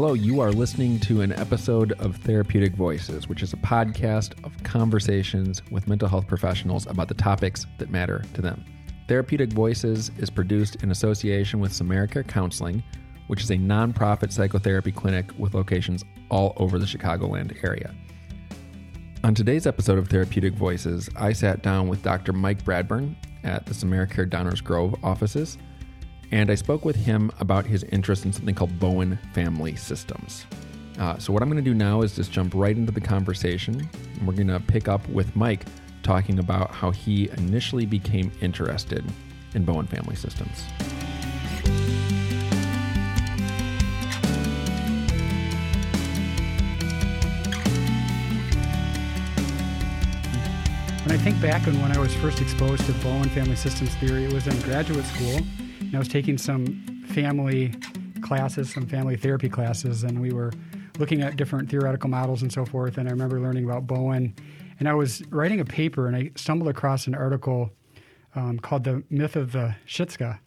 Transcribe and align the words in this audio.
Hello, 0.00 0.14
you 0.14 0.38
are 0.38 0.52
listening 0.52 1.00
to 1.00 1.22
an 1.22 1.32
episode 1.32 1.90
of 2.00 2.14
Therapeutic 2.18 2.76
Voices, 2.76 3.28
which 3.28 3.42
is 3.42 3.52
a 3.52 3.56
podcast 3.56 4.32
of 4.44 4.52
conversations 4.62 5.60
with 5.72 5.88
mental 5.88 6.06
health 6.06 6.28
professionals 6.28 6.86
about 6.86 7.08
the 7.08 7.14
topics 7.14 7.66
that 7.78 7.90
matter 7.90 8.22
to 8.34 8.40
them. 8.40 8.64
Therapeutic 9.08 9.52
Voices 9.52 10.12
is 10.18 10.30
produced 10.30 10.84
in 10.84 10.92
association 10.92 11.58
with 11.58 11.72
SamaraCare 11.72 12.28
Counseling, 12.28 12.80
which 13.26 13.42
is 13.42 13.50
a 13.50 13.56
nonprofit 13.56 14.30
psychotherapy 14.30 14.92
clinic 14.92 15.32
with 15.36 15.54
locations 15.54 16.04
all 16.30 16.52
over 16.58 16.78
the 16.78 16.86
Chicagoland 16.86 17.56
area. 17.64 17.92
On 19.24 19.34
today's 19.34 19.66
episode 19.66 19.98
of 19.98 20.06
Therapeutic 20.06 20.54
Voices, 20.54 21.10
I 21.16 21.32
sat 21.32 21.62
down 21.62 21.88
with 21.88 22.04
Dr. 22.04 22.32
Mike 22.32 22.62
Bradburn 22.62 23.16
at 23.42 23.66
the 23.66 23.74
SamaraCare 23.74 24.30
Downers 24.30 24.62
Grove 24.62 24.94
offices 25.02 25.58
and 26.30 26.50
I 26.50 26.54
spoke 26.54 26.84
with 26.84 26.96
him 26.96 27.30
about 27.40 27.64
his 27.64 27.84
interest 27.84 28.24
in 28.24 28.32
something 28.32 28.54
called 28.54 28.78
Bowen 28.78 29.18
Family 29.32 29.76
Systems. 29.76 30.44
Uh, 30.98 31.16
so, 31.18 31.32
what 31.32 31.42
I'm 31.42 31.48
going 31.48 31.62
to 31.62 31.70
do 31.70 31.74
now 31.74 32.02
is 32.02 32.16
just 32.16 32.32
jump 32.32 32.52
right 32.54 32.76
into 32.76 32.92
the 32.92 33.00
conversation. 33.00 33.88
And 34.18 34.26
we're 34.26 34.34
going 34.34 34.48
to 34.48 34.60
pick 34.60 34.88
up 34.88 35.08
with 35.08 35.34
Mike 35.36 35.64
talking 36.02 36.38
about 36.38 36.70
how 36.70 36.90
he 36.90 37.30
initially 37.30 37.86
became 37.86 38.32
interested 38.40 39.04
in 39.54 39.64
Bowen 39.64 39.86
Family 39.86 40.16
Systems. 40.16 40.64
When 51.04 51.16
I 51.16 51.22
think 51.22 51.40
back 51.40 51.66
on 51.66 51.80
when 51.80 51.92
I 51.92 51.98
was 51.98 52.14
first 52.16 52.42
exposed 52.42 52.84
to 52.84 52.92
Bowen 52.94 53.30
Family 53.30 53.56
Systems 53.56 53.94
theory, 53.94 54.24
it 54.24 54.32
was 54.32 54.46
in 54.46 54.60
graduate 54.60 55.06
school 55.06 55.40
and 55.88 55.96
I 55.96 55.98
was 55.98 56.08
taking 56.08 56.36
some 56.36 56.66
family 57.08 57.74
classes, 58.20 58.70
some 58.70 58.86
family 58.86 59.16
therapy 59.16 59.48
classes, 59.48 60.02
and 60.02 60.20
we 60.20 60.32
were 60.32 60.52
looking 60.98 61.22
at 61.22 61.36
different 61.36 61.70
theoretical 61.70 62.10
models 62.10 62.42
and 62.42 62.52
so 62.52 62.66
forth. 62.66 62.98
And 62.98 63.08
I 63.08 63.12
remember 63.12 63.40
learning 63.40 63.64
about 63.64 63.86
Bowen. 63.86 64.34
And 64.78 64.86
I 64.86 64.92
was 64.92 65.22
writing 65.30 65.60
a 65.60 65.64
paper, 65.64 66.06
and 66.06 66.14
I 66.14 66.30
stumbled 66.36 66.68
across 66.68 67.06
an 67.06 67.14
article 67.14 67.70
um, 68.34 68.58
called 68.58 68.84
The 68.84 69.02
Myth 69.08 69.34
of 69.34 69.52
the 69.52 69.76
Shiksa. 69.86 70.38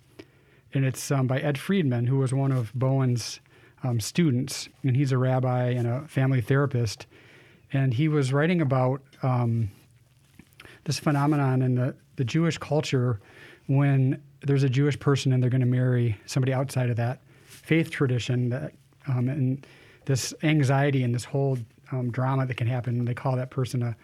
And 0.75 0.85
it's 0.85 1.09
um, 1.09 1.25
by 1.25 1.39
Ed 1.39 1.57
Friedman, 1.57 2.05
who 2.05 2.19
was 2.19 2.31
one 2.33 2.51
of 2.51 2.71
Bowen's 2.75 3.39
um, 3.83 3.99
students. 3.99 4.69
And 4.83 4.95
he's 4.95 5.11
a 5.11 5.17
rabbi 5.17 5.69
and 5.69 5.87
a 5.87 6.07
family 6.07 6.41
therapist. 6.41 7.07
And 7.73 7.95
he 7.95 8.07
was 8.07 8.31
writing 8.31 8.61
about 8.61 9.01
um, 9.23 9.71
this 10.83 10.99
phenomenon 10.99 11.63
in 11.63 11.75
the, 11.75 11.95
the 12.17 12.25
Jewish 12.25 12.59
culture 12.59 13.19
when 13.67 14.21
there's 14.41 14.63
a 14.63 14.69
Jewish 14.69 14.99
person 14.99 15.33
and 15.33 15.41
they're 15.41 15.49
going 15.49 15.61
to 15.61 15.67
marry 15.67 16.17
somebody 16.25 16.53
outside 16.53 16.89
of 16.89 16.95
that 16.97 17.19
faith 17.45 17.91
tradition, 17.91 18.49
that, 18.49 18.73
um, 19.07 19.29
and 19.29 19.65
this 20.05 20.33
anxiety 20.43 21.03
and 21.03 21.13
this 21.13 21.25
whole 21.25 21.57
um, 21.91 22.11
drama 22.11 22.45
that 22.45 22.57
can 22.57 22.67
happen, 22.67 23.05
they 23.05 23.13
call 23.13 23.35
that 23.35 23.49
person 23.49 23.83
a, 23.83 23.95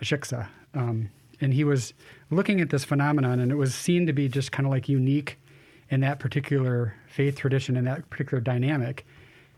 a 0.00 0.04
shiksa. 0.04 0.46
Um, 0.74 1.10
and 1.40 1.52
he 1.52 1.64
was 1.64 1.94
looking 2.30 2.60
at 2.60 2.70
this 2.70 2.84
phenomenon, 2.84 3.40
and 3.40 3.50
it 3.50 3.56
was 3.56 3.74
seen 3.74 4.06
to 4.06 4.12
be 4.12 4.28
just 4.28 4.52
kind 4.52 4.66
of 4.66 4.70
like 4.70 4.88
unique 4.88 5.38
in 5.88 6.00
that 6.00 6.18
particular 6.18 6.94
faith 7.08 7.36
tradition 7.36 7.76
and 7.76 7.86
that 7.86 8.08
particular 8.10 8.40
dynamic. 8.40 9.06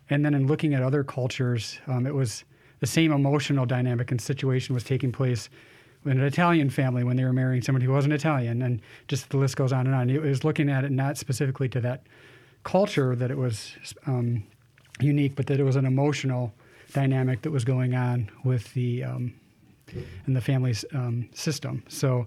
And 0.08 0.24
then 0.24 0.34
in 0.34 0.46
looking 0.46 0.74
at 0.74 0.82
other 0.82 1.04
cultures, 1.04 1.78
um, 1.86 2.06
it 2.06 2.14
was 2.14 2.44
the 2.80 2.86
same 2.86 3.12
emotional 3.12 3.66
dynamic 3.66 4.10
and 4.10 4.20
situation 4.20 4.74
was 4.74 4.84
taking 4.84 5.12
place 5.12 5.48
an 6.04 6.20
Italian 6.20 6.70
family 6.70 7.04
when 7.04 7.16
they 7.16 7.24
were 7.24 7.32
marrying 7.32 7.62
somebody 7.62 7.86
who 7.86 7.92
wasn't 7.92 8.12
Italian, 8.12 8.62
and 8.62 8.80
just 9.08 9.30
the 9.30 9.36
list 9.36 9.56
goes 9.56 9.72
on 9.72 9.86
and 9.86 9.94
on. 9.94 10.10
It 10.10 10.20
was 10.20 10.44
looking 10.44 10.68
at 10.68 10.84
it 10.84 10.90
not 10.90 11.16
specifically 11.16 11.68
to 11.70 11.80
that 11.80 12.02
culture 12.64 13.14
that 13.16 13.30
it 13.30 13.36
was 13.36 13.72
um, 14.06 14.44
unique, 15.00 15.36
but 15.36 15.46
that 15.46 15.60
it 15.60 15.64
was 15.64 15.76
an 15.76 15.86
emotional 15.86 16.52
dynamic 16.92 17.42
that 17.42 17.50
was 17.50 17.64
going 17.64 17.94
on 17.94 18.30
with 18.44 18.72
the 18.74 19.04
um, 19.04 19.34
in 20.26 20.34
the 20.34 20.40
family's 20.40 20.84
um, 20.92 21.28
system. 21.34 21.82
So 21.88 22.26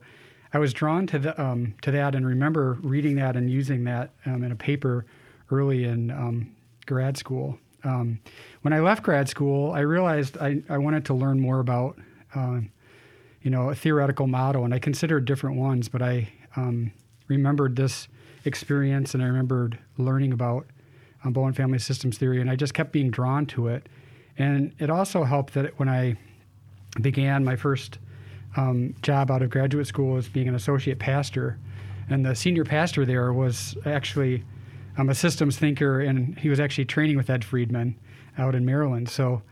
I 0.54 0.60
was 0.60 0.74
drawn 0.74 1.08
to 1.08 1.20
the 1.20 1.42
um, 1.42 1.76
to 1.82 1.92
that, 1.92 2.16
and 2.16 2.26
remember 2.26 2.78
reading 2.82 3.16
that 3.16 3.36
and 3.36 3.50
using 3.50 3.84
that 3.86 4.12
um, 4.26 4.44
in 4.44 4.52
a 4.52 4.56
paper 4.56 5.06
early 5.52 5.84
in 5.84 6.12
um, 6.12 6.56
grad 6.86 7.18
school. 7.18 7.60
when 7.84 8.74
I 8.74 8.80
left 8.80 9.04
grad 9.04 9.30
school, 9.30 9.72
I 9.74 9.82
realized 9.82 10.38
I, 10.40 10.64
I 10.70 10.78
wanted 10.80 11.06
to 11.06 11.14
learn 11.14 11.40
more 11.40 11.60
about 11.60 12.00
uh, 12.34 12.62
you 13.46 13.52
know, 13.52 13.70
a 13.70 13.76
theoretical 13.76 14.26
model, 14.26 14.66
and 14.66 14.74
I 14.74 14.80
considered 14.80 15.26
different 15.26 15.56
ones, 15.56 15.88
but 15.88 16.02
I 16.02 16.30
um, 16.56 16.92
remembered 17.28 17.76
this 17.76 18.08
experience 18.44 19.14
and 19.14 19.22
I 19.22 19.28
remembered 19.28 19.78
learning 20.00 20.34
about 20.34 20.66
um, 21.24 21.32
Bowen 21.32 21.54
family 21.54 21.78
systems 21.78 22.18
theory, 22.18 22.42
and 22.42 22.50
I 22.50 22.56
just 22.56 22.74
kept 22.74 22.92
being 22.92 23.12
drawn 23.12 23.46
to 23.48 23.68
it. 23.68 23.88
And 24.40 24.74
it 24.80 24.90
also 24.90 25.24
helped 25.24 25.54
that 25.54 25.78
when 25.78 25.88
I 25.88 26.18
began 27.00 27.46
my 27.46 27.56
first 27.56 28.00
um, 28.58 28.96
job 29.04 29.30
out 29.30 29.44
of 29.44 29.52
graduate 29.52 29.86
school 29.86 30.18
as 30.18 30.28
being 30.28 30.48
an 30.48 30.56
associate 30.56 30.98
pastor, 30.98 31.60
and 32.10 32.26
the 32.26 32.34
senior 32.34 32.66
pastor 32.66 33.06
there 33.06 33.32
was 33.32 33.78
actually 33.86 34.44
um, 34.98 35.10
a 35.10 35.16
systems 35.16 35.56
thinker, 35.56 36.02
and 36.02 36.36
he 36.40 36.50
was 36.50 36.60
actually 36.60 36.86
training 36.86 37.16
with 37.16 37.30
Ed 37.30 37.46
Friedman 37.46 37.96
out 38.40 38.56
in 38.56 38.66
Maryland. 38.66 39.08
So 39.08 39.44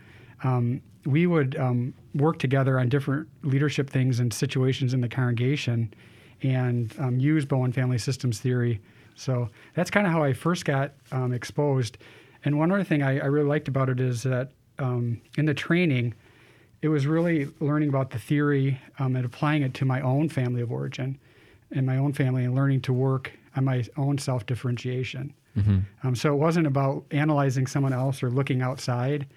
um, 0.43 0.81
we 1.05 1.27
would 1.27 1.55
um, 1.57 1.93
work 2.15 2.39
together 2.39 2.79
on 2.79 2.89
different 2.89 3.27
leadership 3.43 3.89
things 3.89 4.19
and 4.19 4.33
situations 4.33 4.93
in 4.93 5.01
the 5.01 5.09
congregation 5.09 5.93
and 6.41 6.93
um, 6.99 7.19
use 7.19 7.45
Bowen 7.45 7.71
Family 7.71 7.97
Systems 7.97 8.39
Theory. 8.39 8.81
So 9.15 9.49
that's 9.75 9.91
kind 9.91 10.07
of 10.07 10.13
how 10.13 10.23
I 10.23 10.33
first 10.33 10.65
got 10.65 10.93
um, 11.11 11.33
exposed. 11.33 11.97
And 12.45 12.57
one 12.57 12.71
other 12.71 12.83
thing 12.83 13.03
I, 13.03 13.19
I, 13.19 13.25
really 13.25 13.47
liked 13.47 13.67
about 13.67 13.89
it 13.89 13.99
is 13.99 14.23
that 14.23 14.51
um, 14.79 15.21
in 15.37 15.45
the 15.45 15.53
training, 15.53 16.13
it 16.81 16.89
was 16.89 17.07
really 17.07 17.47
learning 17.59 17.89
about 17.89 18.09
the 18.09 18.19
theory 18.19 18.79
um, 18.99 19.15
and 19.15 19.25
applying 19.25 19.61
it 19.61 19.73
to 19.75 19.85
my 19.85 20.01
own 20.01 20.29
family 20.29 20.61
of 20.61 20.71
origin 20.71 21.17
and 21.71 21.85
my 21.85 21.97
own 21.97 22.11
family 22.11 22.43
and 22.43 22.55
learning 22.55 22.81
to 22.81 22.93
work 22.93 23.31
on 23.55 23.65
my 23.65 23.83
own 23.97 24.17
self 24.17 24.45
differentiation. 24.45 25.33
Mm-hmm. 25.57 25.79
Um, 26.03 26.15
so 26.15 26.33
it 26.33 26.37
wasn't 26.37 26.67
about 26.67 27.05
analyzing 27.11 27.67
someone 27.67 27.93
else 27.93 28.23
or 28.23 28.29
looking 28.29 28.61
outside 28.61 29.27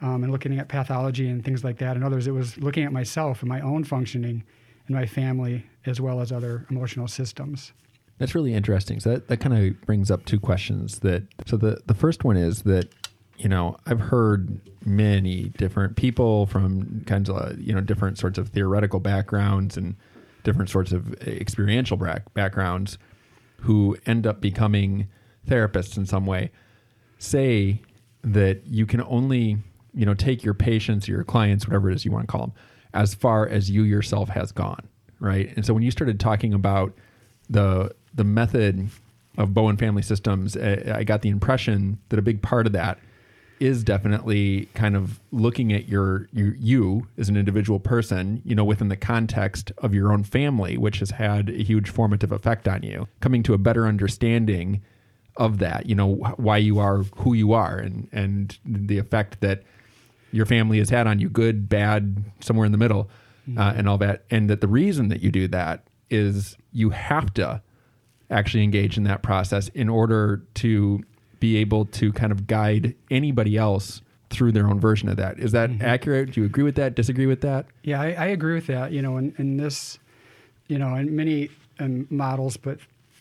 um, 0.00 0.22
and 0.22 0.32
looking 0.32 0.58
at 0.58 0.68
pathology 0.68 1.28
and 1.28 1.44
things 1.44 1.64
like 1.64 1.78
that 1.78 1.96
and 1.96 2.04
others. 2.04 2.26
It 2.26 2.32
was 2.32 2.56
looking 2.58 2.84
at 2.84 2.92
myself 2.92 3.42
and 3.42 3.48
my 3.48 3.60
own 3.60 3.84
functioning 3.84 4.44
and 4.86 4.96
my 4.96 5.06
family 5.06 5.66
as 5.86 6.00
well 6.00 6.20
as 6.20 6.32
other 6.32 6.66
emotional 6.70 7.08
systems. 7.08 7.72
That's 8.18 8.34
really 8.34 8.54
interesting. 8.54 9.00
So 9.00 9.10
that, 9.10 9.28
that 9.28 9.36
kind 9.38 9.56
of 9.56 9.80
brings 9.82 10.10
up 10.10 10.24
two 10.24 10.40
questions 10.40 11.00
that 11.00 11.24
so 11.46 11.56
the, 11.56 11.80
the 11.86 11.94
first 11.94 12.24
one 12.24 12.36
is 12.36 12.62
that, 12.62 12.88
you 13.36 13.48
know, 13.48 13.76
I've 13.86 14.00
heard 14.00 14.60
many 14.84 15.50
different 15.50 15.96
people 15.96 16.46
from 16.46 17.04
kinds 17.06 17.30
of, 17.30 17.58
you 17.60 17.72
know, 17.72 17.80
different 17.80 18.18
sorts 18.18 18.38
of 18.38 18.48
theoretical 18.48 18.98
backgrounds 18.98 19.76
and 19.76 19.94
different 20.42 20.70
sorts 20.70 20.92
of 20.92 21.14
experiential 21.22 21.96
backgrounds 22.34 22.98
who 23.60 23.96
end 24.06 24.26
up 24.26 24.40
becoming 24.40 25.08
therapists 25.46 25.96
in 25.96 26.06
some 26.06 26.26
way 26.26 26.50
say 27.18 27.80
that 28.22 28.66
you 28.66 28.86
can 28.86 29.02
only 29.02 29.58
you 29.98 30.06
know 30.06 30.14
take 30.14 30.42
your 30.42 30.54
patients 30.54 31.06
your 31.06 31.24
clients 31.24 31.66
whatever 31.66 31.90
it 31.90 31.94
is 31.94 32.04
you 32.04 32.10
want 32.10 32.26
to 32.26 32.30
call 32.30 32.40
them 32.40 32.52
as 32.94 33.14
far 33.14 33.46
as 33.46 33.70
you 33.70 33.82
yourself 33.82 34.28
has 34.30 34.52
gone 34.52 34.88
right? 35.20 35.52
And 35.56 35.64
so 35.64 35.74
when 35.74 35.82
you 35.82 35.90
started 35.90 36.20
talking 36.20 36.54
about 36.54 36.92
the 37.48 37.94
the 38.14 38.24
method 38.24 38.88
of 39.36 39.54
bowen 39.54 39.76
family 39.76 40.02
systems 40.02 40.56
eh, 40.56 40.92
i 40.94 41.04
got 41.04 41.22
the 41.22 41.28
impression 41.28 41.98
that 42.08 42.18
a 42.18 42.22
big 42.22 42.42
part 42.42 42.66
of 42.66 42.72
that 42.72 42.98
is 43.60 43.82
definitely 43.82 44.68
kind 44.74 44.94
of 44.94 45.18
looking 45.32 45.72
at 45.72 45.88
your, 45.88 46.28
your 46.32 46.54
you 46.54 47.08
as 47.18 47.28
an 47.28 47.36
individual 47.36 47.80
person, 47.80 48.40
you 48.44 48.54
know, 48.54 48.64
within 48.64 48.86
the 48.88 48.96
context 48.96 49.72
of 49.78 49.92
your 49.92 50.12
own 50.12 50.22
family, 50.22 50.78
which 50.78 51.00
has 51.00 51.10
had 51.10 51.48
a 51.48 51.64
huge 51.64 51.90
formative 51.90 52.30
effect 52.30 52.68
on 52.68 52.84
you, 52.84 53.08
coming 53.18 53.42
to 53.42 53.54
a 53.54 53.58
better 53.58 53.84
understanding 53.88 54.80
of 55.36 55.58
that, 55.58 55.86
you 55.86 55.94
know, 55.96 56.14
why 56.36 56.56
you 56.56 56.78
are 56.78 56.98
who 57.16 57.34
you 57.34 57.52
are 57.52 57.78
and 57.78 58.08
and 58.12 58.58
the 58.64 58.98
effect 58.98 59.40
that 59.40 59.64
your 60.30 60.46
family 60.46 60.78
has 60.78 60.90
had 60.90 61.06
on 61.06 61.18
you, 61.18 61.28
good, 61.28 61.68
bad, 61.68 62.24
somewhere 62.40 62.66
in 62.66 62.72
the 62.72 62.78
middle, 62.78 63.08
mm-hmm. 63.48 63.58
uh, 63.58 63.72
and 63.72 63.88
all 63.88 63.98
that. 63.98 64.24
And 64.30 64.48
that 64.50 64.60
the 64.60 64.68
reason 64.68 65.08
that 65.08 65.22
you 65.22 65.30
do 65.30 65.48
that 65.48 65.84
is 66.10 66.56
you 66.72 66.90
have 66.90 67.32
to 67.34 67.62
actually 68.30 68.62
engage 68.62 68.96
in 68.96 69.04
that 69.04 69.22
process 69.22 69.68
in 69.68 69.88
order 69.88 70.42
to 70.54 71.02
be 71.40 71.56
able 71.56 71.84
to 71.86 72.12
kind 72.12 72.32
of 72.32 72.46
guide 72.46 72.94
anybody 73.10 73.56
else 73.56 74.02
through 74.30 74.52
their 74.52 74.68
own 74.68 74.78
version 74.78 75.08
of 75.08 75.16
that. 75.16 75.38
Is 75.38 75.52
that 75.52 75.70
mm-hmm. 75.70 75.84
accurate? 75.84 76.32
Do 76.32 76.40
you 76.40 76.46
agree 76.46 76.64
with 76.64 76.74
that? 76.74 76.94
Disagree 76.94 77.26
with 77.26 77.40
that? 77.42 77.66
Yeah, 77.82 78.00
I, 78.00 78.12
I 78.12 78.26
agree 78.26 78.54
with 78.54 78.66
that. 78.66 78.92
You 78.92 79.00
know, 79.00 79.16
in, 79.16 79.34
in 79.38 79.56
this, 79.56 79.98
you 80.66 80.78
know, 80.78 80.94
in 80.94 81.14
many 81.14 81.50
um, 81.78 82.06
models, 82.10 82.56
but 82.56 82.78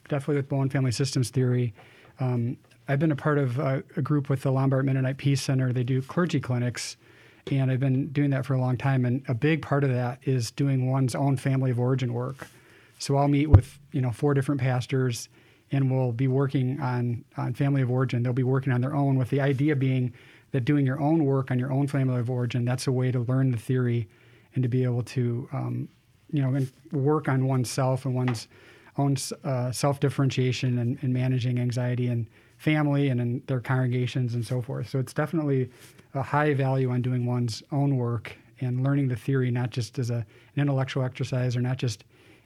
definitely 0.09 0.35
with 0.37 0.49
Bowen 0.49 0.69
family 0.69 0.91
systems 0.91 1.29
theory, 1.29 1.73
um, 2.19 2.57
I've 2.87 2.99
been 2.99 3.11
a 3.11 3.17
part 3.17 3.37
of 3.37 3.59
a, 3.59 3.83
a, 3.95 4.01
group 4.01 4.29
with 4.29 4.43
the 4.43 4.51
Lombard 4.51 4.85
Mennonite 4.85 5.17
Peace 5.17 5.41
Center. 5.41 5.73
They 5.73 5.83
do 5.83 6.01
clergy 6.01 6.39
clinics, 6.39 6.95
and 7.51 7.69
I've 7.69 7.79
been 7.79 8.07
doing 8.07 8.29
that 8.29 8.45
for 8.45 8.53
a 8.53 8.61
long 8.61 8.77
time. 8.77 9.05
And 9.05 9.23
a 9.27 9.33
big 9.33 9.61
part 9.61 9.83
of 9.83 9.89
that 9.89 10.19
is 10.23 10.51
doing 10.51 10.89
one's 10.89 11.13
own 11.13 11.37
family 11.37 11.71
of 11.71 11.79
origin 11.79 12.13
work. 12.13 12.47
So 12.99 13.17
I'll 13.17 13.27
meet 13.27 13.47
with 13.47 13.77
you 13.91 14.01
know 14.01 14.11
four 14.11 14.33
different 14.33 14.61
pastors, 14.61 15.29
and 15.71 15.91
we'll 15.91 16.13
be 16.13 16.27
working 16.27 16.79
on 16.79 17.25
on 17.35 17.53
family 17.53 17.81
of 17.81 17.91
origin. 17.91 18.23
They'll 18.23 18.33
be 18.33 18.43
working 18.43 18.71
on 18.71 18.81
their 18.81 18.95
own, 18.95 19.17
with 19.17 19.29
the 19.29 19.41
idea 19.41 19.75
being 19.75 20.13
that 20.51 20.65
doing 20.65 20.85
your 20.85 20.99
own 20.99 21.25
work 21.25 21.51
on 21.51 21.59
your 21.59 21.71
own 21.71 21.87
family 21.87 22.19
of 22.19 22.29
origin, 22.29 22.65
that's 22.65 22.87
a 22.87 22.91
way 22.91 23.11
to 23.11 23.19
learn 23.19 23.51
the 23.51 23.57
theory 23.57 24.07
and 24.55 24.63
to 24.63 24.69
be 24.69 24.83
able 24.83 25.03
to, 25.03 25.47
um, 25.51 25.89
you 26.31 26.41
know, 26.41 26.65
work 26.91 27.27
on 27.27 27.45
oneself 27.45 28.05
and 28.05 28.15
one's 28.15 28.47
own 28.97 29.15
uh, 29.43 29.71
self 29.71 29.99
differentiation 29.99 30.79
and, 30.79 30.97
and, 31.01 31.13
managing 31.13 31.59
anxiety 31.59 32.07
and 32.07 32.25
family 32.57 33.09
and 33.09 33.21
in 33.21 33.43
their 33.47 33.59
congregations 33.59 34.33
and 34.33 34.45
so 34.45 34.61
forth. 34.61 34.89
So 34.89 34.99
it's 34.99 35.13
definitely 35.13 35.69
a 36.13 36.21
high 36.21 36.53
value 36.53 36.89
on 36.89 37.01
doing 37.01 37.25
one's 37.25 37.63
own 37.71 37.95
work 37.97 38.35
and 38.59 38.83
learning 38.83 39.07
the 39.07 39.15
theory, 39.15 39.51
not 39.51 39.69
just 39.69 39.99
as 39.99 40.09
a, 40.09 40.15
an 40.15 40.25
intellectual 40.57 41.03
exercise 41.03 41.55
or 41.55 41.61
not 41.61 41.77
just 41.77 42.03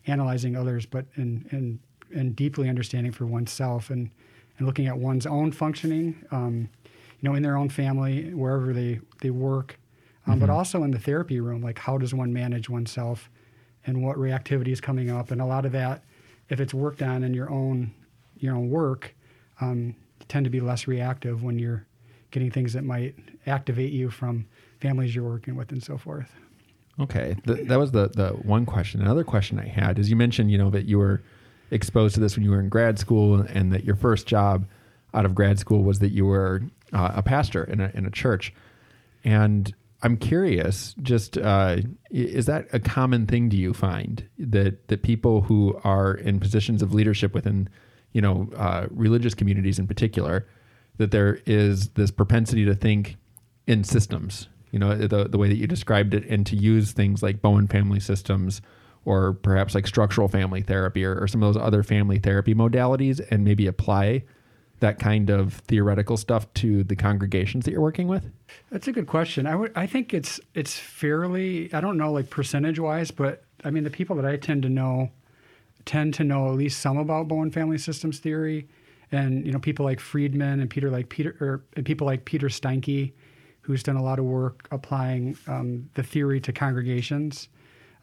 analyzing 0.08 0.56
others, 0.56 0.86
but 0.86 1.06
in, 1.16 1.48
in, 1.52 1.80
in 2.12 2.34
deeply 2.34 2.68
understanding 2.68 3.12
for 3.12 3.26
oneself 3.26 3.90
and, 3.90 4.12
and 4.58 4.68
looking 4.68 4.88
at 4.88 4.98
one's 4.98 5.26
own 5.26 5.52
functioning, 5.52 6.16
um, 6.32 6.70
you 6.86 7.30
know, 7.30 7.36
in 7.36 7.44
their 7.44 7.56
own 7.56 7.70
family, 7.70 8.34
wherever 8.34 8.74
they, 8.74 9.00
they 9.22 9.30
work, 9.30 9.80
um, 10.26 10.34
mm-hmm. 10.34 10.42
but 10.42 10.50
also 10.50 10.84
in 10.84 10.92
the 10.92 11.00
therapy 11.00 11.40
room, 11.40 11.62
like 11.62 11.80
how 11.80 11.98
does 11.98 12.14
one 12.14 12.34
manage 12.34 12.70
oneself 12.70 13.30
and 13.86 14.04
what 14.04 14.18
reactivity 14.18 14.70
is 14.70 14.82
coming 14.82 15.10
up. 15.10 15.32
And 15.32 15.40
a 15.40 15.46
lot 15.46 15.66
of 15.66 15.72
that, 15.72 16.04
if 16.50 16.60
it's 16.60 16.74
worked 16.74 17.02
on 17.02 17.24
in 17.24 17.34
your 17.34 17.50
own, 17.50 17.94
your 18.38 18.56
own 18.56 18.70
work, 18.70 19.16
um, 19.62 19.96
tend 20.28 20.44
to 20.46 20.50
be 20.50 20.60
less 20.60 20.88
reactive 20.88 21.44
when 21.44 21.60
you're 21.60 21.86
getting 22.32 22.52
things 22.52 22.74
that 22.74 22.84
might 22.84 23.16
activate 23.46 23.92
you 23.92 24.10
from 24.10 24.46
families 24.80 25.14
you're 25.16 25.28
working 25.28 25.56
with 25.56 25.72
and 25.72 25.84
so 25.84 25.98
forth. 25.98 26.32
Okay, 27.00 27.36
the, 27.46 27.56
that 27.66 27.80
was 27.80 27.92
the 27.92 28.10
the 28.10 28.30
one 28.30 28.66
question. 28.66 29.02
Another 29.02 29.24
question 29.24 29.60
I 29.60 29.68
had 29.68 29.98
is 29.98 30.10
you 30.10 30.16
mentioned 30.16 30.52
you 30.52 30.58
know 30.58 30.70
that 30.70 30.86
you 30.86 30.98
were 30.98 31.22
exposed 31.72 32.16
to 32.16 32.20
this 32.20 32.36
when 32.36 32.44
you 32.44 32.52
were 32.52 32.60
in 32.60 32.70
grad 32.70 33.00
school, 33.00 33.36
and 33.42 33.72
that 33.72 33.86
your 33.86 33.96
first 33.96 34.28
job 34.28 34.66
out 35.14 35.26
of 35.26 35.34
grad 35.34 35.58
school 35.58 35.84
was 35.84 36.00
that 36.00 36.10
you 36.10 36.26
were 36.26 36.62
uh, 36.94 37.12
a 37.16 37.24
pastor 37.24 37.64
in 37.64 37.80
a 37.80 37.92
in 37.94 38.06
a 38.06 38.12
church. 38.12 38.54
And 39.24 39.74
I'm 40.04 40.18
curious, 40.18 40.96
just 41.02 41.38
uh, 41.38 41.78
is 42.10 42.48
that 42.48 42.68
a 42.74 42.80
common 42.80 43.28
thing? 43.28 43.50
Do 43.50 43.58
you 43.58 43.74
find 43.74 44.28
that 44.38 44.88
that 44.90 45.04
people 45.04 45.42
who 45.42 45.80
are 45.84 46.14
in 46.14 46.40
positions 46.40 46.82
of 46.82 46.94
leadership 46.94 47.34
within, 47.34 47.70
you 48.14 48.22
know, 48.22 48.50
uh, 48.56 48.88
religious 48.90 49.34
communities 49.34 49.80
in 49.80 49.88
particular, 49.88 50.48
that 50.98 51.12
there 51.12 51.40
is 51.46 51.90
this 51.90 52.12
propensity 52.12 52.66
to 52.66 52.76
think 52.76 53.18
in 53.68 53.84
systems 53.84 54.48
you 54.72 54.80
know 54.80 54.96
the 54.96 55.28
the 55.28 55.38
way 55.38 55.48
that 55.50 55.58
you 55.58 55.68
described 55.68 56.14
it, 56.14 56.26
and 56.28 56.46
to 56.48 56.56
use 56.56 56.94
things 56.94 57.22
like 57.22 57.42
Bowen 57.42 57.68
family 57.68 58.00
systems 58.00 58.62
or 59.04 59.34
perhaps 59.34 59.76
like 59.76 59.88
structural 59.88 60.28
family 60.28 60.62
therapy 60.62 61.04
or, 61.04 61.20
or 61.20 61.28
some 61.28 61.42
of 61.42 61.54
those 61.54 61.62
other 61.62 61.84
family 61.84 62.20
therapy 62.20 62.54
modalities, 62.54 63.26
and 63.32 63.44
maybe 63.44 63.68
apply 63.68 64.24
that 64.80 64.98
kind 64.98 65.30
of 65.30 65.56
theoretical 65.68 66.18
stuff 66.18 66.52
to 66.54 66.84
the 66.84 66.96
congregations 66.96 67.66
that 67.66 67.72
you're 67.72 67.82
working 67.82 68.08
with? 68.08 68.32
That's 68.72 68.88
a 68.88 68.92
good 68.92 69.08
question. 69.08 69.46
I 69.46 69.56
would 69.56 69.72
I 69.76 69.88
think 69.88 70.14
it's 70.14 70.40
it's 70.54 70.78
fairly 70.78 71.72
I 71.74 71.82
don't 71.82 71.98
know 71.98 72.12
like 72.12 72.30
percentage 72.30 72.80
wise, 72.80 73.12
but 73.12 73.44
I 73.64 73.72
mean 73.72 73.84
the 73.84 73.90
people 73.90 74.16
that 74.16 74.26
I 74.26 74.38
tend 74.38 74.64
to 74.64 74.70
know 74.70 75.12
tend 75.86 76.14
to 76.16 76.24
know 76.24 76.48
at 76.48 76.56
least 76.56 76.80
some 76.80 76.98
about 76.98 77.28
Bowen 77.28 77.52
family 77.52 77.78
systems 77.78 78.20
theory. 78.20 78.68
And 79.12 79.46
you 79.46 79.52
know 79.52 79.60
people 79.60 79.86
like 79.86 80.00
Friedman 80.00 80.60
and 80.62 80.70
Peter 80.70 80.90
like 80.90 81.10
Peter 81.10 81.36
or 81.42 81.64
and 81.76 81.86
people 81.86 82.08
like 82.08 82.26
Peter 82.26 82.48
Steinke 82.48 83.12
who's 83.62 83.84
done 83.84 83.96
a 83.96 84.04
lot 84.04 84.20
of 84.20 84.26
work 84.26 84.68
applying 84.72 85.38
um, 85.48 85.90
the 85.94 86.04
theory 86.04 86.40
to 86.42 86.52
congregations. 86.52 87.48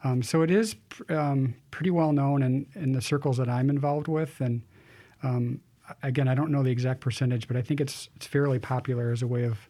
Um, 0.03 0.23
so 0.23 0.41
it 0.41 0.51
is 0.51 0.75
um, 1.09 1.53
pretty 1.71 1.91
well 1.91 2.13
known 2.13 2.41
in, 2.41 2.65
in 2.75 2.93
the 2.93 3.01
circles 3.01 3.37
that 3.37 3.49
I'm 3.49 3.69
involved 3.69 4.07
with. 4.07 4.39
And 4.39 4.61
um, 5.23 5.59
again, 6.01 6.27
I 6.27 6.35
don't 6.35 6.51
know 6.51 6.63
the 6.63 6.71
exact 6.71 7.01
percentage, 7.01 7.47
but 7.47 7.57
I 7.57 7.61
think 7.61 7.81
it's, 7.81 8.09
it's 8.15 8.25
fairly 8.25 8.59
popular 8.59 9.11
as 9.11 9.21
a 9.21 9.27
way 9.27 9.43
of, 9.43 9.69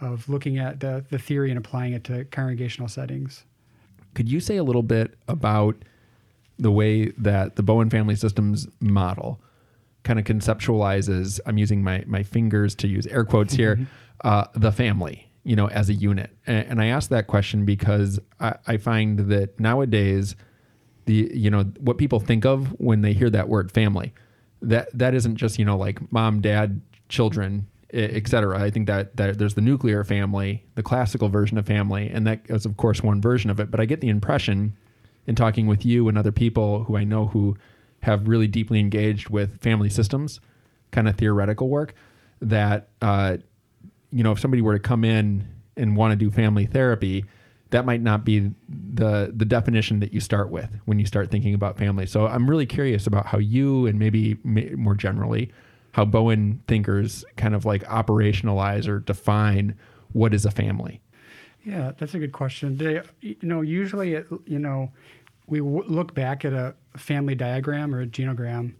of 0.00 0.28
looking 0.28 0.58
at 0.58 0.80
the, 0.80 1.04
the 1.10 1.18
theory 1.18 1.50
and 1.50 1.58
applying 1.58 1.92
it 1.92 2.02
to 2.04 2.24
congregational 2.26 2.88
settings. 2.88 3.44
Could 4.14 4.28
you 4.28 4.40
say 4.40 4.56
a 4.56 4.64
little 4.64 4.82
bit 4.82 5.16
about 5.28 5.76
the 6.60 6.70
way 6.70 7.10
that 7.18 7.56
the 7.56 7.62
Bowen 7.62 7.90
Family 7.90 8.16
Systems 8.16 8.68
model 8.80 9.40
kind 10.02 10.18
of 10.18 10.24
conceptualizes? 10.24 11.40
I'm 11.46 11.58
using 11.58 11.82
my, 11.82 12.04
my 12.06 12.22
fingers 12.22 12.74
to 12.76 12.88
use 12.88 13.06
air 13.06 13.24
quotes 13.24 13.54
here. 13.54 13.76
Mm-hmm 13.76 13.84
uh, 14.24 14.44
the 14.54 14.72
family, 14.72 15.30
you 15.44 15.56
know, 15.56 15.68
as 15.68 15.88
a 15.88 15.94
unit. 15.94 16.36
And, 16.46 16.66
and 16.66 16.82
I 16.82 16.86
ask 16.86 17.10
that 17.10 17.26
question 17.26 17.64
because 17.64 18.20
I, 18.38 18.54
I, 18.66 18.76
find 18.76 19.18
that 19.30 19.58
nowadays, 19.58 20.36
the 21.06 21.30
you 21.32 21.50
know 21.50 21.64
what 21.80 21.98
people 21.98 22.20
think 22.20 22.44
of 22.44 22.68
when 22.78 23.00
they 23.00 23.12
hear 23.12 23.30
that 23.30 23.48
word 23.48 23.72
family, 23.72 24.12
that 24.62 24.88
that 24.96 25.14
isn't 25.14 25.36
just 25.36 25.58
you 25.58 25.64
know 25.64 25.76
like 25.76 26.12
mom, 26.12 26.40
dad, 26.40 26.82
children, 27.08 27.66
etc. 27.92 28.60
I 28.60 28.70
think 28.70 28.86
that 28.86 29.16
that 29.16 29.38
there's 29.38 29.54
the 29.54 29.62
nuclear 29.62 30.04
family, 30.04 30.64
the 30.74 30.82
classical 30.82 31.28
version 31.28 31.56
of 31.56 31.66
family, 31.66 32.10
and 32.10 32.26
that 32.26 32.42
is 32.48 32.66
of 32.66 32.76
course 32.76 33.02
one 33.02 33.22
version 33.22 33.50
of 33.50 33.58
it. 33.58 33.70
But 33.70 33.80
I 33.80 33.86
get 33.86 34.02
the 34.02 34.10
impression 34.10 34.76
in 35.26 35.34
talking 35.34 35.66
with 35.66 35.84
you 35.84 36.08
and 36.08 36.18
other 36.18 36.32
people 36.32 36.84
who 36.84 36.96
I 36.96 37.04
know 37.04 37.26
who 37.26 37.56
have 38.02 38.28
really 38.28 38.48
deeply 38.48 38.80
engaged 38.80 39.28
with 39.28 39.60
family 39.60 39.90
systems, 39.90 40.40
kind 40.90 41.08
of 41.08 41.16
theoretical 41.16 41.68
work, 41.68 41.94
that 42.40 42.88
uh, 43.02 43.36
you 44.12 44.24
know, 44.24 44.32
if 44.32 44.40
somebody 44.40 44.62
were 44.62 44.74
to 44.74 44.80
come 44.80 45.04
in 45.04 45.46
and 45.76 45.96
want 45.96 46.12
to 46.12 46.16
do 46.16 46.30
family 46.30 46.66
therapy, 46.66 47.24
that 47.70 47.84
might 47.84 48.00
not 48.00 48.24
be 48.24 48.50
the 48.68 49.32
the 49.34 49.44
definition 49.44 50.00
that 50.00 50.12
you 50.12 50.20
start 50.20 50.50
with 50.50 50.80
when 50.86 50.98
you 50.98 51.06
start 51.06 51.30
thinking 51.30 51.54
about 51.54 51.78
family. 51.78 52.06
So 52.06 52.26
I'm 52.26 52.48
really 52.48 52.66
curious 52.66 53.06
about 53.06 53.26
how 53.26 53.38
you 53.38 53.86
and 53.86 53.98
maybe 53.98 54.38
more 54.44 54.94
generally 54.94 55.52
how 55.92 56.04
Bowen 56.04 56.62
thinkers 56.68 57.24
kind 57.36 57.54
of 57.54 57.64
like 57.64 57.82
operationalize 57.84 58.86
or 58.86 59.00
define 59.00 59.76
what 60.12 60.34
is 60.34 60.44
a 60.44 60.50
family. 60.50 61.00
Yeah, 61.64 61.92
that's 61.98 62.14
a 62.14 62.18
good 62.18 62.32
question. 62.32 62.76
They, 62.76 63.02
you 63.20 63.36
know, 63.42 63.60
usually, 63.60 64.14
it, 64.14 64.26
you 64.46 64.58
know, 64.58 64.92
we 65.50 65.58
w- 65.58 65.84
look 65.86 66.14
back 66.14 66.44
at 66.44 66.54
a 66.54 66.74
family 66.96 67.34
diagram 67.34 67.94
or 67.94 68.00
a 68.00 68.06
genogram 68.06 68.74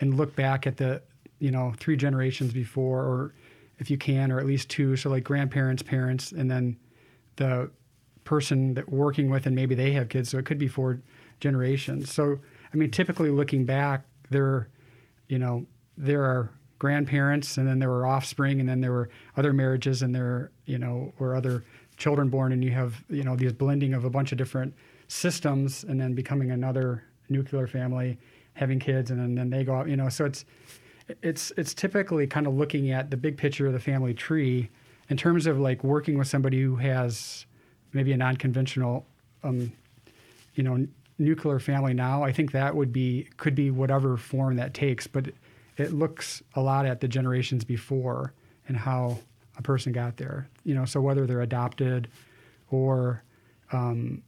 and 0.00 0.14
look 0.14 0.36
back 0.36 0.66
at 0.66 0.76
the, 0.76 1.00
you 1.38 1.50
know, 1.50 1.72
three 1.78 1.96
generations 1.96 2.52
before 2.52 3.00
or 3.00 3.34
if 3.78 3.90
you 3.90 3.96
can, 3.96 4.30
or 4.30 4.38
at 4.38 4.44
least 4.44 4.68
two. 4.68 4.96
So 4.96 5.08
like 5.08 5.24
grandparents, 5.24 5.82
parents, 5.82 6.32
and 6.32 6.50
then 6.50 6.76
the 7.36 7.70
person 8.24 8.74
that 8.74 8.90
we're 8.90 8.98
working 8.98 9.30
with, 9.30 9.46
and 9.46 9.54
maybe 9.54 9.74
they 9.74 9.92
have 9.92 10.08
kids. 10.08 10.28
So 10.28 10.38
it 10.38 10.44
could 10.44 10.58
be 10.58 10.68
four 10.68 11.00
generations. 11.40 12.12
So 12.12 12.38
I 12.74 12.76
mean, 12.76 12.90
typically 12.90 13.30
looking 13.30 13.64
back, 13.64 14.04
there, 14.28 14.68
you 15.28 15.38
know, 15.38 15.64
there 15.96 16.24
are 16.24 16.50
grandparents, 16.78 17.56
and 17.56 17.66
then 17.66 17.78
there 17.78 17.88
were 17.88 18.06
offspring, 18.06 18.60
and 18.60 18.68
then 18.68 18.80
there 18.80 18.92
were 18.92 19.08
other 19.36 19.52
marriages, 19.52 20.02
and 20.02 20.14
there, 20.14 20.50
you 20.66 20.78
know, 20.78 21.12
or 21.18 21.34
other 21.34 21.64
children 21.96 22.28
born, 22.28 22.52
and 22.52 22.62
you 22.64 22.72
have, 22.72 23.02
you 23.08 23.22
know, 23.22 23.36
these 23.36 23.52
blending 23.52 23.94
of 23.94 24.04
a 24.04 24.10
bunch 24.10 24.32
of 24.32 24.38
different 24.38 24.74
systems, 25.08 25.84
and 25.84 26.00
then 26.00 26.14
becoming 26.14 26.50
another 26.50 27.04
nuclear 27.28 27.66
family, 27.66 28.18
having 28.54 28.78
kids, 28.78 29.10
and 29.10 29.20
then, 29.20 29.34
then 29.34 29.50
they 29.50 29.64
go 29.64 29.74
out, 29.74 29.88
you 29.88 29.96
know. 29.96 30.08
So 30.08 30.24
it's 30.24 30.44
it's 31.22 31.52
it's 31.56 31.74
typically 31.74 32.26
kind 32.26 32.46
of 32.46 32.54
looking 32.54 32.90
at 32.90 33.10
the 33.10 33.16
big 33.16 33.36
picture 33.36 33.66
of 33.66 33.72
the 33.72 33.80
family 33.80 34.14
tree 34.14 34.70
in 35.08 35.16
terms 35.16 35.46
of 35.46 35.58
like 35.58 35.84
working 35.84 36.18
with 36.18 36.26
somebody 36.26 36.60
who 36.60 36.76
has 36.76 37.46
maybe 37.92 38.12
a 38.12 38.16
non-conventional 38.16 39.06
um, 39.44 39.72
you 40.54 40.62
know 40.62 40.86
nuclear 41.18 41.58
family 41.58 41.94
now 41.94 42.22
i 42.22 42.30
think 42.30 42.52
that 42.52 42.74
would 42.74 42.92
be 42.92 43.26
could 43.36 43.54
be 43.54 43.70
whatever 43.70 44.16
form 44.16 44.56
that 44.56 44.74
takes 44.74 45.06
but 45.06 45.28
it 45.78 45.92
looks 45.92 46.42
a 46.54 46.60
lot 46.60 46.84
at 46.84 47.00
the 47.00 47.08
generations 47.08 47.64
before 47.64 48.34
and 48.68 48.76
how 48.76 49.16
a 49.56 49.62
person 49.62 49.92
got 49.92 50.16
there 50.16 50.48
you 50.64 50.74
know 50.74 50.84
so 50.84 51.00
whether 51.00 51.26
they're 51.26 51.40
adopted 51.40 52.08
or 52.70 53.22
um, 53.72 54.22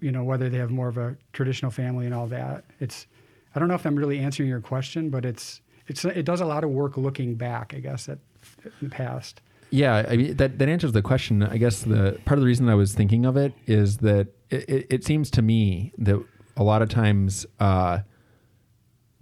you 0.00 0.12
know 0.12 0.24
whether 0.24 0.48
they 0.48 0.58
have 0.58 0.70
more 0.70 0.88
of 0.88 0.98
a 0.98 1.16
traditional 1.32 1.70
family 1.70 2.04
and 2.04 2.14
all 2.14 2.26
that 2.26 2.64
it's 2.80 3.06
i 3.54 3.58
don't 3.58 3.68
know 3.68 3.74
if 3.74 3.86
i'm 3.86 3.96
really 3.96 4.18
answering 4.18 4.48
your 4.48 4.60
question 4.60 5.08
but 5.10 5.24
it's 5.24 5.60
it's 5.90 6.04
it 6.04 6.24
does 6.24 6.40
a 6.40 6.46
lot 6.46 6.62
of 6.62 6.70
work 6.70 6.96
looking 6.96 7.34
back, 7.34 7.74
I 7.74 7.80
guess, 7.80 8.08
at 8.08 8.18
in 8.64 8.88
the 8.88 8.88
past. 8.88 9.40
Yeah, 9.70 10.06
I 10.08 10.16
mean 10.16 10.36
that 10.36 10.58
that 10.58 10.68
answers 10.68 10.92
the 10.92 11.02
question. 11.02 11.42
I 11.42 11.58
guess 11.58 11.82
the 11.82 12.18
part 12.24 12.38
of 12.38 12.40
the 12.40 12.46
reason 12.46 12.68
I 12.68 12.76
was 12.76 12.94
thinking 12.94 13.26
of 13.26 13.36
it 13.36 13.52
is 13.66 13.98
that 13.98 14.28
it, 14.50 14.68
it, 14.68 14.86
it 14.88 15.04
seems 15.04 15.30
to 15.32 15.42
me 15.42 15.92
that 15.98 16.24
a 16.56 16.62
lot 16.62 16.80
of 16.80 16.88
times 16.88 17.44
uh, 17.58 18.00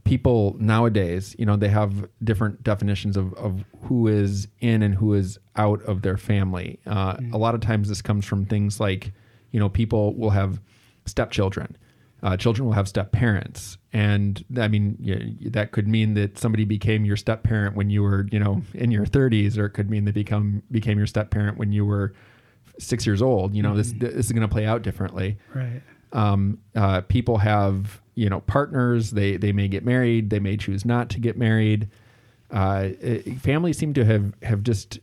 people 0.04 0.56
nowadays, 0.58 1.34
you 1.38 1.46
know, 1.46 1.56
they 1.56 1.68
have 1.68 2.06
different 2.22 2.62
definitions 2.62 3.16
of, 3.16 3.32
of 3.34 3.64
who 3.82 4.06
is 4.06 4.48
in 4.60 4.82
and 4.82 4.94
who 4.94 5.14
is 5.14 5.38
out 5.56 5.82
of 5.84 6.02
their 6.02 6.18
family. 6.18 6.78
Uh, 6.86 7.14
mm-hmm. 7.14 7.32
A 7.32 7.38
lot 7.38 7.54
of 7.54 7.60
times 7.62 7.88
this 7.88 8.02
comes 8.02 8.26
from 8.26 8.44
things 8.44 8.78
like, 8.80 9.12
you 9.50 9.60
know, 9.60 9.68
people 9.68 10.14
will 10.14 10.30
have 10.30 10.60
stepchildren 11.06 11.76
uh, 12.22 12.36
children 12.36 12.66
will 12.66 12.72
have 12.72 12.88
step 12.88 13.12
parents, 13.12 13.78
and 13.92 14.44
I 14.58 14.66
mean 14.66 14.96
you 14.98 15.50
that 15.50 15.70
could 15.70 15.86
mean 15.86 16.14
that 16.14 16.36
somebody 16.36 16.64
became 16.64 17.04
your 17.04 17.16
step 17.16 17.44
parent 17.44 17.76
when 17.76 17.90
you 17.90 18.02
were 18.02 18.26
you 18.32 18.40
know 18.40 18.62
in 18.74 18.90
your 18.90 19.06
30s, 19.06 19.56
or 19.56 19.66
it 19.66 19.70
could 19.70 19.88
mean 19.88 20.04
they 20.04 20.10
become 20.10 20.62
became 20.70 20.98
your 20.98 21.06
step 21.06 21.30
parent 21.30 21.58
when 21.58 21.70
you 21.70 21.84
were 21.84 22.14
six 22.80 23.06
years 23.06 23.22
old. 23.22 23.54
You 23.54 23.62
know 23.62 23.70
mm-hmm. 23.70 23.98
this 23.98 24.14
this 24.14 24.26
is 24.26 24.32
going 24.32 24.42
to 24.42 24.52
play 24.52 24.66
out 24.66 24.82
differently. 24.82 25.38
Right. 25.54 25.80
Um, 26.12 26.58
uh, 26.74 27.02
people 27.02 27.38
have 27.38 28.00
you 28.16 28.28
know 28.28 28.40
partners. 28.40 29.12
They 29.12 29.36
they 29.36 29.52
may 29.52 29.68
get 29.68 29.84
married. 29.84 30.30
They 30.30 30.40
may 30.40 30.56
choose 30.56 30.84
not 30.84 31.10
to 31.10 31.20
get 31.20 31.36
married. 31.36 31.88
Uh, 32.50 32.88
it, 33.00 33.38
families 33.38 33.78
seem 33.78 33.94
to 33.94 34.04
have 34.04 34.34
have 34.42 34.64
just 34.64 34.98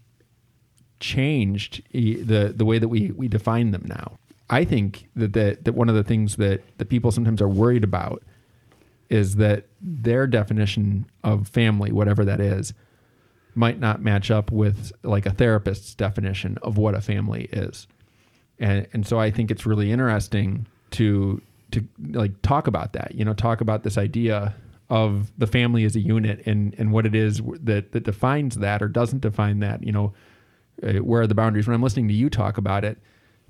changed 1.00 1.82
e- 1.94 2.22
the 2.22 2.52
the 2.54 2.66
way 2.66 2.78
that 2.78 2.90
we 2.90 3.12
we 3.12 3.30
define 3.30 3.72
them 3.72 3.84
now. 3.86 4.18
I 4.50 4.64
think 4.64 5.10
that 5.16 5.34
that, 5.34 5.66
that 5.66 5.74
one 5.74 5.90
of 5.90 5.96
the 5.96 6.04
things 6.04 6.36
that 6.36 6.62
that 6.78 6.90
people 6.90 7.12
sometimes 7.12 7.42
are 7.42 7.50
worried 7.50 7.84
about 7.84 8.24
is 9.10 9.36
that 9.36 9.66
their 9.82 10.28
definition 10.28 11.06
of 11.24 11.48
family, 11.48 11.92
whatever 11.92 12.26
that 12.26 12.40
is, 12.40 12.74
might 13.56 13.80
not 13.80 14.02
match 14.02 14.30
up 14.30 14.52
with 14.52 14.92
like 15.04 15.26
a 15.26 15.32
therapist's 15.32 15.96
definition 15.96 16.58
of 16.62 16.78
what 16.78 16.94
a 16.94 17.02
family 17.02 17.46
is. 17.52 17.88
And 18.60 18.88
and 18.94 19.08
so 19.08 19.20
I 19.20 19.32
think 19.32 19.50
it's 19.52 19.66
really 19.66 19.92
interesting 19.92 20.68
to 20.92 21.42
to 21.72 21.88
like 22.12 22.42
talk 22.42 22.68
about 22.68 22.94
that, 22.94 23.16
you 23.16 23.26
know, 23.26 23.34
talk 23.34 23.62
about 23.62 23.84
this 23.84 23.98
idea 23.98 24.56
of 24.90 25.32
the 25.38 25.48
family 25.48 25.84
as 25.84 25.96
a 25.96 26.00
unit 26.00 26.46
and 26.46 26.76
and 26.78 26.92
what 26.92 27.06
it 27.06 27.16
is 27.16 27.42
that 27.64 27.92
that 27.94 28.04
defines 28.04 28.58
that 28.58 28.84
or 28.84 28.88
doesn't 28.88 29.22
define 29.22 29.60
that, 29.60 29.84
you 29.84 29.92
know, 29.92 30.14
uh, 30.84 30.94
where 30.94 31.22
are 31.22 31.28
the 31.28 31.36
boundaries? 31.36 31.68
When 31.68 31.74
I'm 31.74 31.84
listening 31.84 32.08
to 32.10 32.14
you 32.14 32.30
talk 32.30 32.58
about 32.58 32.84
it, 32.86 32.98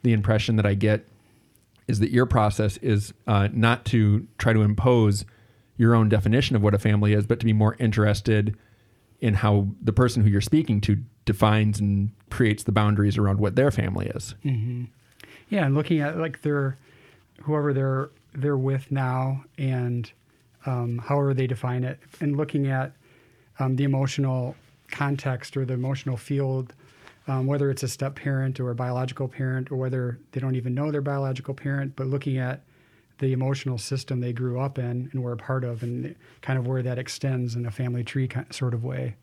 the 0.05 0.13
impression 0.13 0.55
that 0.55 0.67
I 0.67 0.75
get 0.75 1.05
is 1.88 2.00
that 2.00 2.12
your 2.12 2.27
process 2.27 2.77
is 2.77 3.12
uh, 3.25 3.50
not 3.51 3.85
to 3.85 4.27
try 4.38 4.53
to 4.53 4.62
impose 4.62 5.25
your 5.77 5.95
own 5.95 6.09
definition 6.09 6.55
of 6.55 6.62
what 6.62 6.75
a 6.75 6.79
family 6.79 7.13
is, 7.13 7.25
but 7.25 7.39
to 7.39 7.45
be 7.45 7.53
more 7.53 7.75
interested 7.79 8.55
in 9.19 9.33
how 9.33 9.67
the 9.81 9.91
person 9.91 10.24
who 10.24 10.29
you're 10.29 10.41
speaking 10.41 10.79
to 10.81 11.03
defines 11.25 11.79
and 11.79 12.12
creates 12.29 12.63
the 12.63 12.71
boundaries 12.71 13.17
around 13.17 13.39
what 13.39 13.55
their 13.55 13.71
family 13.71 14.05
is. 14.07 14.35
Mm-hmm. 14.45 14.83
Yeah, 15.50 15.65
and 15.65 15.74
looking 15.74 16.00
at 16.00 16.17
like 16.17 16.43
their 16.43 16.77
whoever 17.41 17.74
they're 17.74 18.09
they're 18.33 18.57
with 18.57 18.91
now 18.91 19.43
and 19.57 20.12
um, 20.67 21.00
however 21.00 21.33
they 21.33 21.47
define 21.47 21.83
it, 21.83 22.00
and 22.21 22.38
looking 22.38 22.67
at 22.67 22.93
um, 23.57 23.75
the 23.75 23.83
emotional 23.83 24.55
context 24.91 25.57
or 25.57 25.65
the 25.65 25.74
emotional 25.74 26.17
field, 26.17 26.74
um, 27.27 27.48
whether 27.48 27.70
it's 27.70 27.84
a 27.84 27.88
step 27.88 28.15
parent 28.15 28.60
or 28.60 28.70
a 28.72 28.75
biological 28.75 29.27
parent, 29.27 29.72
or 29.72 29.75
whether 29.75 30.20
they 30.32 30.39
don't 30.39 30.55
even 30.55 30.74
know 30.75 30.91
their 30.91 31.01
biological 31.01 31.53
parent, 31.53 31.96
but 31.96 32.08
looking 32.08 32.38
at 32.38 32.62
the 33.20 33.32
emotional 33.32 33.77
system 33.77 34.20
they 34.20 34.34
grew 34.34 34.60
up 34.60 34.77
in 34.77 35.10
and 35.12 35.24
were 35.24 35.32
a 35.32 35.38
part 35.38 35.63
of, 35.63 35.84
and 35.84 36.15
kind 36.41 36.60
of 36.60 36.67
where 36.67 36.84
that 36.84 37.00
extends 37.00 37.55
in 37.55 37.65
a 37.65 37.72
family 37.72 38.03
tree 38.03 38.29
sort 38.51 38.74
of 38.74 38.84
way. 38.84 39.15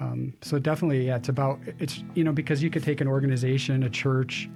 Um, 0.00 0.32
so 0.42 0.58
definitely, 0.58 1.06
yeah, 1.06 1.16
it's 1.16 1.28
about 1.28 1.58
it's 1.78 2.02
you 2.14 2.24
know 2.24 2.32
because 2.32 2.62
you 2.62 2.70
could 2.70 2.82
take 2.82 3.00
an 3.00 3.08
organization, 3.08 3.82
a 3.82 3.90
church, 3.90 4.48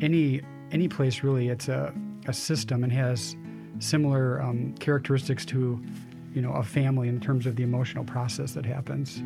any 0.00 0.40
any 0.72 0.88
place 0.88 1.22
really. 1.22 1.48
It's 1.48 1.68
a 1.68 1.92
a 2.26 2.32
system 2.32 2.84
and 2.84 2.92
has 2.92 3.36
similar 3.78 4.40
um, 4.42 4.74
characteristics 4.78 5.44
to 5.46 5.82
you 6.34 6.42
know 6.42 6.52
a 6.52 6.62
family 6.62 7.08
in 7.08 7.20
terms 7.20 7.46
of 7.46 7.56
the 7.56 7.62
emotional 7.62 8.04
process 8.04 8.52
that 8.52 8.64
happens. 8.64 9.22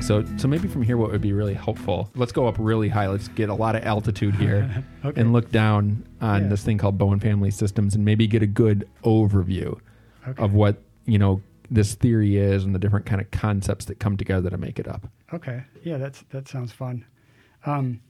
So, 0.00 0.24
so 0.36 0.48
maybe 0.48 0.68
from 0.68 0.82
here, 0.82 0.96
what 0.96 1.10
would 1.10 1.20
be 1.20 1.32
really 1.32 1.54
helpful? 1.54 2.10
Let's 2.14 2.32
go 2.32 2.46
up 2.46 2.56
really 2.58 2.88
high. 2.88 3.08
Let's 3.08 3.28
get 3.28 3.48
a 3.48 3.54
lot 3.54 3.76
of 3.76 3.84
altitude 3.84 4.34
here, 4.36 4.84
Okay. 5.04 5.20
and 5.20 5.32
look 5.32 5.50
down 5.50 6.06
on 6.20 6.42
Yeah. 6.44 6.48
this 6.48 6.62
thing 6.64 6.78
called 6.78 6.96
Bowen 6.96 7.20
Family 7.20 7.50
Systems, 7.50 7.94
and 7.94 8.04
maybe 8.04 8.26
get 8.26 8.42
a 8.42 8.46
good 8.46 8.88
overview 9.04 9.78
Okay. 10.26 10.42
of 10.42 10.54
what 10.54 10.82
you 11.04 11.18
know 11.18 11.42
this 11.70 11.94
theory 11.94 12.36
is 12.38 12.64
and 12.64 12.74
the 12.74 12.78
different 12.78 13.04
kind 13.06 13.20
of 13.20 13.30
concepts 13.30 13.84
that 13.86 13.98
come 13.98 14.16
together 14.16 14.48
to 14.50 14.56
make 14.56 14.78
it 14.78 14.88
up. 14.88 15.06
Okay. 15.34 15.62
Yeah, 15.82 15.98
that's 15.98 16.22
that 16.30 16.48
sounds 16.48 16.72
fun. 16.72 17.04
Um, 17.66 18.00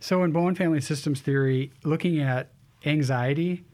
so 0.00 0.24
in 0.24 0.32
Bowen 0.32 0.54
Family 0.54 0.80
Systems 0.80 1.20
Theory, 1.20 1.70
looking 1.84 2.18
at 2.20 2.50
anxiety 2.84 3.64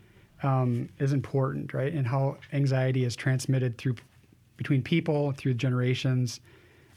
um, 0.43 0.89
is 0.99 1.13
important, 1.13 1.73
right? 1.73 1.93
And 1.93 2.07
how 2.07 2.37
anxiety 2.53 3.05
is 3.05 3.15
transmitted 3.17 3.79
through 3.79 3.95
between 4.57 4.83
people, 4.83 5.33
through 5.33 5.55
generations, 5.55 6.41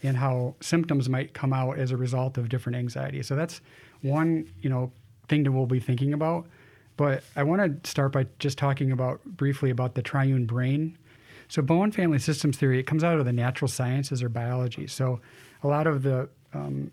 and 0.03 0.17
how 0.17 0.55
symptoms 0.61 1.09
might 1.09 1.33
come 1.33 1.53
out 1.53 1.77
as 1.77 1.91
a 1.91 1.97
result 1.97 2.37
of 2.37 2.49
different 2.49 2.77
anxiety. 2.77 3.23
So 3.23 3.35
that's 3.35 3.61
one, 4.01 4.49
you 4.61 4.69
know, 4.69 4.91
thing 5.27 5.43
that 5.43 5.51
we'll 5.51 5.65
be 5.65 5.79
thinking 5.79 6.13
about. 6.13 6.45
But 6.97 7.23
I 7.35 7.43
want 7.43 7.83
to 7.83 7.89
start 7.89 8.11
by 8.11 8.27
just 8.39 8.57
talking 8.57 8.91
about 8.91 9.23
briefly 9.25 9.69
about 9.69 9.95
the 9.95 10.01
triune 10.01 10.45
brain. 10.45 10.97
So 11.47 11.61
Bowen 11.61 11.91
Family 11.91 12.19
Systems 12.19 12.57
Theory, 12.57 12.79
it 12.79 12.87
comes 12.87 13.03
out 13.03 13.19
of 13.19 13.25
the 13.25 13.33
natural 13.33 13.67
sciences 13.67 14.23
or 14.23 14.29
biology. 14.29 14.87
So 14.87 15.19
a 15.63 15.67
lot 15.67 15.87
of 15.87 16.03
the 16.03 16.29
um, 16.53 16.91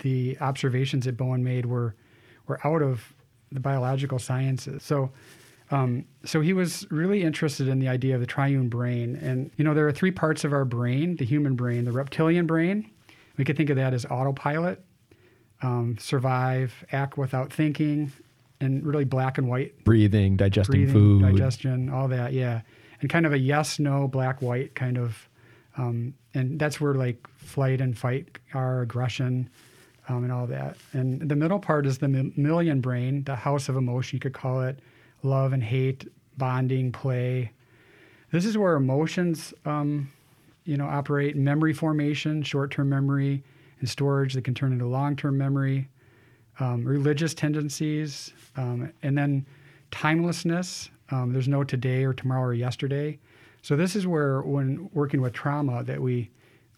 the 0.00 0.36
observations 0.40 1.04
that 1.04 1.16
Bowen 1.16 1.44
made 1.44 1.66
were 1.66 1.94
were 2.46 2.58
out 2.66 2.82
of 2.82 3.12
the 3.50 3.60
biological 3.60 4.18
sciences. 4.18 4.82
So 4.82 5.10
um, 5.70 6.04
so 6.24 6.40
he 6.40 6.52
was 6.52 6.86
really 6.90 7.22
interested 7.22 7.68
in 7.68 7.78
the 7.78 7.88
idea 7.88 8.14
of 8.14 8.20
the 8.20 8.26
triune 8.26 8.68
brain. 8.68 9.16
And 9.16 9.50
you 9.56 9.64
know, 9.64 9.74
there 9.74 9.86
are 9.86 9.92
three 9.92 10.10
parts 10.10 10.44
of 10.44 10.52
our 10.52 10.64
brain: 10.64 11.16
the 11.16 11.24
human 11.24 11.54
brain, 11.54 11.84
the 11.84 11.92
reptilian 11.92 12.46
brain. 12.46 12.90
We 13.36 13.44
could 13.44 13.56
think 13.56 13.70
of 13.70 13.76
that 13.76 13.94
as 13.94 14.04
autopilot, 14.04 14.84
um, 15.62 15.96
survive, 15.98 16.84
act 16.92 17.16
without 17.16 17.52
thinking, 17.52 18.12
and 18.60 18.84
really 18.84 19.04
black 19.04 19.38
and 19.38 19.48
white 19.48 19.82
Breathing, 19.84 20.36
digesting 20.36 20.84
breathing, 20.84 20.94
food. 20.94 21.22
digestion, 21.22 21.88
all 21.88 22.08
that. 22.08 22.32
Yeah, 22.34 22.60
and 23.00 23.08
kind 23.08 23.24
of 23.26 23.32
a 23.32 23.38
yes, 23.38 23.78
no, 23.78 24.06
black, 24.06 24.42
white 24.42 24.74
kind 24.74 24.98
of, 24.98 25.28
um, 25.78 26.14
and 26.34 26.58
that's 26.58 26.80
where 26.80 26.94
like 26.94 27.26
flight 27.36 27.80
and 27.80 27.96
fight 27.96 28.38
are, 28.52 28.82
aggression, 28.82 29.48
um, 30.08 30.24
and 30.24 30.32
all 30.32 30.46
that. 30.46 30.76
And 30.92 31.28
the 31.28 31.36
middle 31.36 31.58
part 31.58 31.86
is 31.86 31.98
the 31.98 32.08
mammalian 32.08 32.80
brain, 32.80 33.24
the 33.24 33.36
house 33.36 33.68
of 33.68 33.76
emotion, 33.76 34.16
you 34.16 34.20
could 34.20 34.34
call 34.34 34.62
it, 34.62 34.80
love 35.22 35.52
and 35.52 35.62
hate, 35.62 36.08
bonding, 36.36 36.92
play. 36.92 37.52
This 38.30 38.44
is 38.44 38.56
where 38.56 38.74
emotions, 38.74 39.52
um, 39.64 40.10
you 40.64 40.76
know, 40.76 40.86
operate. 40.86 41.36
Memory 41.36 41.72
formation, 41.72 42.42
short-term 42.42 42.88
memory, 42.88 43.42
and 43.80 43.88
storage 43.88 44.34
that 44.34 44.44
can 44.44 44.54
turn 44.54 44.72
into 44.72 44.86
long-term 44.86 45.36
memory. 45.36 45.88
Um, 46.60 46.84
religious 46.84 47.34
tendencies, 47.34 48.32
um, 48.56 48.92
and 49.02 49.16
then 49.16 49.46
timelessness. 49.90 50.90
Um, 51.10 51.32
there's 51.32 51.48
no 51.48 51.64
today 51.64 52.04
or 52.04 52.12
tomorrow 52.12 52.48
or 52.48 52.54
yesterday. 52.54 53.18
So 53.62 53.74
this 53.74 53.96
is 53.96 54.06
where, 54.06 54.42
when 54.42 54.90
working 54.92 55.20
with 55.20 55.32
trauma, 55.32 55.82
that 55.84 56.00
we 56.00 56.30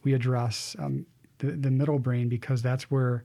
we 0.05 0.15
address 0.15 0.77
um, 0.79 1.07
the 1.39 1.53
the 1.53 1.71
middle 1.71 1.99
brain 1.99 2.29
because 2.29 2.63
that's 2.63 2.85
where, 2.85 3.25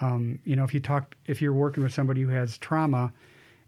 um, 0.00 0.38
you 0.44 0.54
know, 0.54 0.64
if 0.64 0.72
you 0.72 0.80
talk, 0.80 1.16
if 1.26 1.42
you're 1.42 1.52
working 1.52 1.82
with 1.82 1.92
somebody 1.92 2.22
who 2.22 2.28
has 2.28 2.58
trauma, 2.58 3.12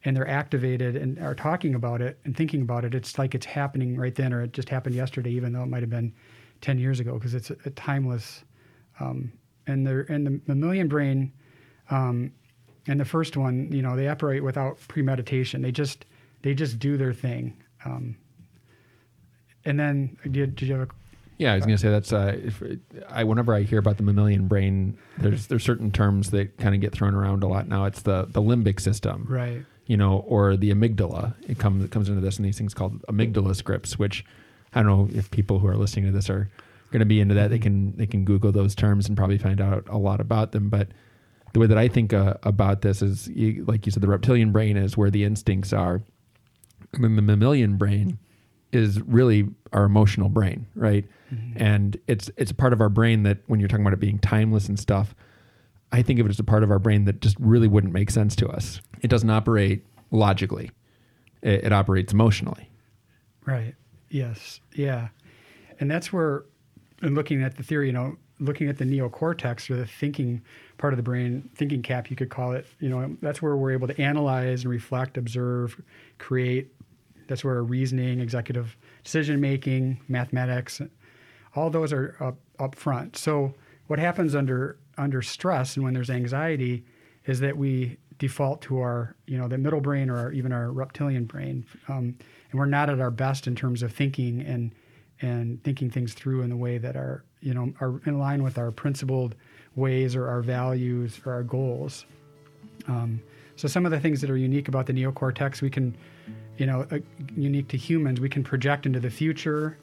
and 0.04 0.16
they're 0.16 0.28
activated 0.28 0.96
and 0.96 1.18
are 1.18 1.34
talking 1.34 1.74
about 1.74 2.00
it 2.00 2.18
and 2.24 2.36
thinking 2.36 2.62
about 2.62 2.84
it, 2.84 2.94
it's 2.94 3.18
like 3.18 3.34
it's 3.34 3.46
happening 3.46 3.96
right 3.96 4.14
then, 4.14 4.32
or 4.32 4.42
it 4.42 4.52
just 4.52 4.68
happened 4.68 4.94
yesterday, 4.94 5.30
even 5.30 5.52
though 5.52 5.62
it 5.62 5.66
might 5.66 5.82
have 5.82 5.90
been 5.90 6.12
ten 6.60 6.78
years 6.78 7.00
ago, 7.00 7.14
because 7.14 7.34
it's 7.34 7.50
a, 7.50 7.56
a 7.66 7.70
timeless. 7.70 8.44
Um, 8.98 9.32
and 9.66 9.86
the 9.86 10.04
and 10.08 10.26
the 10.26 10.40
mammalian 10.46 10.88
brain, 10.88 11.32
um, 11.90 12.32
and 12.86 12.98
the 12.98 13.04
first 13.04 13.36
one, 13.36 13.70
you 13.70 13.82
know, 13.82 13.96
they 13.96 14.08
operate 14.08 14.42
without 14.42 14.78
premeditation. 14.88 15.62
They 15.62 15.72
just 15.72 16.06
they 16.42 16.54
just 16.54 16.78
do 16.78 16.96
their 16.96 17.12
thing. 17.12 17.62
Um, 17.84 18.16
and 19.64 19.78
then 19.78 20.16
did, 20.30 20.56
did 20.56 20.68
you 20.68 20.74
have 20.74 20.88
a 20.88 20.92
Yeah, 21.38 21.52
I 21.52 21.56
was 21.56 21.64
going 21.64 21.76
to 21.76 21.80
say 21.80 21.90
that's. 21.90 22.12
Uh, 22.12 22.38
if, 22.42 22.62
I 23.08 23.24
whenever 23.24 23.54
I 23.54 23.62
hear 23.62 23.78
about 23.78 23.96
the 23.96 24.02
mammalian 24.02 24.48
brain, 24.48 24.98
there's 25.18 25.46
there's 25.46 25.64
certain 25.64 25.90
terms 25.90 26.30
that 26.30 26.58
kind 26.58 26.74
of 26.74 26.80
get 26.80 26.92
thrown 26.92 27.14
around 27.14 27.42
a 27.42 27.48
lot 27.48 27.68
now. 27.68 27.84
It's 27.84 28.02
the 28.02 28.26
the 28.28 28.42
limbic 28.42 28.80
system, 28.80 29.26
right? 29.28 29.64
You 29.90 29.96
know, 29.96 30.24
or 30.28 30.56
the 30.56 30.72
amygdala. 30.72 31.34
It 31.48 31.58
comes 31.58 31.84
it 31.84 31.90
comes 31.90 32.08
into 32.08 32.20
this, 32.20 32.36
and 32.36 32.46
these 32.46 32.56
things 32.56 32.74
called 32.74 33.02
amygdala 33.08 33.56
scripts. 33.56 33.98
Which 33.98 34.24
I 34.72 34.84
don't 34.84 34.86
know 34.86 35.18
if 35.18 35.28
people 35.32 35.58
who 35.58 35.66
are 35.66 35.76
listening 35.76 36.04
to 36.06 36.12
this 36.12 36.30
are 36.30 36.48
going 36.92 37.00
to 37.00 37.06
be 37.06 37.20
into 37.20 37.34
that. 37.34 37.50
They 37.50 37.58
can 37.58 37.96
they 37.96 38.06
can 38.06 38.24
Google 38.24 38.52
those 38.52 38.76
terms 38.76 39.08
and 39.08 39.16
probably 39.16 39.36
find 39.36 39.60
out 39.60 39.88
a 39.88 39.98
lot 39.98 40.20
about 40.20 40.52
them. 40.52 40.68
But 40.68 40.90
the 41.54 41.58
way 41.58 41.66
that 41.66 41.76
I 41.76 41.88
think 41.88 42.12
uh, 42.12 42.34
about 42.44 42.82
this 42.82 43.02
is, 43.02 43.26
you, 43.26 43.64
like 43.64 43.84
you 43.84 43.90
said, 43.90 44.00
the 44.00 44.06
reptilian 44.06 44.52
brain 44.52 44.76
is 44.76 44.96
where 44.96 45.10
the 45.10 45.24
instincts 45.24 45.72
are, 45.72 46.02
and 46.92 47.02
then 47.02 47.16
the 47.16 47.22
mammalian 47.22 47.76
brain 47.76 48.20
is 48.70 49.00
really 49.00 49.48
our 49.72 49.82
emotional 49.82 50.28
brain, 50.28 50.66
right? 50.76 51.04
And 51.56 51.98
it's 52.06 52.30
it's 52.36 52.52
a 52.52 52.54
part 52.54 52.72
of 52.72 52.80
our 52.80 52.88
brain 52.88 53.24
that 53.24 53.38
when 53.48 53.58
you're 53.58 53.68
talking 53.68 53.84
about 53.84 53.94
it 53.94 53.98
being 53.98 54.20
timeless 54.20 54.68
and 54.68 54.78
stuff, 54.78 55.16
I 55.92 56.02
think 56.02 56.20
of 56.20 56.26
it 56.26 56.30
as 56.30 56.38
a 56.38 56.44
part 56.44 56.62
of 56.62 56.70
our 56.70 56.78
brain 56.78 57.04
that 57.06 57.20
just 57.20 57.36
really 57.40 57.68
wouldn't 57.68 57.92
make 57.92 58.10
sense 58.10 58.36
to 58.36 58.48
us. 58.48 58.80
It 59.02 59.08
doesn't 59.08 59.30
operate 59.30 59.84
logically. 60.10 60.70
It, 61.42 61.64
it 61.64 61.72
operates 61.72 62.12
emotionally. 62.12 62.68
Right. 63.46 63.74
Yes. 64.08 64.60
Yeah. 64.74 65.08
And 65.78 65.90
that's 65.90 66.12
where, 66.12 66.44
in 67.02 67.14
looking 67.14 67.42
at 67.42 67.56
the 67.56 67.62
theory, 67.62 67.86
you 67.86 67.92
know, 67.92 68.16
looking 68.38 68.68
at 68.68 68.78
the 68.78 68.84
neocortex 68.84 69.70
or 69.70 69.76
the 69.76 69.86
thinking 69.86 70.42
part 70.78 70.92
of 70.92 70.96
the 70.96 71.02
brain, 71.02 71.50
thinking 71.54 71.82
cap, 71.82 72.10
you 72.10 72.16
could 72.16 72.30
call 72.30 72.52
it. 72.52 72.66
You 72.78 72.88
know, 72.88 73.16
that's 73.20 73.42
where 73.42 73.56
we're 73.56 73.72
able 73.72 73.88
to 73.88 74.00
analyze 74.00 74.62
and 74.62 74.70
reflect, 74.70 75.16
observe, 75.16 75.80
create. 76.18 76.72
That's 77.28 77.44
where 77.44 77.62
reasoning, 77.62 78.20
executive 78.20 78.76
decision 79.04 79.40
making, 79.40 80.00
mathematics, 80.08 80.80
all 81.54 81.70
those 81.70 81.92
are 81.92 82.16
up, 82.20 82.38
up 82.58 82.74
front. 82.74 83.16
So 83.16 83.54
what 83.86 83.98
happens 83.98 84.34
under 84.34 84.78
under 85.00 85.22
stress 85.22 85.76
and 85.76 85.84
when 85.84 85.94
there's 85.94 86.10
anxiety 86.10 86.84
is 87.26 87.40
that 87.40 87.56
we 87.56 87.96
default 88.18 88.60
to 88.60 88.78
our 88.80 89.16
you 89.26 89.38
know 89.38 89.48
the 89.48 89.58
middle 89.58 89.80
brain 89.80 90.10
or 90.10 90.18
our, 90.18 90.32
even 90.32 90.52
our 90.52 90.70
reptilian 90.70 91.24
brain, 91.24 91.64
um, 91.88 92.16
and 92.50 92.60
we're 92.60 92.66
not 92.66 92.90
at 92.90 93.00
our 93.00 93.10
best 93.10 93.46
in 93.46 93.56
terms 93.56 93.82
of 93.82 93.92
thinking 93.92 94.42
and 94.42 94.74
and 95.22 95.62
thinking 95.64 95.90
things 95.90 96.14
through 96.14 96.42
in 96.42 96.50
the 96.50 96.56
way 96.56 96.78
that 96.78 96.96
are 96.96 97.24
you 97.40 97.54
know 97.54 97.72
are 97.80 98.00
in 98.06 98.18
line 98.18 98.42
with 98.42 98.58
our 98.58 98.70
principled 98.70 99.34
ways 99.74 100.14
or 100.14 100.28
our 100.28 100.42
values 100.42 101.20
or 101.24 101.32
our 101.32 101.42
goals. 101.42 102.04
Um, 102.88 103.22
so 103.56 103.68
some 103.68 103.84
of 103.84 103.92
the 103.92 104.00
things 104.00 104.20
that 104.20 104.30
are 104.30 104.36
unique 104.36 104.68
about 104.68 104.86
the 104.86 104.92
neocortex, 104.92 105.60
we 105.60 105.68
can, 105.68 105.94
you 106.56 106.64
know, 106.64 106.86
uh, 106.90 106.98
unique 107.36 107.68
to 107.68 107.76
humans, 107.76 108.18
we 108.18 108.28
can 108.28 108.42
project 108.42 108.86
into 108.86 109.00
the 109.00 109.10
future. 109.10 109.76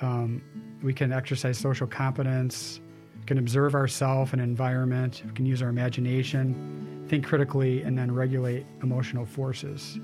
Um, 0.00 0.40
we 0.82 0.94
can 0.94 1.12
exercise 1.12 1.58
social 1.58 1.88
competence. 1.88 2.80
Can 3.28 3.36
observe 3.36 3.74
ourself 3.74 4.32
and 4.32 4.40
environment. 4.40 5.22
We 5.26 5.32
can 5.32 5.44
use 5.44 5.60
our 5.60 5.68
imagination, 5.68 7.04
think 7.10 7.26
critically, 7.26 7.82
and 7.82 7.98
then 7.98 8.10
regulate 8.10 8.64
emotional 8.82 9.26
forces. 9.26 9.96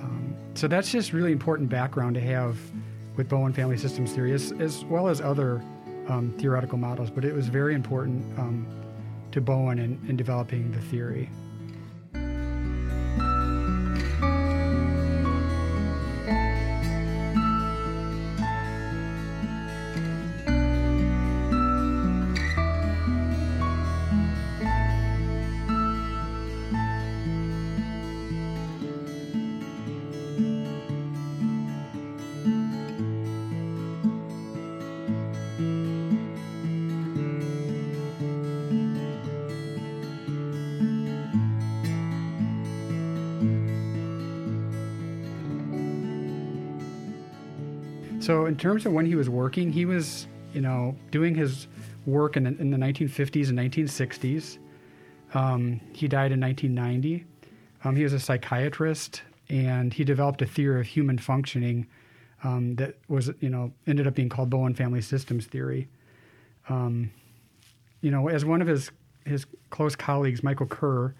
Um, 0.00 0.34
so 0.54 0.66
that's 0.66 0.90
just 0.90 1.12
really 1.12 1.30
important 1.30 1.68
background 1.68 2.16
to 2.16 2.20
have 2.20 2.58
with 3.16 3.28
Bowen 3.28 3.52
family 3.52 3.76
systems 3.76 4.12
theory, 4.12 4.32
as, 4.32 4.50
as 4.58 4.84
well 4.86 5.06
as 5.06 5.20
other 5.20 5.62
um, 6.08 6.34
theoretical 6.36 6.78
models. 6.78 7.10
But 7.10 7.24
it 7.24 7.32
was 7.32 7.46
very 7.46 7.76
important 7.76 8.24
um, 8.36 8.66
to 9.30 9.40
Bowen 9.40 9.78
in, 9.78 10.00
in 10.08 10.16
developing 10.16 10.72
the 10.72 10.80
theory. 10.80 11.30
So 48.22 48.46
in 48.46 48.56
terms 48.56 48.86
of 48.86 48.92
when 48.92 49.04
he 49.04 49.16
was 49.16 49.28
working, 49.28 49.72
he 49.72 49.84
was, 49.84 50.28
you 50.54 50.60
know, 50.60 50.94
doing 51.10 51.34
his 51.34 51.66
work 52.06 52.36
in 52.36 52.44
the, 52.44 52.50
in 52.50 52.70
the 52.70 52.76
1950s 52.76 53.48
and 53.48 53.58
1960s. 53.58 54.58
Um, 55.34 55.80
he 55.92 56.06
died 56.06 56.30
in 56.30 56.40
1990. 56.40 57.24
Um, 57.82 57.96
he 57.96 58.04
was 58.04 58.12
a 58.12 58.20
psychiatrist, 58.20 59.22
and 59.48 59.92
he 59.92 60.04
developed 60.04 60.40
a 60.40 60.46
theory 60.46 60.78
of 60.78 60.86
human 60.86 61.18
functioning 61.18 61.88
um, 62.44 62.76
that 62.76 62.94
was, 63.08 63.28
you 63.40 63.50
know, 63.50 63.72
ended 63.88 64.06
up 64.06 64.14
being 64.14 64.28
called 64.28 64.50
Bowen 64.50 64.72
Family 64.74 65.00
Systems 65.00 65.46
Theory. 65.46 65.88
Um, 66.68 67.10
you 68.02 68.12
know, 68.12 68.28
as 68.28 68.44
one 68.44 68.62
of 68.62 68.68
his 68.68 68.92
his 69.26 69.46
close 69.70 69.96
colleagues, 69.96 70.44
Michael 70.44 70.66
Kerr, 70.66 71.12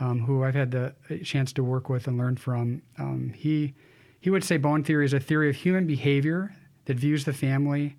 um, 0.00 0.18
who 0.18 0.42
I've 0.42 0.56
had 0.56 0.72
the 0.72 0.92
chance 1.22 1.52
to 1.52 1.62
work 1.62 1.88
with 1.88 2.08
and 2.08 2.18
learn 2.18 2.36
from, 2.36 2.82
um, 2.98 3.32
he 3.36 3.74
he 4.22 4.30
would 4.30 4.44
say 4.44 4.56
Bowen 4.56 4.84
theory 4.84 5.04
is 5.04 5.12
a 5.12 5.18
theory 5.18 5.50
of 5.50 5.56
human 5.56 5.84
behavior 5.84 6.54
that 6.84 6.96
views 6.96 7.24
the 7.24 7.32
family 7.32 7.96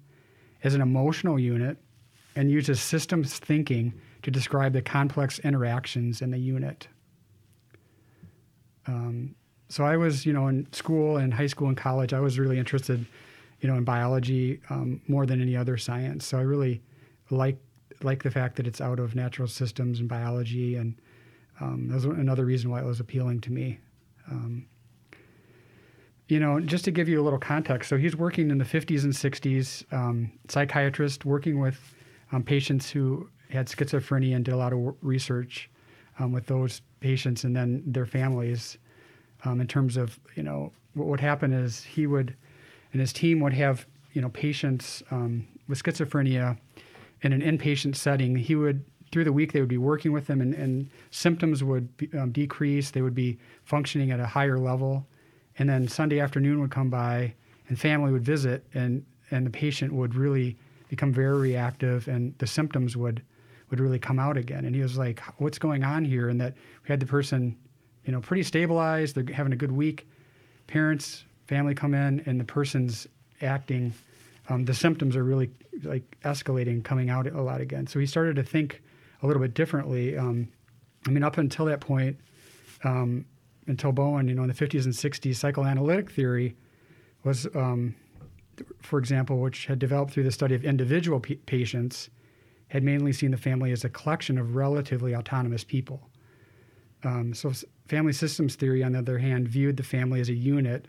as 0.64 0.74
an 0.74 0.80
emotional 0.80 1.38
unit 1.38 1.78
and 2.38 2.50
uses 2.50 2.82
systems 2.82 3.38
thinking 3.40 3.94
to 4.22 4.32
describe 4.32 4.72
the 4.72 4.82
complex 4.82 5.40
interactions 5.40 6.22
in 6.22 6.32
the 6.32 6.38
unit. 6.38 6.88
Um, 8.88 9.36
so 9.68 9.84
I 9.84 9.98
was, 9.98 10.26
you 10.26 10.32
know, 10.32 10.48
in 10.48 10.72
school 10.72 11.18
and 11.18 11.34
high 11.34 11.48
school 11.48 11.68
and 11.68 11.76
college, 11.76 12.14
I 12.14 12.22
was 12.22 12.40
really 12.40 12.58
interested, 12.58 13.06
you 13.60 13.68
know, 13.68 13.76
in 13.76 13.84
biology 13.84 14.62
um, 14.70 15.02
more 15.10 15.26
than 15.26 15.42
any 15.42 15.58
other 15.58 15.76
science. 15.76 16.26
So 16.26 16.38
I 16.38 16.42
really 16.42 16.82
like 17.32 17.58
like 18.02 18.24
the 18.24 18.32
fact 18.32 18.56
that 18.56 18.66
it's 18.66 18.80
out 18.80 19.00
of 19.00 19.14
natural 19.14 19.48
systems 19.48 20.00
and 20.00 20.08
biology, 20.08 20.76
and 20.78 20.96
um, 21.60 21.90
that 21.90 21.96
was 21.96 22.06
another 22.06 22.46
reason 22.46 22.70
why 22.70 22.80
it 22.80 22.86
was 22.86 23.02
appealing 23.02 23.42
to 23.42 23.52
me. 23.52 23.80
Um, 24.32 24.68
you 26.28 26.40
know, 26.40 26.60
just 26.60 26.86
to 26.86 26.92
give 26.92 27.10
you 27.10 27.22
a 27.22 27.24
little 27.24 27.40
context, 27.40 27.90
so 27.90 27.98
he's 27.98 28.16
working 28.16 28.50
in 28.50 28.58
the 28.58 28.66
50s 28.66 29.04
and 29.04 29.14
60s, 29.14 29.92
um, 29.94 30.32
psychiatrist 30.48 31.26
working 31.26 31.60
with 31.60 31.96
um, 32.32 32.44
patients 32.44 32.90
who 32.90 33.30
had 33.50 33.68
schizophrenia 33.68 34.36
and 34.36 34.46
did 34.46 34.54
a 34.54 34.58
lot 34.58 34.74
of 34.74 34.96
research 35.02 35.70
um, 36.20 36.32
with 36.32 36.46
those 36.48 36.82
patients 37.02 37.44
and 37.44 37.56
then 37.56 37.84
their 37.86 38.06
families. 38.06 38.78
Um, 39.46 39.60
in 39.60 39.68
terms 39.68 39.98
of, 39.98 40.18
you 40.36 40.44
know, 40.44 40.72
what 40.94 41.08
would 41.08 41.20
happen 41.20 41.52
is 41.52 41.84
he 41.84 42.08
would, 42.08 42.34
and 42.94 43.02
his 43.02 43.12
team 43.12 43.42
would 43.42 43.54
have, 43.54 43.86
you 44.14 44.22
know, 44.22 44.30
patients 44.30 45.04
um, 45.12 45.46
with 45.68 45.84
schizophrenia 45.84 46.58
in 47.24 47.34
an 47.34 47.42
inpatient 47.42 47.96
setting. 47.96 48.36
He 48.36 48.56
would 48.56 48.86
through 49.12 49.24
the 49.24 49.34
week 49.34 49.52
they 49.52 49.60
would 49.60 49.70
be 49.70 49.78
working 49.78 50.12
with 50.12 50.26
them 50.26 50.42
and, 50.42 50.56
and 50.56 50.90
symptoms 51.12 51.64
would 51.64 51.96
be, 51.98 52.10
um, 52.18 52.32
decrease 52.32 52.90
they 52.90 53.04
would 53.04 53.14
be 53.14 53.38
functioning 53.64 54.10
at 54.10 54.20
a 54.20 54.26
higher 54.26 54.58
level 54.58 55.06
and 55.58 55.70
then 55.70 55.88
Sunday 55.88 56.20
afternoon 56.20 56.60
would 56.62 56.72
come 56.72 56.90
by 56.90 57.34
and 57.68 57.80
family 57.80 58.12
would 58.12 58.26
visit 58.26 58.66
and 58.74 59.06
and 59.32 59.46
the 59.46 59.52
patient 59.52 59.94
would 59.94 60.16
really 60.16 60.58
become 60.90 61.12
very 61.12 61.38
reactive 61.38 62.08
and 62.08 62.38
the 62.38 62.48
symptoms 62.48 62.96
would 62.96 63.22
would 63.70 63.80
really 63.80 64.00
come 64.00 64.20
out 64.20 64.38
again. 64.38 64.66
And 64.66 64.76
he 64.76 64.82
was 64.82 64.98
like 64.98 65.22
what's 65.38 65.58
going 65.58 65.84
on 65.84 66.06
here? 66.06 66.30
And 66.30 66.40
that 66.42 66.56
we 66.84 66.88
had 66.88 67.00
the 67.00 67.06
person 67.06 67.58
you 68.06 68.12
know 68.12 68.22
pretty 68.22 68.44
stabilized. 68.44 69.16
They're 69.16 69.36
having 69.36 69.54
a 69.54 69.58
good 69.58 69.72
week. 69.72 70.08
Parents 70.68 71.26
family 71.48 71.76
come 71.76 71.94
in 71.94 72.22
and 72.26 72.40
the 72.40 72.46
person's 72.46 73.08
acting 73.42 73.94
um, 74.50 74.66
the 74.66 74.74
symptoms 74.74 75.16
are 75.16 75.24
really 75.24 75.50
like 75.84 76.04
escalating 76.26 76.84
coming 76.84 77.10
out 77.10 77.28
a 77.28 77.42
lot 77.42 77.62
again. 77.62 77.88
So 77.88 78.00
he 78.00 78.06
started 78.06 78.36
to 78.36 78.44
think 78.44 78.82
a 79.22 79.28
little 79.28 79.42
bit 79.42 79.54
differently. 79.54 80.18
Um, 80.18 80.50
i 81.06 81.10
mean 81.10 81.24
up 81.24 81.38
until 81.38 81.66
that 81.66 81.82
point 81.82 82.18
um, 82.84 83.26
until 83.68 83.92
Bowen, 83.92 84.28
you 84.28 84.36
know, 84.36 84.44
in 84.44 84.48
the 84.48 84.54
50s 84.54 84.86
and 84.86 84.94
60s, 84.94 85.36
psychoanalytic 85.36 86.12
theory 86.12 86.56
was, 87.24 87.48
um, 87.56 87.96
for 88.82 89.00
example, 89.00 89.40
which 89.40 89.66
had 89.66 89.80
developed 89.80 90.12
through 90.12 90.24
the 90.24 90.32
study 90.32 90.56
of 90.56 90.64
individual 90.64 91.20
p- 91.20 91.36
patients, 91.36 92.10
had 92.68 92.84
mainly 92.84 93.14
seen 93.14 93.32
the 93.32 93.38
family 93.38 93.72
as 93.72 93.84
a 93.84 93.90
collection 93.90 94.38
of 94.38 94.56
relatively 94.56 95.16
autonomous 95.16 95.64
people. 95.64 96.10
Um, 97.04 97.34
so, 97.34 97.52
family 97.88 98.14
systems 98.14 98.56
theory, 98.56 98.84
on 98.84 98.94
the 98.94 99.00
other 99.00 99.18
hand, 99.18 99.48
viewed 99.48 99.78
the 99.78 99.84
family 99.84 100.22
as 100.22 100.30
a 100.30 100.34
unit, 100.34 100.88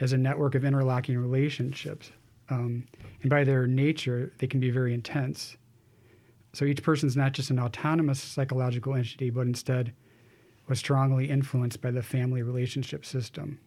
as 0.00 0.12
a 0.12 0.18
network 0.18 0.54
of 0.54 0.64
interlocking 0.64 1.16
relationships. 1.18 2.10
Um, 2.50 2.86
and 3.22 3.30
by 3.30 3.44
their 3.44 3.66
nature, 3.66 4.32
they 4.38 4.46
can 4.46 4.60
be 4.60 4.70
very 4.70 4.94
intense. 4.94 5.56
So, 6.52 6.64
each 6.64 6.82
person's 6.82 7.16
not 7.16 7.32
just 7.32 7.50
an 7.50 7.58
autonomous 7.58 8.20
psychological 8.20 8.94
entity, 8.94 9.30
but 9.30 9.46
instead, 9.46 9.92
was 10.68 10.78
strongly 10.78 11.30
influenced 11.30 11.80
by 11.80 11.90
the 11.90 12.02
family 12.02 12.42
relationship 12.42 13.04
system. 13.04 13.58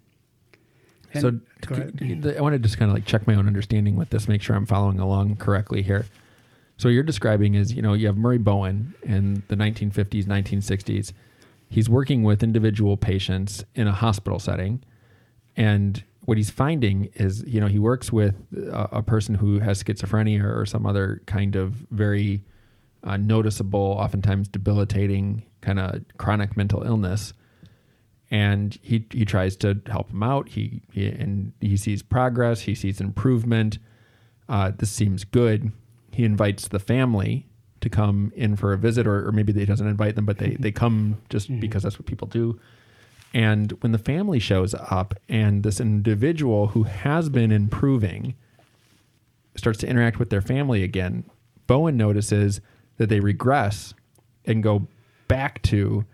And 1.13 1.21
so 1.21 1.73
to, 1.73 2.37
I 2.37 2.41
want 2.41 2.53
to 2.53 2.59
just 2.59 2.77
kind 2.77 2.89
of 2.89 2.95
like 2.95 3.05
check 3.05 3.27
my 3.27 3.35
own 3.35 3.47
understanding 3.47 3.95
with 3.95 4.09
this, 4.09 4.27
make 4.27 4.41
sure 4.41 4.55
I'm 4.55 4.65
following 4.65 4.99
along 4.99 5.37
correctly 5.37 5.81
here. 5.81 6.05
So 6.77 6.87
you're 6.87 7.03
describing 7.03 7.55
is, 7.55 7.73
you 7.73 7.81
know, 7.81 7.93
you 7.93 8.07
have 8.07 8.17
Murray 8.17 8.37
Bowen 8.37 8.95
in 9.03 9.43
the 9.49 9.55
1950s, 9.55 10.25
1960s. 10.25 11.11
He's 11.69 11.89
working 11.89 12.23
with 12.23 12.43
individual 12.43 12.97
patients 12.97 13.63
in 13.75 13.87
a 13.87 13.91
hospital 13.91 14.39
setting. 14.39 14.83
And 15.55 16.03
what 16.25 16.37
he's 16.37 16.49
finding 16.49 17.09
is, 17.15 17.43
you 17.45 17.59
know, 17.59 17.67
he 17.67 17.79
works 17.79 18.11
with 18.11 18.35
a, 18.55 18.89
a 18.93 19.03
person 19.03 19.35
who 19.35 19.59
has 19.59 19.83
schizophrenia 19.83 20.43
or 20.43 20.65
some 20.65 20.85
other 20.85 21.21
kind 21.25 21.55
of 21.55 21.73
very 21.91 22.43
uh, 23.03 23.17
noticeable, 23.17 23.97
oftentimes 23.99 24.47
debilitating 24.47 25.43
kind 25.61 25.79
of 25.79 26.03
chronic 26.17 26.57
mental 26.57 26.83
illness. 26.83 27.33
And 28.29 28.77
he, 28.81 29.05
he 29.11 29.25
tries 29.25 29.55
to 29.57 29.81
help 29.87 30.11
him 30.11 30.23
out. 30.23 30.49
He, 30.49 30.81
he 30.91 31.07
and 31.07 31.51
he 31.59 31.75
sees 31.75 32.01
progress. 32.01 32.61
He 32.61 32.75
sees 32.75 33.01
improvement. 33.01 33.77
Uh, 34.47 34.71
this 34.75 34.89
seems 34.89 35.23
good. 35.25 35.71
He 36.11 36.23
invites 36.23 36.67
the 36.67 36.79
family 36.79 37.47
to 37.81 37.89
come 37.89 38.31
in 38.35 38.55
for 38.55 38.73
a 38.73 38.77
visit, 38.77 39.07
or, 39.07 39.27
or 39.27 39.31
maybe 39.31 39.51
he 39.51 39.65
doesn't 39.65 39.87
invite 39.87 40.15
them, 40.15 40.25
but 40.25 40.37
they, 40.37 40.55
they 40.59 40.71
come 40.71 41.17
just 41.29 41.49
mm-hmm. 41.49 41.59
because 41.59 41.83
that's 41.83 41.97
what 41.99 42.05
people 42.05 42.27
do. 42.27 42.59
And 43.33 43.71
when 43.81 43.91
the 43.91 43.97
family 43.97 44.39
shows 44.39 44.73
up 44.75 45.13
and 45.27 45.63
this 45.63 45.79
individual 45.79 46.67
who 46.67 46.83
has 46.83 47.29
been 47.29 47.51
improving 47.51 48.35
starts 49.55 49.79
to 49.79 49.87
interact 49.87 50.19
with 50.19 50.29
their 50.29 50.41
family 50.41 50.83
again, 50.83 51.23
Bowen 51.67 51.97
notices 51.97 52.61
that 52.97 53.09
they 53.09 53.19
regress 53.19 53.93
and 54.45 54.61
go 54.61 54.87
back 55.31 55.61
to 55.63 56.05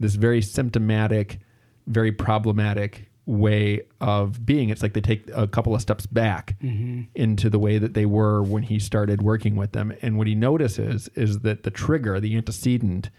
this 0.00 0.14
very 0.14 0.42
symptomatic, 0.42 1.38
very 1.86 2.12
problematic 2.12 3.08
way 3.26 3.80
of 4.00 4.44
being. 4.44 4.68
It's 4.70 4.82
like 4.82 4.94
they 4.94 5.00
take 5.00 5.28
a 5.34 5.46
couple 5.46 5.74
of 5.74 5.80
steps 5.80 6.06
back 6.06 6.56
Mm-hmm. 6.62 7.02
into 7.14 7.50
the 7.50 7.58
way 7.58 7.78
that 7.78 7.92
they 7.94 8.06
were 8.06 8.42
when 8.42 8.62
he 8.62 8.78
started 8.78 9.22
working 9.22 9.54
with 9.56 9.72
them. 9.72 9.92
And 10.02 10.16
what 10.18 10.26
he 10.26 10.34
notices 10.34 11.08
is 11.14 11.40
that 11.40 11.62
the 11.62 11.70
trigger, 11.70 12.20
the 12.20 12.36
antecedent, 12.36 13.10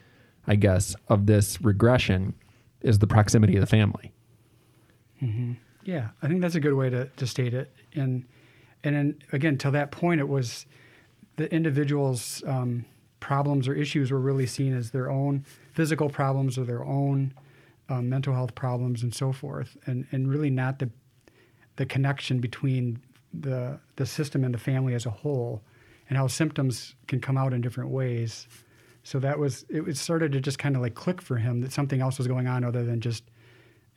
I 0.47 0.55
guess, 0.55 0.95
of 1.07 1.25
this 1.25 1.61
regression 1.61 2.33
is 2.81 2.99
the 2.99 3.07
proximity 3.07 3.55
of 3.55 3.61
the 3.61 3.67
family. 3.67 4.11
Yeah, 5.83 6.09
I 6.21 6.27
think 6.27 6.41
that's 6.41 6.55
a 6.55 6.59
good 6.59 6.73
way 6.75 6.89
to, 6.89 7.05
to 7.17 7.27
state 7.27 7.53
it. 7.53 7.71
And 7.93 8.25
and 8.83 8.95
then 8.95 9.15
again, 9.33 9.57
till 9.57 9.71
that 9.71 9.91
point, 9.91 10.21
it 10.21 10.29
was 10.29 10.65
the 11.35 11.53
individual's 11.53 12.41
um, 12.47 12.85
problems 13.19 13.67
or 13.67 13.73
issues 13.73 14.11
were 14.11 14.19
really 14.19 14.45
seen 14.45 14.75
as 14.75 14.91
their 14.91 15.09
own 15.09 15.45
physical 15.73 16.09
problems 16.09 16.57
or 16.57 16.63
their 16.63 16.83
own 16.83 17.33
um, 17.89 18.09
mental 18.09 18.33
health 18.33 18.55
problems 18.55 19.03
and 19.03 19.13
so 19.13 19.31
forth, 19.31 19.77
and 19.85 20.05
and 20.11 20.29
really 20.29 20.49
not 20.49 20.79
the 20.79 20.89
the 21.75 21.85
connection 21.85 22.39
between 22.39 22.99
the 23.33 23.79
the 23.95 24.05
system 24.05 24.43
and 24.43 24.53
the 24.53 24.59
family 24.59 24.93
as 24.93 25.05
a 25.05 25.09
whole, 25.09 25.63
and 26.07 26.17
how 26.17 26.27
symptoms 26.27 26.95
can 27.07 27.19
come 27.19 27.37
out 27.37 27.53
in 27.53 27.61
different 27.61 27.89
ways. 27.89 28.47
So 29.03 29.19
that 29.19 29.39
was 29.39 29.65
it. 29.69 29.83
Was 29.83 29.99
started 29.99 30.31
to 30.33 30.39
just 30.39 30.59
kind 30.59 30.75
of 30.75 30.81
like 30.81 30.93
click 30.93 31.21
for 31.21 31.37
him 31.37 31.61
that 31.61 31.71
something 31.71 32.01
else 32.01 32.17
was 32.17 32.27
going 32.27 32.47
on 32.47 32.63
other 32.63 32.83
than 32.83 33.01
just 33.01 33.23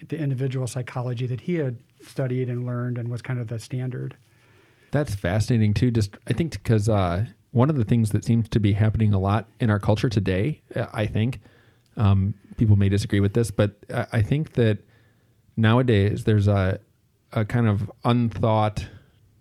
the 0.08 0.18
individual 0.18 0.66
psychology 0.66 1.26
that 1.26 1.40
he 1.40 1.54
had 1.54 1.78
studied 2.04 2.48
and 2.48 2.66
learned 2.66 2.98
and 2.98 3.08
was 3.08 3.22
kind 3.22 3.38
of 3.38 3.48
the 3.48 3.58
standard. 3.58 4.16
That's 4.90 5.14
fascinating 5.14 5.74
too. 5.74 5.90
Just 5.90 6.16
I 6.26 6.32
think 6.32 6.52
because 6.52 6.88
uh, 6.88 7.26
one 7.52 7.70
of 7.70 7.76
the 7.76 7.84
things 7.84 8.10
that 8.10 8.24
seems 8.24 8.48
to 8.48 8.60
be 8.60 8.72
happening 8.72 9.14
a 9.14 9.18
lot 9.18 9.48
in 9.60 9.70
our 9.70 9.78
culture 9.78 10.08
today, 10.08 10.60
uh, 10.74 10.86
I 10.92 11.06
think 11.06 11.40
um, 11.96 12.34
people 12.56 12.76
may 12.76 12.88
disagree 12.88 13.20
with 13.20 13.34
this, 13.34 13.50
but 13.50 13.76
I 13.90 14.06
I 14.12 14.22
think 14.22 14.54
that 14.54 14.78
nowadays 15.56 16.24
there's 16.24 16.48
a 16.48 16.80
a 17.32 17.44
kind 17.44 17.68
of 17.68 17.90
unthought 18.04 18.86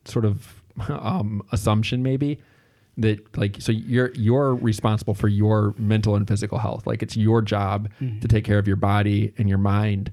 sort 0.05 0.25
of 0.25 0.61
um, 0.89 1.41
assumption 1.51 2.03
maybe 2.03 2.39
that 2.97 3.37
like 3.37 3.57
so 3.59 3.71
you're 3.71 4.11
you're 4.15 4.55
responsible 4.55 5.13
for 5.13 5.27
your 5.27 5.73
mental 5.77 6.15
and 6.15 6.27
physical 6.27 6.57
health. 6.57 6.85
Like 6.85 7.01
it's 7.01 7.15
your 7.17 7.41
job 7.41 7.89
to 8.21 8.27
take 8.27 8.43
care 8.43 8.59
of 8.59 8.67
your 8.67 8.75
body 8.75 9.33
and 9.37 9.47
your 9.47 9.57
mind 9.57 10.11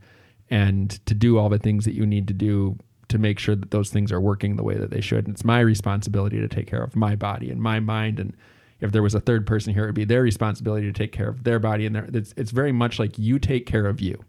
and 0.50 0.90
to 1.06 1.14
do 1.14 1.38
all 1.38 1.48
the 1.48 1.58
things 1.58 1.84
that 1.84 1.94
you 1.94 2.06
need 2.06 2.28
to 2.28 2.34
do 2.34 2.78
to 3.08 3.18
make 3.18 3.38
sure 3.38 3.56
that 3.56 3.70
those 3.70 3.90
things 3.90 4.12
are 4.12 4.20
working 4.20 4.56
the 4.56 4.62
way 4.62 4.76
that 4.76 4.90
they 4.90 5.00
should. 5.00 5.26
And 5.26 5.34
it's 5.34 5.44
my 5.44 5.60
responsibility 5.60 6.38
to 6.40 6.48
take 6.48 6.66
care 6.66 6.82
of 6.82 6.94
my 6.94 7.16
body 7.16 7.50
and 7.50 7.60
my 7.60 7.80
mind. 7.80 8.20
And 8.20 8.34
if 8.80 8.92
there 8.92 9.02
was 9.02 9.14
a 9.14 9.20
third 9.20 9.46
person 9.46 9.72
here 9.74 9.84
it 9.84 9.86
would 9.86 9.94
be 9.94 10.04
their 10.04 10.22
responsibility 10.22 10.86
to 10.86 10.92
take 10.92 11.12
care 11.12 11.28
of 11.28 11.44
their 11.44 11.58
body. 11.58 11.86
And 11.86 11.94
their 11.94 12.08
it's, 12.12 12.34
it's 12.36 12.50
very 12.50 12.72
much 12.72 12.98
like 12.98 13.18
you 13.18 13.38
take 13.38 13.66
care 13.66 13.86
of 13.86 14.00
you 14.00 14.22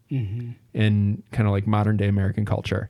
in 0.74 1.24
kind 1.32 1.48
of 1.48 1.52
like 1.52 1.68
modern 1.68 1.98
day 1.98 2.08
american 2.08 2.46
culture. 2.46 2.90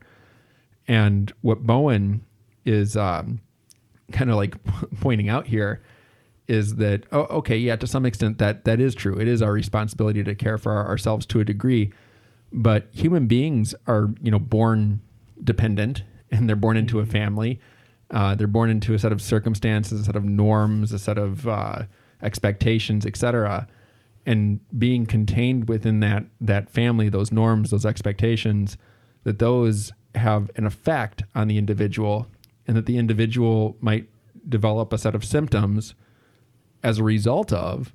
And 0.88 1.32
what 1.41 1.62
Bowen 1.65 2.25
is 2.65 2.97
um, 2.97 3.41
kind 4.12 4.30
of 4.30 4.38
like 4.38 4.56
pointing 5.02 5.30
out 5.30 5.47
here 5.47 5.82
is 6.47 6.75
that 6.75 7.04
oh, 7.12 7.21
okay, 7.25 7.58
yeah, 7.58 7.75
to 7.75 7.86
some 7.86 8.06
extent 8.06 8.39
that 8.39 8.65
that 8.65 8.80
is 8.80 8.95
true. 8.95 9.19
It 9.19 9.28
is 9.28 9.41
our 9.41 9.52
responsibility 9.52 10.23
to 10.23 10.36
care 10.36 10.58
for 10.58 10.71
our, 10.71 10.88
ourselves 10.88 11.25
to 11.28 11.39
a 11.39 11.45
degree, 11.45 11.93
but 12.52 12.88
human 12.91 13.28
beings 13.28 13.75
are 13.86 14.10
you 14.21 14.32
know 14.32 14.39
born 14.39 15.02
dependent 15.43 16.04
and 16.32 16.47
they're 16.47 16.56
born 16.56 16.78
into 16.78 16.99
a 16.99 17.06
family. 17.06 17.60
Uh, 18.12 18.36
they're 18.36 18.47
born 18.47 18.69
into 18.69 18.93
a 18.93 18.99
set 18.99 19.12
of 19.12 19.21
circumstances, 19.21 20.02
a 20.02 20.04
set 20.04 20.15
of 20.15 20.25
norms, 20.25 20.91
a 20.91 20.99
set 20.99 21.17
of 21.17 21.47
uh, 21.47 21.84
expectations, 22.21 23.06
etc. 23.06 23.67
And 24.25 24.60
being 24.78 25.06
contained 25.06 25.69
within 25.69 25.99
that 26.02 26.25
that 26.41 26.69
family, 26.69 27.10
those 27.10 27.32
norms, 27.32 27.71
those 27.71 27.86
expectations, 27.86 28.78
that 29.23 29.39
those 29.39 29.91
have 30.15 30.49
an 30.56 30.65
effect 30.65 31.23
on 31.36 31.47
the 31.47 31.58
individual, 31.58 32.28
and 32.67 32.75
that 32.75 32.86
the 32.88 32.97
individual 32.97 33.78
might 33.80 34.10
develop 34.47 34.91
a 34.91 34.97
set 34.97 35.13
of 35.13 35.23
symptoms 35.23 35.93
as 36.84 36.97
a 36.97 37.04
result 37.04 37.54
of 37.54 37.93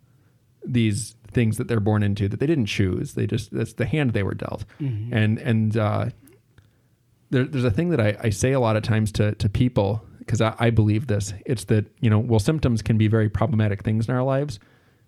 these 0.65 1.17
things 1.33 1.57
that 1.57 1.67
they're 1.67 1.81
born 1.81 2.03
into 2.03 2.29
that 2.29 2.39
they 2.39 2.47
didn't 2.47 2.67
choose. 2.67 3.15
They 3.15 3.27
just 3.27 3.53
that's 3.53 3.73
the 3.75 3.87
hand 3.87 4.13
they 4.13 4.23
were 4.23 4.35
dealt. 4.35 4.65
And 5.13 5.39
and 5.39 5.77
uh, 5.77 6.07
there, 7.35 7.45
there's 7.45 7.65
a 7.65 7.71
thing 7.71 7.91
that 7.91 8.01
I, 8.01 8.17
I 8.21 8.31
say 8.31 8.53
a 8.53 8.61
lot 8.61 8.77
of 8.77 8.83
times 8.83 9.13
to 9.13 9.35
to 9.35 9.49
people 9.49 10.05
because 10.19 10.41
I, 10.41 10.55
I 10.59 10.71
believe 10.71 11.07
this. 11.07 11.35
It's 11.45 11.65
that 11.65 11.87
you 12.01 12.09
know, 12.09 12.19
well, 12.19 12.41
symptoms 12.41 12.81
can 12.81 12.97
be 12.97 13.09
very 13.09 13.29
problematic 13.29 13.83
things 13.83 14.09
in 14.09 14.15
our 14.15 14.23
lives. 14.23 14.59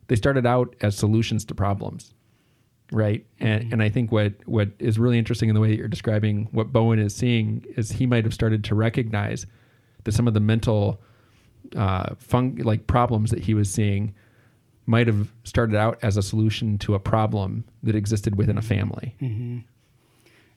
They 0.09 0.17
started 0.17 0.47
out 0.47 0.75
as 0.81 0.97
solutions 0.97 1.45
to 1.47 1.55
problems, 1.55 2.15
right? 2.93 3.25
And 3.39 3.65
mm-hmm. 3.65 3.73
and 3.73 3.83
I 3.83 3.89
think 3.89 4.13
what 4.13 4.35
what 4.47 4.71
is 4.79 4.99
really 4.99 5.19
interesting 5.19 5.49
in 5.49 5.55
the 5.55 5.61
way 5.61 5.69
that 5.69 5.79
you're 5.79 5.89
describing 5.89 6.49
what 6.51 6.73
Bowen 6.73 6.99
is 6.99 7.15
seeing 7.15 7.65
is 7.77 7.93
he 7.93 8.07
might 8.07 8.25
have 8.25 8.35
started 8.35 8.65
to 8.65 8.75
recognize 8.75 9.47
that 10.05 10.13
some 10.13 10.29
of 10.29 10.35
the 10.35 10.41
mental 10.41 11.01
uh, 11.75 12.15
fun- 12.19 12.57
like 12.57 12.87
problems 12.87 13.31
that 13.31 13.41
he 13.41 13.55
was 13.55 13.71
seeing 13.71 14.15
might 14.87 15.09
have 15.09 15.33
started 15.43 15.75
out 15.75 15.99
as 16.03 16.17
a 16.17 16.23
solution 16.23 16.79
to 16.79 16.95
a 16.95 17.01
problem 17.01 17.65
that 17.83 17.97
existed 17.97 18.37
within 18.37 18.57
a 18.57 18.61
mm-hmm. 18.61 18.69
family. 18.69 19.17
Mm-hmm. 19.21 19.59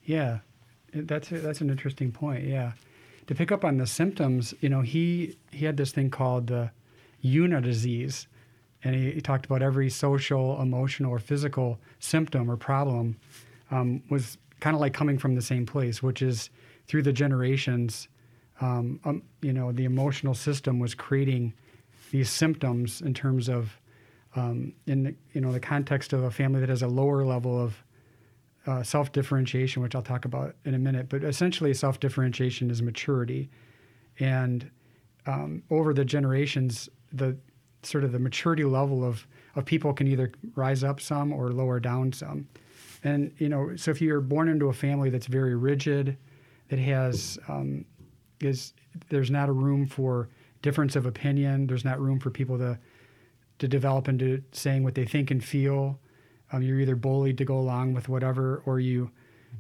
Yeah, 0.04 0.40
that's 0.94 1.32
a, 1.32 1.40
that's 1.40 1.62
an 1.62 1.70
interesting 1.70 2.12
point. 2.12 2.46
Yeah, 2.46 2.74
to 3.28 3.36
pick 3.36 3.52
up 3.52 3.64
on 3.64 3.78
the 3.78 3.88
symptoms, 3.88 4.54
you 4.62 4.70
know, 4.70 4.82
he 4.82 5.38
he 5.52 5.66
had 5.66 5.78
this 5.78 5.92
thing 5.92 6.10
called 6.10 6.48
the 6.48 6.72
Yuna 7.24 7.62
disease, 7.62 8.28
and 8.84 8.96
he, 8.96 9.12
he 9.12 9.22
talked 9.22 9.46
about 9.46 9.62
every 9.62 9.90
social, 9.90 10.62
emotional, 10.62 11.12
or 11.12 11.20
physical 11.20 11.80
symptom 12.00 12.50
or 12.50 12.58
problem 12.58 13.18
um, 13.72 14.02
was 14.10 14.38
kind 14.60 14.76
of 14.76 14.82
like 14.82 14.94
coming 14.94 15.18
from 15.18 15.36
the 15.36 15.42
same 15.42 15.66
place, 15.66 16.04
which 16.04 16.22
is 16.22 16.50
through 16.88 17.04
the 17.04 17.14
generations. 17.14 18.08
Um, 18.62 19.00
um, 19.06 19.24
you 19.42 19.54
know, 19.54 19.72
the 19.72 19.86
emotional 19.86 20.34
system 20.34 20.80
was 20.80 20.94
creating 20.94 21.54
these 22.12 22.30
symptoms 22.30 23.02
in 23.02 23.14
terms 23.14 23.48
of 23.48 23.80
um, 24.36 24.74
in 24.86 25.04
the, 25.04 25.16
you 25.34 25.42
know 25.42 25.52
the 25.52 25.60
context 25.60 26.14
of 26.14 26.24
a 26.24 26.32
family 26.32 26.60
that 26.60 26.70
has 26.70 26.82
a 26.82 26.88
lower 26.88 27.26
level 27.26 27.60
of 27.60 27.84
uh, 28.70 28.84
self 28.84 29.12
differentiation, 29.12 29.82
which 29.82 29.96
I'll 29.96 30.04
talk 30.04 30.26
about 30.26 30.56
in 30.64 30.76
a 30.76 30.80
minute. 30.80 31.10
But 31.10 31.24
essentially, 31.24 31.74
self 31.74 32.00
differentiation 32.00 32.70
is 32.70 32.82
maturity, 32.82 33.50
and 34.20 34.70
um, 35.26 35.64
over 35.72 35.94
the 35.94 36.06
generations, 36.06 36.88
the 37.12 37.36
sort 37.82 38.04
of 38.04 38.12
the 38.12 38.20
maturity 38.20 38.64
level 38.64 39.04
of 39.04 39.26
of 39.56 39.66
people 39.66 39.92
can 39.94 40.08
either 40.08 40.32
rise 40.56 40.84
up 40.84 41.02
some 41.02 41.34
or 41.34 41.52
lower 41.52 41.80
down 41.80 42.14
some. 42.14 42.48
And 43.04 43.34
you 43.40 43.50
know, 43.50 43.76
so 43.76 43.90
if 43.92 44.02
you're 44.02 44.22
born 44.22 44.50
into 44.50 44.68
a 44.68 44.74
family 44.74 45.10
that's 45.10 45.28
very 45.28 45.56
rigid, 45.56 46.18
that 46.68 46.80
has 46.80 47.40
um, 47.48 47.86
is 48.40 48.74
there's 49.10 49.32
not 49.32 49.50
a 49.50 49.54
room 49.54 49.88
for 49.88 50.30
difference 50.62 50.96
of 50.96 51.08
opinion. 51.08 51.66
There's 51.66 51.86
not 51.86 52.00
room 52.00 52.20
for 52.20 52.30
people 52.30 52.58
to 52.60 52.78
to 53.58 53.68
develop 53.68 54.08
into 54.08 54.44
saying 54.52 54.84
what 54.84 54.94
they 54.94 55.06
think 55.06 55.32
and 55.32 55.44
feel. 55.44 56.00
Um, 56.52 56.62
you're 56.64 56.80
either 56.80 56.96
bullied 56.96 57.38
to 57.38 57.46
go 57.46 57.60
along 57.60 57.94
with 57.94 58.10
whatever, 58.10 58.62
or 58.66 58.80
you 58.80 59.12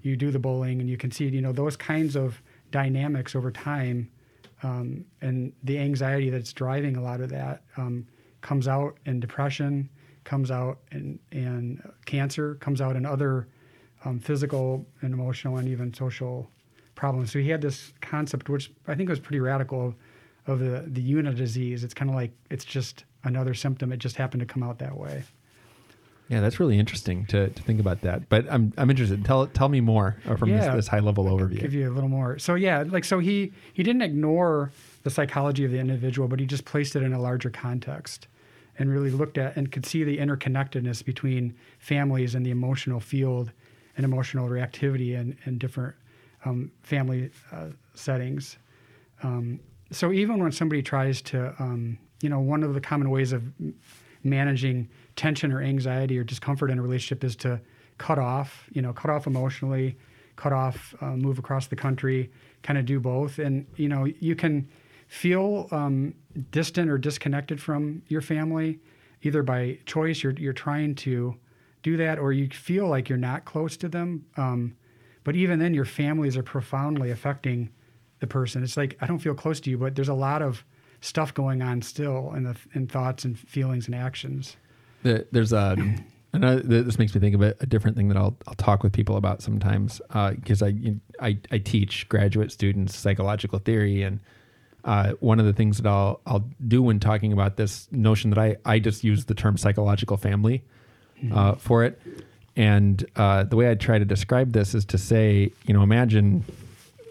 you 0.02 0.16
do 0.16 0.32
the 0.32 0.40
bullying 0.40 0.80
and 0.82 0.90
you 0.90 0.98
concede. 0.98 1.34
You 1.34 1.42
know 1.42 1.52
those 1.52 1.76
kinds 1.76 2.16
of 2.16 2.42
dynamics 2.72 3.36
over 3.36 3.52
time, 3.52 4.10
um, 4.64 5.06
and 5.22 5.54
the 5.64 5.78
anxiety 5.80 6.30
that's 6.30 6.54
driving 6.54 6.96
a 6.96 7.02
lot 7.02 7.22
of 7.22 7.30
that 7.30 7.64
um, 7.78 8.08
comes 8.42 8.68
out 8.68 8.98
in 9.06 9.20
depression, 9.20 9.90
comes 10.24 10.52
out 10.52 10.80
in 10.92 11.20
in 11.32 11.82
cancer, 12.06 12.56
comes 12.56 12.82
out 12.82 12.96
in 12.96 13.06
other 13.06 13.48
um, 14.06 14.20
physical 14.20 14.86
and 15.02 15.14
emotional 15.14 15.58
and 15.58 15.68
even 15.68 15.94
social 15.94 16.50
problems. 16.96 17.32
So 17.32 17.40
he 17.40 17.50
had 17.50 17.62
this 17.62 17.94
concept, 18.02 18.50
which 18.50 18.72
I 18.88 18.96
think 18.96 19.10
was 19.10 19.20
pretty 19.20 19.40
radical, 19.40 19.88
of, 19.88 19.96
of 20.48 20.60
the 20.60 20.84
the 20.88 21.02
Una 21.12 21.34
disease. 21.34 21.84
It's 21.84 21.94
kind 21.94 22.10
of 22.10 22.16
like 22.16 22.32
it's 22.50 22.66
just 22.66 23.06
another 23.24 23.54
symptom. 23.54 23.92
It 23.92 23.98
just 23.98 24.16
happened 24.16 24.42
to 24.42 24.46
come 24.46 24.64
out 24.64 24.80
that 24.80 24.98
way. 24.98 25.24
Yeah, 26.30 26.42
that's 26.42 26.60
really 26.60 26.78
interesting 26.78 27.26
to, 27.28 27.50
to 27.50 27.64
think 27.64 27.80
about 27.80 28.02
that. 28.02 28.30
But 28.30 28.46
I'm 28.52 28.72
I'm 28.78 28.90
interested. 28.90 29.26
Tell 29.26 29.48
tell 29.48 29.68
me 29.68 29.82
more 29.82 30.16
uh, 30.28 30.36
from 30.36 30.50
Yeah. 30.50 30.66
this, 30.68 30.76
this 30.76 30.88
high 30.88 31.00
level 31.00 31.26
overview. 31.26 31.60
Give 31.60 31.74
you 31.74 31.90
a 31.90 31.94
little 31.94 32.10
more. 32.10 32.38
So 32.38 32.54
yeah, 32.56 32.84
like 32.88 33.04
so 33.04 33.18
he 33.20 33.52
he 33.74 33.82
didn't 33.84 34.04
ignore 34.04 34.72
the 35.04 35.10
psychology 35.10 35.66
of 35.66 35.72
the 35.72 35.80
individual, 35.80 36.28
but 36.28 36.40
he 36.40 36.46
just 36.46 36.66
placed 36.66 36.96
it 36.96 37.02
in 37.04 37.14
a 37.14 37.20
larger 37.20 37.50
context 37.50 38.28
and 38.78 38.92
really 38.92 39.10
looked 39.10 39.38
at 39.38 39.58
and 39.58 39.72
could 39.72 39.86
see 39.86 40.04
the 40.04 40.18
interconnectedness 40.20 41.04
between 41.04 41.56
families 41.80 42.36
and 42.36 42.46
the 42.46 42.52
emotional 42.52 43.00
field 43.00 43.52
and 43.98 44.06
emotional 44.06 44.48
reactivity 44.48 45.20
and, 45.20 45.36
in 45.46 45.58
different 45.58 45.96
um, 46.46 46.72
family 46.84 47.32
uh, 47.52 47.66
settings. 47.96 48.58
Um, 49.24 49.60
so 49.92 50.12
even 50.14 50.42
when 50.42 50.52
somebody 50.54 50.82
tries 50.82 51.22
to, 51.24 51.54
um, 51.60 51.98
you 52.22 52.30
know, 52.30 52.40
one 52.40 52.64
of 52.64 52.74
the 52.74 52.80
common 52.80 53.10
ways 53.10 53.34
of 53.34 53.44
managing 54.24 54.88
tension 55.20 55.52
or 55.52 55.62
anxiety 55.62 56.18
or 56.18 56.24
discomfort 56.24 56.72
in 56.72 56.80
a 56.80 56.82
relationship 56.82 57.26
is 57.26 57.36
to 57.36 57.60
cut 57.98 58.18
off, 58.18 58.70
you 58.72 58.82
know, 58.82 58.94
cut 58.94 59.12
off 59.12 59.28
emotionally, 59.28 59.98
cut 60.38 60.54
off, 60.54 60.96
uh, 61.02 61.18
move 61.18 61.38
across 61.38 61.68
the 61.68 61.76
country, 61.76 62.32
kind 62.64 62.80
of 62.80 62.86
do 62.86 63.02
both. 63.02 63.38
And, 63.38 63.68
you 63.76 63.90
know, 63.90 64.06
you 64.06 64.34
can 64.34 64.70
feel 65.08 65.68
um, 65.72 66.16
distant 66.52 66.90
or 66.90 66.98
disconnected 66.98 67.62
from 67.62 68.02
your 68.08 68.22
family, 68.22 68.80
either 69.22 69.44
by 69.44 69.78
choice, 69.86 70.24
you're 70.24 70.32
you're 70.34 70.54
trying 70.54 70.96
to 70.96 71.36
do 71.84 71.98
that, 71.98 72.18
or 72.18 72.32
you 72.32 72.48
feel 72.48 72.88
like 72.88 73.10
you're 73.10 73.18
not 73.18 73.44
close 73.44 73.76
to 73.76 73.90
them. 73.90 74.26
Um, 74.38 74.78
but 75.26 75.36
even 75.36 75.60
then, 75.60 75.74
your 75.74 75.86
families 75.86 76.38
are 76.38 76.44
profoundly 76.44 77.12
affecting 77.12 77.70
the 78.20 78.28
person. 78.28 78.64
It's 78.64 78.78
like 78.78 78.98
I 79.02 79.06
don't 79.06 79.20
feel 79.20 79.36
close 79.36 79.60
to 79.62 79.70
you, 79.70 79.78
but 79.78 79.96
there's 79.96 80.08
a 80.08 80.14
lot 80.14 80.42
of 80.42 80.64
stuff 81.02 81.34
going 81.34 81.62
on 81.62 81.82
still 81.82 82.34
in 82.34 82.44
the 82.44 82.56
in 82.74 82.88
thoughts 82.88 83.26
and 83.26 83.38
feelings 83.38 83.88
and 83.88 83.96
actions. 83.96 84.56
There's 85.04 85.54
a 85.54 85.76
and 86.34 86.44
this 86.44 87.00
makes 87.00 87.14
me 87.16 87.22
think 87.22 87.36
of 87.36 87.42
a, 87.42 87.56
a, 87.60 87.66
different 87.66 87.98
thing 87.98 88.08
that 88.10 88.18
I'll, 88.18 88.38
I'll 88.48 88.54
talk 88.56 88.84
with 88.84 88.94
people 88.94 89.18
about 89.18 89.42
sometimes 89.42 90.00
because 90.08 90.62
uh, 90.62 90.68
I, 90.68 90.96
I, 91.20 91.38
I 91.52 91.58
teach 91.58 92.08
graduate 92.08 92.52
students 92.52 92.96
psychological 92.96 93.58
theory. 93.58 94.04
And 94.04 94.20
uh, 94.86 95.14
one 95.20 95.40
of 95.40 95.48
the 95.48 95.54
things 95.54 95.78
that 95.78 95.88
I'll 95.88 96.22
I'll 96.26 96.48
do 96.68 96.84
when 96.84 97.00
talking 97.00 97.34
about 97.34 97.58
this 97.58 97.88
notion 97.92 98.30
that 98.30 98.40
I 98.40 98.58
I 98.64 98.80
just 98.80 99.04
use 99.04 99.26
the 99.26 99.34
term 99.34 99.58
psychological 99.58 100.18
family 100.18 100.64
mm-hmm. 101.22 101.36
uh, 101.36 101.56
for 101.56 101.84
it. 101.84 102.00
And 102.56 103.04
uh, 103.16 103.44
the 103.44 103.56
way 103.56 103.72
I 103.72 103.76
try 103.76 104.00
to 104.00 104.06
describe 104.06 104.54
this 104.54 104.76
is 104.76 104.86
to 104.86 104.98
say 104.98 105.52
you 105.66 105.74
know 105.74 105.82
imagine 105.82 106.46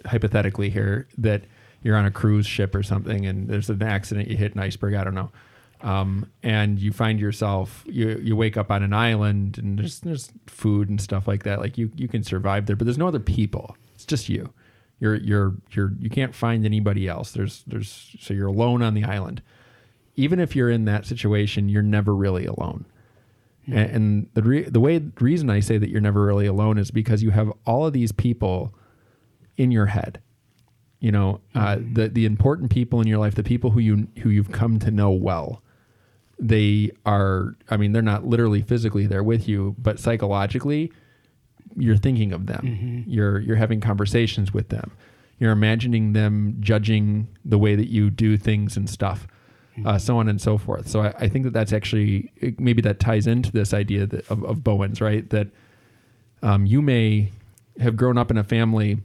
hypothetically 0.07 0.71
here 0.71 1.09
that 1.19 1.43
you're 1.83 1.97
on 1.97 2.07
a 2.07 2.11
cruise 2.11 2.47
ship 2.47 2.75
or 2.75 2.83
something 2.83 3.27
and 3.27 3.49
there's 3.49 3.69
an 3.69 3.83
accident 3.83 4.29
you 4.29 4.37
hit 4.37 4.55
an 4.55 4.61
iceberg 4.61 4.95
I 4.95 5.05
don't 5.05 5.15
know 5.15 5.31
um, 5.81 6.31
and 6.43 6.79
you 6.79 6.93
find 6.93 7.21
yourself 7.21 7.85
you 7.87 8.21
you 8.23 8.35
wake 8.35 8.57
up 8.57 8.71
on 8.71 8.83
an 8.83 8.93
island 8.93 9.59
and 9.59 9.79
there's 9.79 10.01
there's 10.01 10.33
food 10.47 10.89
and 10.89 11.01
stuff 11.01 11.29
like 11.29 11.45
that. 11.45 11.61
Like 11.61 11.79
you 11.79 11.91
you 11.95 12.09
can 12.09 12.23
survive 12.23 12.67
there, 12.67 12.77
but 12.77 12.85
there's 12.85 12.99
no 12.99 13.09
other 13.09 13.21
people. 13.21 13.77
It's 13.95 14.05
just 14.05 14.29
you. 14.29 14.53
You're 15.01 15.17
you're 15.17 15.55
you're 15.71 15.93
you 15.99 16.11
can't 16.11 16.35
find 16.35 16.65
anybody 16.65 17.07
else. 17.07 17.33
There's 17.33 17.63
there's 17.67 18.17
so 18.21 18.35
you're 18.35 18.49
alone 18.49 18.83
on 18.83 18.95
the 18.95 19.05
island. 19.05 19.43
Even 20.17 20.41
if 20.41 20.57
you're 20.57 20.71
in 20.71 20.85
that 20.87 21.07
situation, 21.07 21.69
you're 21.69 21.83
never 21.83 22.15
really 22.15 22.45
alone. 22.45 22.87
Mm-hmm. 23.69 23.79
And, 23.79 23.91
and, 23.91 24.29
the 24.35 24.43
re, 24.43 24.63
the 24.65 24.81
way 24.81 24.99
the 24.99 25.13
reason 25.21 25.49
I 25.49 25.61
say 25.61 25.79
that 25.79 25.91
you're 25.91 26.01
never 26.01 26.25
really 26.25 26.47
alone 26.47 26.79
is 26.79 26.91
because 26.91 27.23
you 27.23 27.31
have 27.31 27.53
all 27.65 27.87
of 27.87 27.93
these 27.93 28.11
people 28.11 28.75
in 29.57 29.71
your 29.71 29.87
head 29.87 30.21
you 31.01 31.13
know 31.13 31.41
uh, 31.55 31.77
mm-hmm. 31.77 31.95
the 31.95 32.09
the 32.09 32.25
important 32.25 32.71
people 32.71 33.01
in 33.01 33.07
your 33.07 33.19
life 33.19 33.35
the 33.35 33.43
people 33.43 33.71
who 33.71 33.81
you 33.81 34.09
who 34.23 34.31
you've 34.31 34.53
come 34.53 34.79
to 34.79 34.91
know 34.91 35.11
well 35.11 35.63
they 36.39 36.91
are 37.05 37.57
i 37.71 37.77
mean 37.77 37.93
they're 37.93 38.03
not 38.03 38.25
literally 38.25 38.63
physically 38.63 39.07
there 39.07 39.23
with 39.23 39.49
you 39.49 39.75
but 39.79 39.99
psychologically 39.99 40.93
you're 41.77 41.97
thinking 41.97 42.33
of 42.33 42.47
them 42.47 42.61
mm-hmm. 42.63 43.11
you're 43.11 43.41
you're 43.41 43.57
having 43.57 43.81
conversations 43.81 44.53
with 44.53 44.69
them 44.69 44.93
you're 45.39 45.53
imagining 45.53 46.13
them 46.13 46.57
judging 46.61 47.29
the 47.45 47.59
way 47.59 47.75
that 47.75 47.89
you 47.89 48.11
do 48.11 48.37
things 48.37 48.77
and 48.77 48.89
stuff 48.89 49.27
uh, 49.27 49.81
mm-hmm. 49.81 49.87
uh, 49.89 49.99
so 49.99 50.19
on 50.19 50.29
and 50.29 50.41
so 50.41 50.57
forth 50.57 50.89
so 50.89 51.03
I, 51.03 51.15
I, 51.19 51.29
think 51.29 51.45
that 51.45 51.53
that's 51.53 51.73
actually 51.73 52.33
maybe 52.59 52.83
that 52.83 53.01
ties 53.01 53.27
into 53.27 53.51
this 53.51 53.75
idea 53.75 54.07
that, 54.07 54.31
of, 54.31 54.45
of 54.45 54.63
Bowen's 54.63 55.01
right 55.01 55.29
that 55.31 55.49
um, 56.43 56.67
you 56.67 56.81
may 56.81 57.33
have 57.81 57.97
grown 57.97 58.17
up 58.17 58.31
in 58.31 58.39
a 58.39 58.45
family 58.45 58.99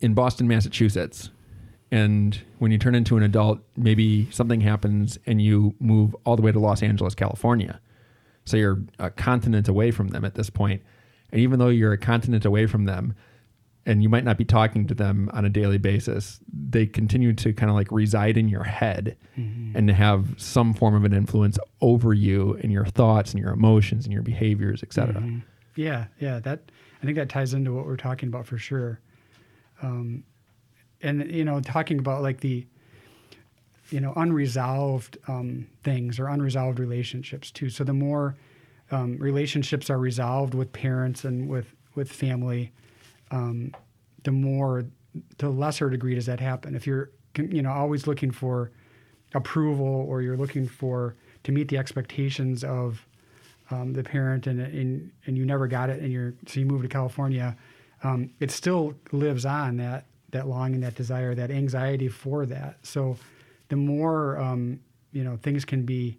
in 0.00 0.14
Boston 0.14 0.46
Massachusetts 0.46 1.30
and 1.90 2.40
when 2.58 2.70
you 2.70 2.78
turn 2.78 2.94
into 2.94 3.16
an 3.16 3.22
adult, 3.22 3.58
maybe 3.76 4.30
something 4.30 4.60
happens 4.60 5.18
and 5.26 5.42
you 5.42 5.74
move 5.80 6.14
all 6.24 6.36
the 6.36 6.42
way 6.42 6.52
to 6.52 6.58
Los 6.58 6.82
Angeles, 6.82 7.14
California. 7.14 7.80
So 8.44 8.56
you're 8.56 8.82
a 8.98 9.10
continent 9.10 9.68
away 9.68 9.90
from 9.90 10.08
them 10.08 10.24
at 10.24 10.34
this 10.34 10.50
point. 10.50 10.82
And 11.32 11.40
even 11.40 11.58
though 11.58 11.68
you're 11.68 11.92
a 11.92 11.98
continent 11.98 12.44
away 12.44 12.66
from 12.66 12.84
them, 12.84 13.14
and 13.86 14.02
you 14.02 14.08
might 14.08 14.24
not 14.24 14.36
be 14.36 14.44
talking 14.44 14.86
to 14.86 14.94
them 14.94 15.30
on 15.32 15.44
a 15.44 15.48
daily 15.48 15.78
basis, 15.78 16.38
they 16.52 16.86
continue 16.86 17.32
to 17.32 17.52
kind 17.52 17.70
of 17.70 17.76
like 17.76 17.90
reside 17.90 18.36
in 18.36 18.48
your 18.48 18.62
head 18.62 19.16
mm-hmm. 19.36 19.76
and 19.76 19.90
have 19.90 20.34
some 20.36 20.74
form 20.74 20.94
of 20.94 21.04
an 21.04 21.14
influence 21.14 21.58
over 21.80 22.12
you 22.12 22.58
and 22.62 22.70
your 22.70 22.84
thoughts 22.84 23.32
and 23.32 23.42
your 23.42 23.52
emotions 23.52 24.04
and 24.04 24.12
your 24.12 24.22
behaviors, 24.22 24.82
etc. 24.82 25.14
Mm-hmm. 25.14 25.38
Yeah, 25.76 26.06
yeah. 26.18 26.40
That 26.40 26.70
I 27.02 27.06
think 27.06 27.16
that 27.16 27.30
ties 27.30 27.54
into 27.54 27.72
what 27.72 27.86
we're 27.86 27.96
talking 27.96 28.28
about 28.28 28.46
for 28.46 28.58
sure. 28.58 29.00
Um, 29.82 30.24
and 31.02 31.30
you 31.30 31.44
know, 31.44 31.60
talking 31.60 31.98
about 31.98 32.22
like 32.22 32.40
the 32.40 32.66
you 33.90 34.00
know 34.00 34.12
unresolved 34.16 35.18
um, 35.28 35.66
things 35.82 36.18
or 36.18 36.28
unresolved 36.28 36.78
relationships 36.78 37.50
too. 37.50 37.70
So 37.70 37.84
the 37.84 37.92
more 37.92 38.36
um, 38.90 39.16
relationships 39.18 39.90
are 39.90 39.98
resolved 39.98 40.54
with 40.54 40.72
parents 40.72 41.24
and 41.24 41.48
with 41.48 41.74
with 41.94 42.10
family, 42.10 42.72
um, 43.30 43.74
the 44.24 44.32
more 44.32 44.84
to 45.38 45.48
lesser 45.48 45.90
degree 45.90 46.14
does 46.14 46.26
that 46.26 46.40
happen. 46.40 46.74
If 46.74 46.86
you're 46.86 47.10
you 47.36 47.62
know 47.62 47.72
always 47.72 48.06
looking 48.06 48.30
for 48.30 48.70
approval 49.34 49.86
or 49.86 50.22
you're 50.22 50.36
looking 50.36 50.66
for 50.66 51.14
to 51.44 51.52
meet 51.52 51.68
the 51.68 51.78
expectations 51.78 52.64
of 52.64 53.06
um, 53.70 53.92
the 53.92 54.02
parent 54.02 54.46
and, 54.46 54.60
and 54.60 55.10
and 55.26 55.38
you 55.38 55.46
never 55.46 55.66
got 55.66 55.90
it 55.90 56.00
and 56.00 56.12
you're 56.12 56.34
so 56.46 56.60
you 56.60 56.66
move 56.66 56.82
to 56.82 56.88
California, 56.88 57.56
um, 58.02 58.30
it 58.40 58.50
still 58.50 58.94
lives 59.12 59.44
on 59.44 59.76
that 59.76 60.04
that 60.30 60.48
longing, 60.48 60.76
and 60.76 60.82
that 60.84 60.94
desire, 60.94 61.34
that 61.34 61.50
anxiety 61.50 62.08
for 62.08 62.46
that. 62.46 62.78
So 62.82 63.16
the 63.68 63.76
more 63.76 64.38
um, 64.38 64.80
you 65.12 65.24
know 65.24 65.36
things 65.36 65.64
can 65.64 65.84
be 65.84 66.18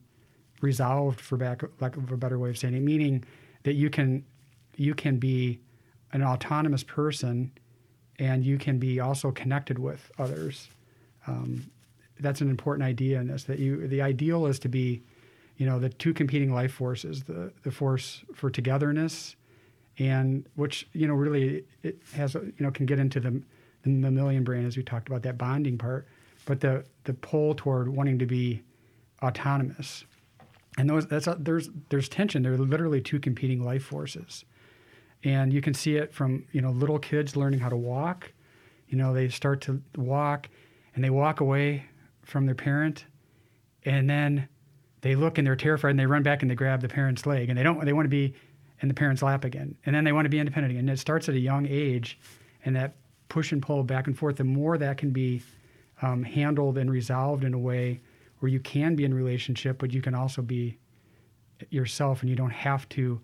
resolved, 0.62 1.20
for 1.20 1.38
back 1.38 1.64
lack 1.80 1.98
of 1.98 2.12
a 2.12 2.18
better 2.18 2.40
way 2.40 2.50
of 2.50 2.58
saying 2.58 2.74
it, 2.74 2.82
meaning 2.82 3.24
that 3.64 3.74
you 3.74 3.90
can 3.90 4.26
you 4.76 4.94
can 4.94 5.18
be 5.18 5.60
an 6.14 6.24
autonomous 6.24 6.84
person 6.84 7.52
and 8.20 8.46
you 8.46 8.58
can 8.58 8.78
be 8.78 9.00
also 9.00 9.32
connected 9.32 9.80
with 9.80 10.12
others. 10.20 10.70
Um, 11.28 11.70
that's 12.20 12.42
an 12.42 12.50
important 12.50 12.88
idea 12.88 13.20
in 13.20 13.28
this. 13.28 13.46
That 13.46 13.60
you 13.60 13.88
the 13.88 14.02
ideal 14.02 14.46
is 14.46 14.60
to 14.60 14.70
be, 14.70 15.02
you 15.58 15.66
know, 15.66 15.80
the 15.80 15.90
two 15.90 16.14
competing 16.14 16.54
life 16.54 16.72
forces: 16.72 17.24
the 17.24 17.52
the 17.64 17.72
force 17.72 18.24
for 18.36 18.50
togetherness, 18.50 19.36
and 19.98 20.48
which 20.56 20.88
you 20.94 21.08
know 21.08 21.16
really 21.16 21.64
it 21.84 22.00
has 22.14 22.36
you 22.36 22.54
know 22.60 22.72
can 22.72 22.86
get 22.86 23.00
into 23.00 23.20
the 23.20 23.42
the 23.84 23.90
mammalian 23.90 24.44
brain, 24.44 24.66
as 24.66 24.78
we 24.78 24.84
talked 24.84 25.08
about, 25.08 25.24
that 25.24 25.38
bonding 25.38 25.78
part, 25.78 26.08
but 26.46 26.60
the 26.60 26.86
the 27.04 27.14
pull 27.14 27.56
toward 27.56 27.90
wanting 27.90 28.20
to 28.20 28.26
be 28.26 28.62
autonomous. 29.22 30.06
And 30.78 30.90
those 30.90 31.06
that's 31.08 31.28
a, 31.28 31.36
there's 31.40 31.70
there's 31.90 32.10
tension. 32.10 32.44
There 32.44 32.54
are 32.54 32.58
literally 32.58 33.02
two 33.02 33.20
competing 33.20 33.64
life 33.64 33.84
forces, 33.84 34.46
and 35.24 35.52
you 35.52 35.62
can 35.62 35.74
see 35.74 35.96
it 35.98 36.14
from 36.14 36.46
you 36.52 36.62
know 36.62 36.72
little 36.72 37.00
kids 37.00 37.36
learning 37.36 37.60
how 37.60 37.70
to 37.70 37.78
walk. 37.78 38.32
You 38.88 38.98
know 38.98 39.14
they 39.14 39.30
start 39.30 39.62
to 39.62 39.82
walk, 39.96 40.50
and 40.96 41.04
they 41.04 41.10
walk 41.10 41.40
away 41.40 41.86
from 42.24 42.46
their 42.46 42.56
parent, 42.56 43.06
and 43.84 44.10
then 44.10 44.48
they 45.02 45.16
look 45.16 45.38
and 45.38 45.48
they're 45.48 45.56
terrified 45.56 45.90
and 45.90 46.00
they 46.00 46.06
run 46.06 46.24
back 46.24 46.42
and 46.42 46.52
they 46.52 46.56
grab 46.56 46.82
the 46.82 46.88
parent's 46.88 47.26
leg 47.26 47.50
and 47.50 47.58
they 47.58 47.64
don't 47.64 47.84
they 47.84 47.94
want 47.94 48.06
to 48.06 48.10
be 48.10 48.34
in 48.82 48.88
the 48.88 48.94
parent's 48.94 49.24
lap 49.24 49.44
again 49.44 49.76
and 49.86 49.96
then 49.96 50.04
they 50.04 50.12
want 50.12 50.26
to 50.26 50.30
be 50.30 50.40
independent 50.40 50.72
again. 50.72 50.82
And 50.82 50.90
it 50.92 51.00
starts 51.00 51.28
at 51.28 51.36
a 51.36 51.40
young 51.40 51.66
age, 51.68 52.20
and 52.64 52.76
that 52.76 52.96
push 53.32 53.54
and 53.54 53.62
pull 53.62 53.82
back 53.82 54.08
and 54.08 54.18
forth, 54.18 54.36
the 54.36 54.44
more 54.44 54.78
that 54.78 54.98
can 54.98 55.10
be 55.12 55.42
um, 56.02 56.22
handled 56.22 56.78
and 56.78 56.92
resolved 56.92 57.46
in 57.46 57.54
a 57.54 57.58
way 57.58 58.02
where 58.40 58.52
you 58.52 58.60
can 58.60 58.94
be 58.94 59.06
in 59.06 59.14
relationship, 59.14 59.80
but 59.80 59.94
you 59.94 60.02
can 60.02 60.14
also 60.14 60.42
be 60.42 60.78
yourself, 61.70 62.20
and 62.22 62.30
you 62.30 62.36
don't 62.36 62.50
have 62.52 62.90
to 62.90 63.22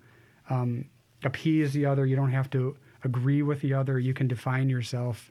um, 0.49 0.85
appease 1.25 1.73
the 1.73 1.85
other. 1.85 2.05
You 2.05 2.15
don't 2.15 2.31
have 2.31 2.49
to 2.51 2.77
agree 3.03 3.41
with 3.41 3.59
the 3.59 3.73
other. 3.73 3.99
You 3.99 4.13
can 4.13 4.29
define 4.29 4.69
yourself 4.69 5.29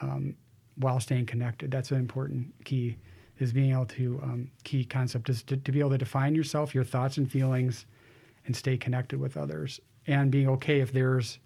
um, 0.00 0.36
while 0.76 1.00
staying 1.00 1.26
connected. 1.26 1.72
That's 1.72 1.90
an 1.90 1.98
important 1.98 2.54
key. 2.64 2.96
Is 3.38 3.52
being 3.52 3.72
able 3.72 3.86
to 3.86 4.20
um, 4.22 4.50
key 4.62 4.84
concept 4.84 5.28
is 5.28 5.42
to, 5.42 5.56
to 5.56 5.72
be 5.72 5.80
able 5.80 5.90
to 5.90 5.98
define 5.98 6.34
yourself, 6.34 6.74
your 6.74 6.84
thoughts 6.84 7.18
and 7.18 7.30
feelings, 7.30 7.86
and 8.46 8.54
stay 8.54 8.76
connected 8.78 9.18
with 9.18 9.36
others, 9.36 9.80
and 10.06 10.30
being 10.30 10.48
okay 10.48 10.80
if 10.80 10.92
there's 10.92 11.38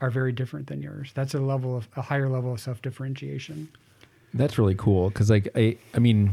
are 0.00 0.10
very 0.10 0.32
different 0.32 0.66
than 0.68 0.82
yours. 0.82 1.12
That's 1.14 1.34
a 1.34 1.40
level 1.40 1.76
of 1.76 1.88
a 1.96 2.02
higher 2.02 2.28
level 2.28 2.52
of 2.52 2.60
self 2.60 2.82
differentiation. 2.82 3.68
That's 4.34 4.58
really 4.58 4.74
cool 4.74 5.08
because, 5.08 5.30
like, 5.30 5.48
I, 5.54 5.78
I 5.94 5.98
mean, 5.98 6.32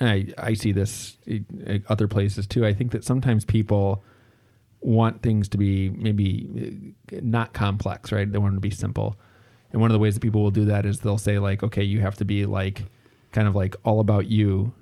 I, 0.00 0.28
I 0.38 0.54
see 0.54 0.72
this 0.72 1.16
other 1.88 2.08
places 2.08 2.46
too. 2.46 2.64
I 2.64 2.72
think 2.72 2.92
that 2.92 3.04
sometimes 3.04 3.44
people 3.44 4.02
want 4.80 5.22
things 5.22 5.48
to 5.48 5.58
be 5.58 5.90
maybe 5.90 6.94
uh, 7.12 7.16
not 7.22 7.52
complex, 7.52 8.12
right? 8.12 8.30
They 8.30 8.38
want 8.38 8.52
them 8.52 8.62
to 8.62 8.68
be 8.68 8.74
simple. 8.74 9.16
And 9.72 9.80
one 9.80 9.90
of 9.90 9.92
the 9.92 9.98
ways 9.98 10.14
that 10.14 10.20
people 10.20 10.42
will 10.42 10.50
do 10.50 10.66
that 10.66 10.86
is 10.86 11.00
they'll 11.00 11.18
say 11.18 11.38
like, 11.38 11.62
okay, 11.62 11.82
you 11.82 12.00
have 12.00 12.16
to 12.16 12.24
be 12.24 12.46
like, 12.46 12.84
kind 13.32 13.48
of 13.48 13.56
like 13.56 13.74
all 13.84 13.98
about 13.98 14.26
you 14.26 14.72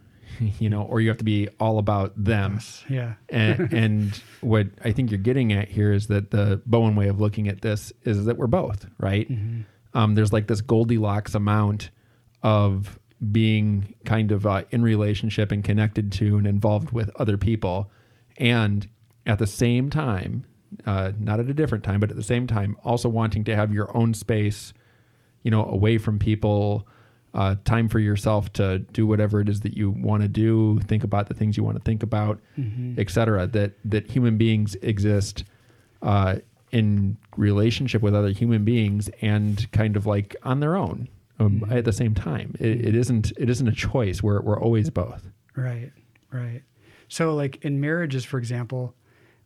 you 0.59 0.69
know, 0.69 0.83
or 0.83 1.01
you 1.01 1.09
have 1.09 1.19
to 1.19 1.25
be 1.25 1.49
all 1.61 1.79
about 1.79 2.13
them. 2.23 2.55
Yes. 2.55 2.85
Yeah. 2.89 3.15
and, 3.29 3.73
and 3.73 4.23
what 4.41 4.69
I 4.85 4.93
think 4.93 5.11
you're 5.11 5.19
getting 5.19 5.53
at 5.53 5.69
here 5.69 5.93
is 5.93 6.07
that 6.09 6.31
the 6.31 6.61
Bowen 6.67 6.97
way 6.97 7.09
of 7.09 7.21
looking 7.21 7.49
at 7.49 7.63
this 7.63 7.93
is 8.03 8.25
that 8.25 8.37
we're 8.37 8.47
both, 8.47 8.87
right? 8.99 9.31
Mm-hmm. 9.31 9.63
Um, 9.95 10.15
there's 10.15 10.33
like 10.33 10.47
this 10.47 10.61
Goldilocks 10.61 11.35
amount 11.35 11.91
of 12.43 12.99
being 13.31 13.95
kind 14.05 14.33
of 14.33 14.47
uh, 14.47 14.65
in 14.71 14.83
relationship 14.83 15.53
and 15.53 15.63
connected 15.63 16.11
to 16.13 16.37
and 16.39 16.47
involved 16.47 16.91
with 16.91 17.11
other 17.17 17.37
people. 17.37 17.91
And 18.39 18.89
at 19.27 19.39
the 19.39 19.47
same 19.47 19.91
time, 19.91 20.45
uh, 20.87 21.13
not 21.19 21.39
at 21.39 21.49
a 21.49 21.55
different 21.55 21.85
time, 21.85 22.01
but 22.01 22.11
at 22.11 22.17
the 22.17 22.23
same 22.23 22.47
time, 22.47 22.77
also 22.83 23.09
wanting 23.09 23.45
to 23.45 23.55
have 23.55 23.73
your 23.73 23.95
own 23.97 24.15
space, 24.15 24.73
you 25.43 25.51
know, 25.51 25.65
away 25.67 25.99
from 25.99 26.19
people 26.19 26.89
uh, 27.35 27.57
time 27.65 27.89
for 27.89 27.99
yourself 27.99 28.53
to 28.55 28.79
do 28.93 29.07
whatever 29.07 29.41
it 29.41 29.49
is 29.49 29.61
that 29.61 29.75
you 29.77 29.91
want 29.91 30.23
to 30.23 30.29
do, 30.29 30.79
think 30.81 31.03
about 31.05 31.29
the 31.29 31.35
things 31.35 31.57
you 31.57 31.65
want 31.65 31.77
to 31.79 31.83
think 31.83 32.03
about, 32.03 32.39
Mhm. 32.59 32.99
etc. 32.99 33.47
That 33.47 33.73
that 33.85 34.11
human 34.11 34.37
beings 34.37 34.75
exist 34.83 35.45
uh, 36.03 36.37
in 36.73 37.17
relationship 37.37 38.03
with 38.03 38.15
other 38.15 38.31
human 38.31 38.65
beings 38.65 39.09
and 39.21 39.71
kind 39.73 39.97
of 39.97 40.05
like 40.07 40.35
on 40.43 40.61
their 40.61 40.77
own 40.77 41.09
um, 41.39 41.61
Mhm. 41.61 41.73
at 41.73 41.85
the 41.85 41.93
same 41.93 42.15
time. 42.15 42.55
It, 42.61 42.87
it 42.87 42.95
isn't 42.95 43.33
it 43.39 43.49
isn't 43.49 43.67
a 43.69 43.73
choice. 43.73 44.23
We're 44.23 44.41
we're 44.43 44.61
always 44.61 44.91
both. 44.91 45.31
Right, 45.57 45.91
right. 46.31 46.63
So, 47.09 47.35
like 47.35 47.65
in 47.65 47.81
marriages, 47.81 48.25
for 48.25 48.39
example, 48.39 48.95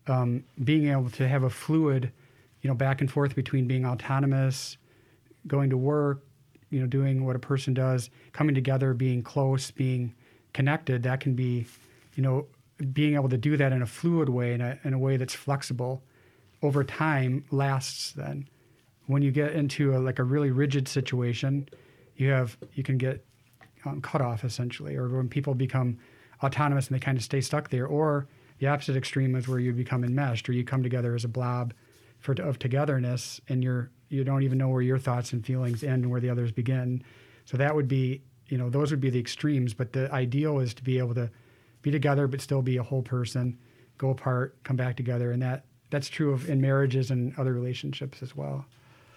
um, 0.09 0.45
being 0.63 0.89
able 0.89 1.11
to 1.11 1.27
have 1.27 1.43
a 1.43 1.51
fluid, 1.51 2.11
you 2.63 2.69
know, 2.69 2.75
back 2.75 3.01
and 3.01 3.11
forth 3.11 3.35
between 3.35 3.67
being 3.67 3.85
autonomous, 3.85 4.77
going 5.47 5.71
to 5.71 5.77
work, 5.77 6.23
you 6.71 6.81
know, 6.81 6.87
doing 6.87 7.25
what 7.25 7.37
a 7.37 7.39
person 7.39 7.75
does, 7.75 8.11
coming 8.33 8.55
together, 8.55 8.95
being 8.95 9.23
close, 9.23 9.71
being 9.71 10.15
connected, 10.53 11.03
that 11.03 11.21
can 11.21 11.35
be, 11.35 11.67
you 12.15 12.23
know, 12.23 12.47
being 12.93 13.15
able 13.15 13.29
to 13.29 13.39
do 13.39 13.57
that 13.57 13.73
in 13.73 13.83
a 13.83 13.87
fluid 13.87 14.29
way, 14.29 14.53
in 14.53 14.61
a, 14.61 14.79
in 14.85 14.93
a 14.93 14.99
way 14.99 15.17
that's 15.17 15.35
flexible 15.35 16.03
over 16.63 16.85
time 16.85 17.45
lasts 17.51 18.13
then. 18.13 18.49
When 19.07 19.23
you 19.23 19.31
get 19.31 19.53
into 19.53 19.97
a, 19.97 19.99
like 19.99 20.19
a 20.19 20.25
really 20.25 20.51
rigid 20.51 20.89
situation, 20.89 21.69
you 22.17 22.31
have, 22.31 22.57
you 22.75 22.83
can 22.83 22.99
get 22.99 23.25
um, 23.85 24.01
cut 24.01 24.21
off 24.21 24.45
essentially, 24.45 24.97
or 24.97 25.09
when 25.09 25.29
people 25.29 25.55
become 25.55 25.99
autonomous 26.43 26.89
and 26.89 26.97
they 26.97 27.01
kind 27.01 27.17
of 27.17 27.25
stay 27.25 27.41
stuck 27.41 27.71
there, 27.71 27.87
or 27.87 28.27
the 28.59 28.67
opposite 28.67 28.97
extreme 28.97 29.37
is 29.37 29.47
where 29.47 29.59
you 29.59 29.73
become 29.73 30.03
enmeshed, 30.03 30.49
or 30.49 30.53
you 30.53 30.65
come 30.65 30.83
together 30.83 31.15
as 31.15 31.25
a 31.25 31.29
blob 31.29 31.73
for 32.19 32.33
of 32.41 32.59
togetherness, 32.59 33.41
and 33.49 33.63
you're 33.63 33.91
you 34.09 34.25
don't 34.25 34.43
even 34.43 34.59
know 34.59 34.69
where 34.69 34.83
your 34.83 34.99
thoughts 34.99 35.33
and 35.33 35.45
feelings 35.45 35.83
end 35.83 36.05
and 36.05 36.11
where 36.11 36.21
the 36.21 36.31
others 36.31 36.53
begin. 36.53 37.03
So 37.45 37.57
that 37.57 37.75
would 37.75 37.89
be 37.89 38.23
you 38.49 38.59
know 38.59 38.71
those 38.71 38.91
would 38.91 39.01
be 39.01 39.11
the 39.11 39.19
extremes, 39.19 39.75
but 39.75 39.93
the 39.93 40.13
ideal 40.13 40.59
is 40.61 40.75
to 40.75 40.85
be 40.85 40.99
able 40.99 41.15
to 41.15 41.31
be 41.83 41.91
together 41.91 42.27
but 42.27 42.41
still 42.41 42.63
be 42.63 42.77
a 42.77 42.83
whole 42.83 43.03
person, 43.03 43.59
go 43.99 44.11
apart, 44.11 44.57
come 44.65 44.77
back 44.77 44.97
together, 44.97 45.33
and 45.33 45.43
that 45.43 45.65
that's 45.91 46.09
true 46.09 46.33
of 46.33 46.49
in 46.49 46.61
marriages 46.61 47.11
and 47.11 47.37
other 47.39 47.53
relationships 47.53 48.23
as 48.23 48.35
well. 48.35 48.65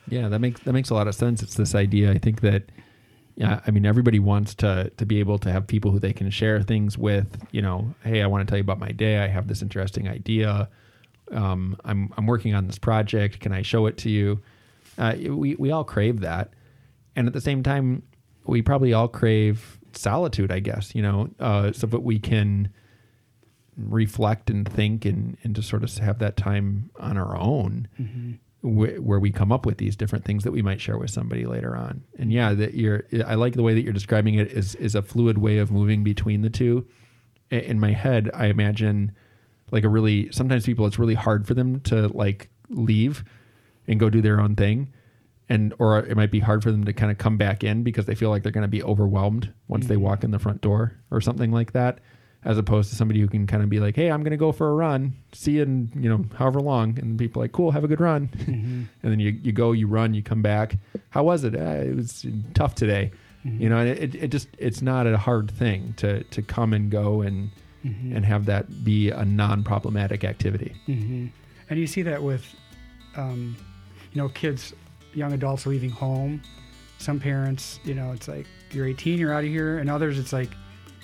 Yeah, 0.08 0.30
that 0.30 0.40
makes 0.40 0.62
that 0.62 0.74
makes 0.74 0.90
a 0.90 0.94
lot 0.94 1.08
of 1.08 1.16
sense. 1.16 1.44
It's 1.44 1.56
this 1.56 1.76
idea. 1.76 2.12
I 2.12 2.18
think 2.18 2.42
that 2.42 2.72
yeah, 3.36 3.62
I 3.66 3.72
mean 3.72 3.86
everybody 3.86 4.20
wants 4.20 4.56
to 4.56 4.92
to 4.98 5.06
be 5.06 5.20
able 5.20 5.38
to 5.40 5.52
have 5.52 5.68
people 5.68 5.92
who 5.92 6.00
they 6.00 6.14
can 6.14 6.30
share 6.30 6.62
things 6.62 6.98
with. 6.98 7.28
You 7.52 7.62
know, 7.62 7.94
hey, 8.04 8.22
I 8.22 8.28
want 8.28 8.48
to 8.48 8.52
tell 8.52 8.58
you 8.58 8.64
about 8.64 8.80
my 8.80 8.92
day. 8.92 9.20
I 9.20 9.28
have 9.28 9.48
this 9.48 9.62
interesting 9.62 10.08
idea. 10.08 10.70
Um, 11.32 11.78
I'm 11.86 12.12
I'm 12.18 12.26
working 12.26 12.56
on 12.56 12.68
this 12.68 12.80
project. 12.80 13.40
Can 13.40 13.52
I 13.52 13.62
show 13.62 13.86
it 13.86 13.98
to 14.00 14.10
you? 14.10 14.42
Uh, 15.00 15.16
we 15.30 15.56
we 15.56 15.72
all 15.72 15.84
crave 15.84 16.20
that, 16.20 16.54
and 17.16 17.26
at 17.26 17.34
the 17.34 17.42
same 17.42 17.64
time, 17.64 18.04
we 18.46 18.62
probably 18.62 18.94
all 18.94 19.08
crave 19.08 19.80
solitude. 19.94 20.52
I 20.52 20.60
guess 20.60 20.94
you 20.94 21.02
know, 21.02 21.30
uh, 21.40 21.72
so 21.72 21.88
that 21.88 22.02
we 22.02 22.20
can 22.20 22.70
reflect 23.78 24.50
and 24.50 24.68
think 24.72 25.06
and 25.06 25.38
and 25.44 25.56
to 25.56 25.64
sort 25.64 25.84
of 25.84 25.98
have 25.98 26.20
that 26.20 26.36
time 26.36 26.90
on 27.00 27.18
our 27.18 27.38
own 27.38 27.88
wh- 28.62 29.02
where 29.02 29.20
we 29.20 29.32
come 29.32 29.52
up 29.52 29.66
with 29.66 29.78
these 29.78 29.96
different 29.96 30.26
things 30.26 30.44
that 30.44 30.52
we 30.52 30.62
might 30.62 30.82
share 30.82 30.98
with 30.98 31.10
somebody 31.10 31.46
later 31.46 31.76
on. 31.78 32.04
And 32.18 32.32
yeah, 32.32 32.54
that 32.54 32.74
you're 32.74 33.06
I 33.26 33.36
like 33.36 33.54
the 33.54 33.64
way 33.64 33.74
that 33.74 33.82
you're 33.82 33.94
describing 33.94 34.36
it 34.36 34.52
is 34.52 34.76
is 34.76 34.96
a 34.96 35.02
fluid 35.02 35.38
way 35.38 35.60
of 35.60 35.72
moving 35.72 36.04
between 36.04 36.42
the 36.42 36.50
two. 36.50 36.86
In 37.52 37.80
my 37.80 37.94
head, 37.94 38.30
I 38.34 38.48
imagine 38.48 39.14
like 39.72 39.84
a 39.84 39.90
really 39.90 40.30
sometimes 40.32 40.66
people 40.66 40.86
it's 40.86 41.00
really 41.00 41.16
hard 41.16 41.48
for 41.48 41.54
them 41.54 41.80
to 41.82 42.10
like 42.10 42.50
leave 42.70 43.24
and 43.90 44.00
go 44.00 44.10
do 44.10 44.22
their 44.22 44.40
own 44.40 44.56
thing. 44.56 44.88
And 45.50 45.74
or 45.80 46.00
it 46.00 46.16
might 46.16 46.32
be 46.32 46.40
hard 46.40 46.62
for 46.64 46.72
them 46.72 46.84
to 46.86 46.94
kind 46.94 47.12
of 47.12 47.18
come 47.18 47.36
back 47.36 47.64
in 47.64 47.82
because 47.84 48.06
they 48.06 48.14
feel 48.16 48.30
like 48.30 48.44
they're 48.44 48.52
going 48.52 48.62
to 48.62 48.68
be 48.68 48.84
overwhelmed 48.84 49.52
once 49.68 49.88
they 49.88 49.96
Mhm. 49.96 50.02
walk 50.02 50.24
in 50.24 50.32
the 50.32 50.38
front 50.40 50.62
door 50.62 50.94
or 51.12 51.20
something 51.22 51.52
like 51.52 51.72
that 51.74 52.00
as 52.46 52.58
opposed 52.58 52.90
to 52.92 52.96
somebody 52.96 53.20
who 53.20 53.28
can 53.28 53.46
kind 53.48 53.62
of 53.64 53.70
be 53.70 53.80
like, 53.82 53.96
"Hey, 53.96 54.10
I'm 54.12 54.22
going 54.22 54.32
to 54.32 54.38
go 54.38 54.52
for 54.54 54.70
a 54.70 54.74
run. 54.76 55.14
See 55.34 55.54
you 55.58 55.64
in 55.64 55.90
you 55.96 56.08
know 56.08 56.24
however 56.36 56.62
long," 56.62 56.98
and 57.00 57.18
people 57.18 57.42
are 57.42 57.46
like, 57.46 57.52
"Cool, 57.52 57.72
have 57.72 57.84
a 57.84 57.88
good 57.88 58.00
run." 58.00 58.28
Mhm. 58.46 58.86
and 59.04 59.12
then 59.12 59.20
you, 59.20 59.32
you 59.42 59.52
go, 59.52 59.72
you 59.74 59.88
run, 59.88 60.14
you 60.14 60.22
come 60.24 60.42
back. 60.44 60.78
How 61.10 61.24
was 61.24 61.44
it? 61.44 61.56
Uh, 61.56 61.82
it 61.90 61.96
was 61.96 62.26
tough 62.54 62.76
today. 62.76 63.10
Mhm. 63.44 63.60
You 63.60 63.70
know, 63.70 63.78
and 63.80 63.90
it, 63.90 64.16
it 64.16 64.28
just 64.30 64.48
it's 64.60 64.82
not 64.84 65.08
a 65.08 65.18
hard 65.18 65.50
thing 65.50 65.96
to 65.98 66.24
to 66.26 66.42
come 66.44 66.74
and 66.74 66.92
go 66.92 67.22
and 67.22 67.50
Mhm. 67.84 68.16
and 68.16 68.24
have 68.26 68.46
that 68.46 68.84
be 68.86 69.10
a 69.10 69.26
non-problematic 69.26 70.24
activity. 70.24 70.74
hmm 70.86 71.28
And 71.70 71.80
you 71.80 71.88
see 71.88 72.04
that 72.04 72.22
with, 72.24 72.46
um, 73.16 73.56
you 74.12 74.22
know, 74.22 74.30
kids, 74.30 74.74
young 75.14 75.34
adults 75.34 75.66
leaving 75.66 75.90
home. 75.90 76.42
Some 76.98 77.20
parents, 77.20 77.80
you 77.84 77.94
know, 77.94 78.12
it's 78.12 78.28
like 78.28 78.46
you're 78.72 78.86
18, 78.86 79.20
you're 79.20 79.34
out 79.34 79.44
of 79.44 79.50
here, 79.50 79.78
and 79.80 79.90
others, 79.90 80.20
it's 80.20 80.34
like, 80.34 80.50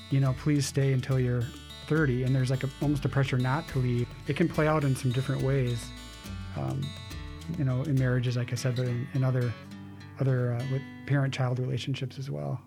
you 0.10 0.20
know, 0.20 0.36
please 0.42 0.66
stay 0.66 0.94
until 0.94 1.20
you're 1.20 1.44
30. 1.88 2.24
And 2.24 2.36
there's 2.36 2.50
like 2.50 2.64
a, 2.64 2.70
almost 2.82 3.06
a 3.06 3.10
pressure 3.10 3.38
not 3.38 3.68
to 3.70 3.80
leave. 3.80 4.08
It 4.28 4.36
can 4.36 4.50
play 4.50 4.68
out 4.68 4.84
in 4.84 4.96
some 4.96 5.12
different 5.12 5.42
ways, 5.42 5.86
um, 6.58 6.82
you 7.58 7.64
know, 7.64 7.84
in 7.84 7.96
marriages, 7.96 8.36
like 8.36 8.52
I 8.52 8.56
said, 8.56 8.76
but 8.76 8.88
in, 8.88 9.08
in 9.14 9.24
other, 9.24 9.54
other 10.20 10.54
uh, 10.54 10.64
with 10.72 10.82
parent-child 11.06 11.60
relationships 11.60 12.20
as 12.20 12.30
well. 12.30 12.60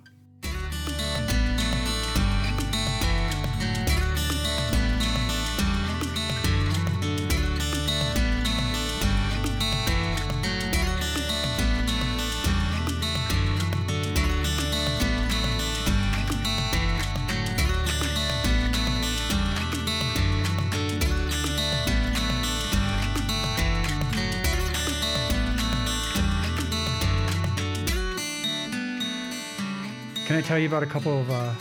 Tell 30.48 30.58
you 30.58 30.66
about 30.66 30.82
a 30.82 30.86
couple 30.86 31.20
of 31.20 31.30
uh, 31.30 31.52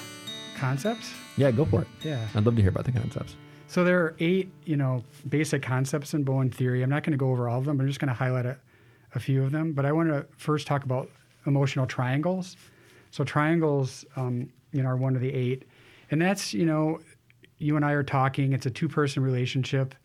concepts? 0.56 1.14
Yeah, 1.36 1.52
go 1.52 1.66
for 1.66 1.82
it. 1.82 1.88
Yeah. 2.04 2.26
I'd 2.34 2.46
love 2.46 2.56
to 2.56 2.62
hear 2.62 2.72
about 2.72 2.86
the 2.86 2.94
concepts. 2.94 3.36
So 3.68 3.84
there 3.84 4.00
are 4.00 4.16
eight, 4.22 4.50
you 4.64 4.78
know, 4.78 5.04
basic 5.28 5.62
concepts 5.62 6.14
in 6.14 6.24
Bowen 6.24 6.50
theory. 6.50 6.84
I'm 6.84 6.90
not 6.90 7.04
going 7.04 7.12
to 7.12 7.18
go 7.18 7.30
over 7.30 7.50
all 7.50 7.60
of 7.60 7.66
them. 7.66 7.82
I'm 7.82 7.88
just 7.88 8.00
going 8.00 8.08
to 8.08 8.14
highlight 8.14 8.46
a, 8.46 8.58
a 9.14 9.20
few 9.20 9.44
of 9.44 9.52
them. 9.52 9.74
But 9.74 9.86
I 9.86 9.92
want 9.92 10.08
to 10.08 10.26
first 10.38 10.68
talk 10.68 10.86
about 10.86 11.12
emotional 11.46 11.86
triangles. 11.86 12.56
So 13.12 13.26
triangles, 13.26 14.06
um, 14.16 14.50
you 14.72 14.82
know, 14.82 14.88
are 14.88 14.96
one 14.96 15.16
of 15.16 15.22
the 15.22 15.34
eight, 15.34 15.68
and 16.10 16.22
that's 16.22 16.54
you 16.54 16.66
know, 16.66 17.02
you 17.58 17.76
and 17.76 17.84
I 17.84 17.92
are 17.92 18.04
talking. 18.04 18.54
It's 18.54 18.68
a 18.68 18.72
two-person 18.72 19.22
relationship, 19.22 19.96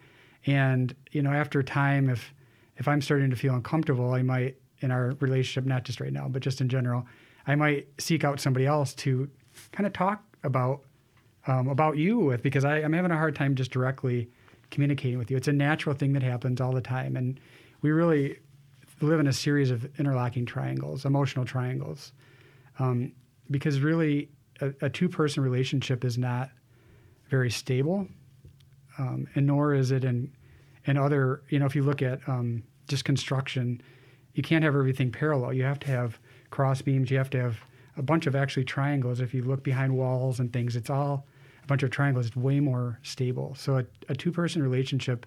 and 0.46 0.92
you 1.12 1.22
know, 1.22 1.30
after 1.30 1.62
time, 1.62 2.10
if 2.10 2.34
if 2.78 2.88
I'm 2.88 3.00
starting 3.00 3.30
to 3.30 3.36
feel 3.36 3.54
uncomfortable, 3.54 4.12
I 4.12 4.22
might 4.22 4.56
in 4.80 4.90
our 4.90 5.14
relationship, 5.20 5.66
not 5.66 5.84
just 5.84 6.00
right 6.00 6.12
now, 6.12 6.26
but 6.26 6.42
just 6.42 6.60
in 6.60 6.68
general, 6.68 7.06
I 7.46 7.54
might 7.54 7.88
seek 7.98 8.24
out 8.24 8.40
somebody 8.40 8.66
else 8.66 8.94
to 8.94 9.28
kind 9.72 9.86
of 9.86 9.92
talk 9.92 10.22
about 10.44 10.82
um, 11.46 11.68
about 11.68 11.96
you 11.96 12.18
with 12.18 12.42
because 12.42 12.64
I, 12.64 12.78
I'm 12.78 12.92
having 12.92 13.10
a 13.10 13.16
hard 13.16 13.34
time 13.34 13.54
just 13.54 13.72
directly 13.72 14.30
communicating 14.70 15.18
with 15.18 15.30
you. 15.30 15.36
It's 15.36 15.48
a 15.48 15.52
natural 15.52 15.94
thing 15.94 16.12
that 16.12 16.22
happens 16.22 16.60
all 16.60 16.72
the 16.72 16.80
time, 16.80 17.16
and 17.16 17.38
we 17.80 17.90
really 17.90 18.38
live 19.00 19.18
in 19.18 19.26
a 19.26 19.32
series 19.32 19.70
of 19.70 19.88
interlocking 19.98 20.46
triangles, 20.46 21.04
emotional 21.04 21.44
triangles, 21.44 22.12
um, 22.78 23.12
because 23.50 23.80
really 23.80 24.30
a, 24.60 24.72
a 24.82 24.88
two-person 24.88 25.42
relationship 25.42 26.04
is 26.04 26.16
not 26.16 26.50
very 27.28 27.50
stable, 27.50 28.06
um, 28.98 29.26
and 29.34 29.46
nor 29.46 29.74
is 29.74 29.90
it 29.90 30.04
in 30.04 30.32
in 30.84 30.96
other. 30.96 31.42
You 31.48 31.58
know, 31.58 31.66
if 31.66 31.74
you 31.74 31.82
look 31.82 32.02
at 32.02 32.20
um, 32.28 32.62
just 32.88 33.04
construction, 33.04 33.82
you 34.34 34.42
can't 34.42 34.62
have 34.64 34.76
everything 34.76 35.10
parallel. 35.10 35.52
You 35.52 35.64
have 35.64 35.80
to 35.80 35.88
have 35.88 36.20
cross 36.52 36.80
beams. 36.82 37.10
You 37.10 37.18
have 37.18 37.30
to 37.30 37.40
have 37.40 37.58
a 37.96 38.02
bunch 38.02 38.28
of 38.28 38.36
actually 38.36 38.64
triangles. 38.64 39.20
If 39.20 39.34
you 39.34 39.42
look 39.42 39.64
behind 39.64 39.96
walls 39.96 40.38
and 40.38 40.52
things, 40.52 40.76
it's 40.76 40.90
all 40.90 41.26
a 41.64 41.66
bunch 41.66 41.82
of 41.82 41.90
triangles. 41.90 42.26
It's 42.26 42.36
way 42.36 42.60
more 42.60 43.00
stable. 43.02 43.56
So 43.56 43.78
a, 43.78 43.84
a 44.08 44.14
two-person 44.14 44.62
relationship 44.62 45.26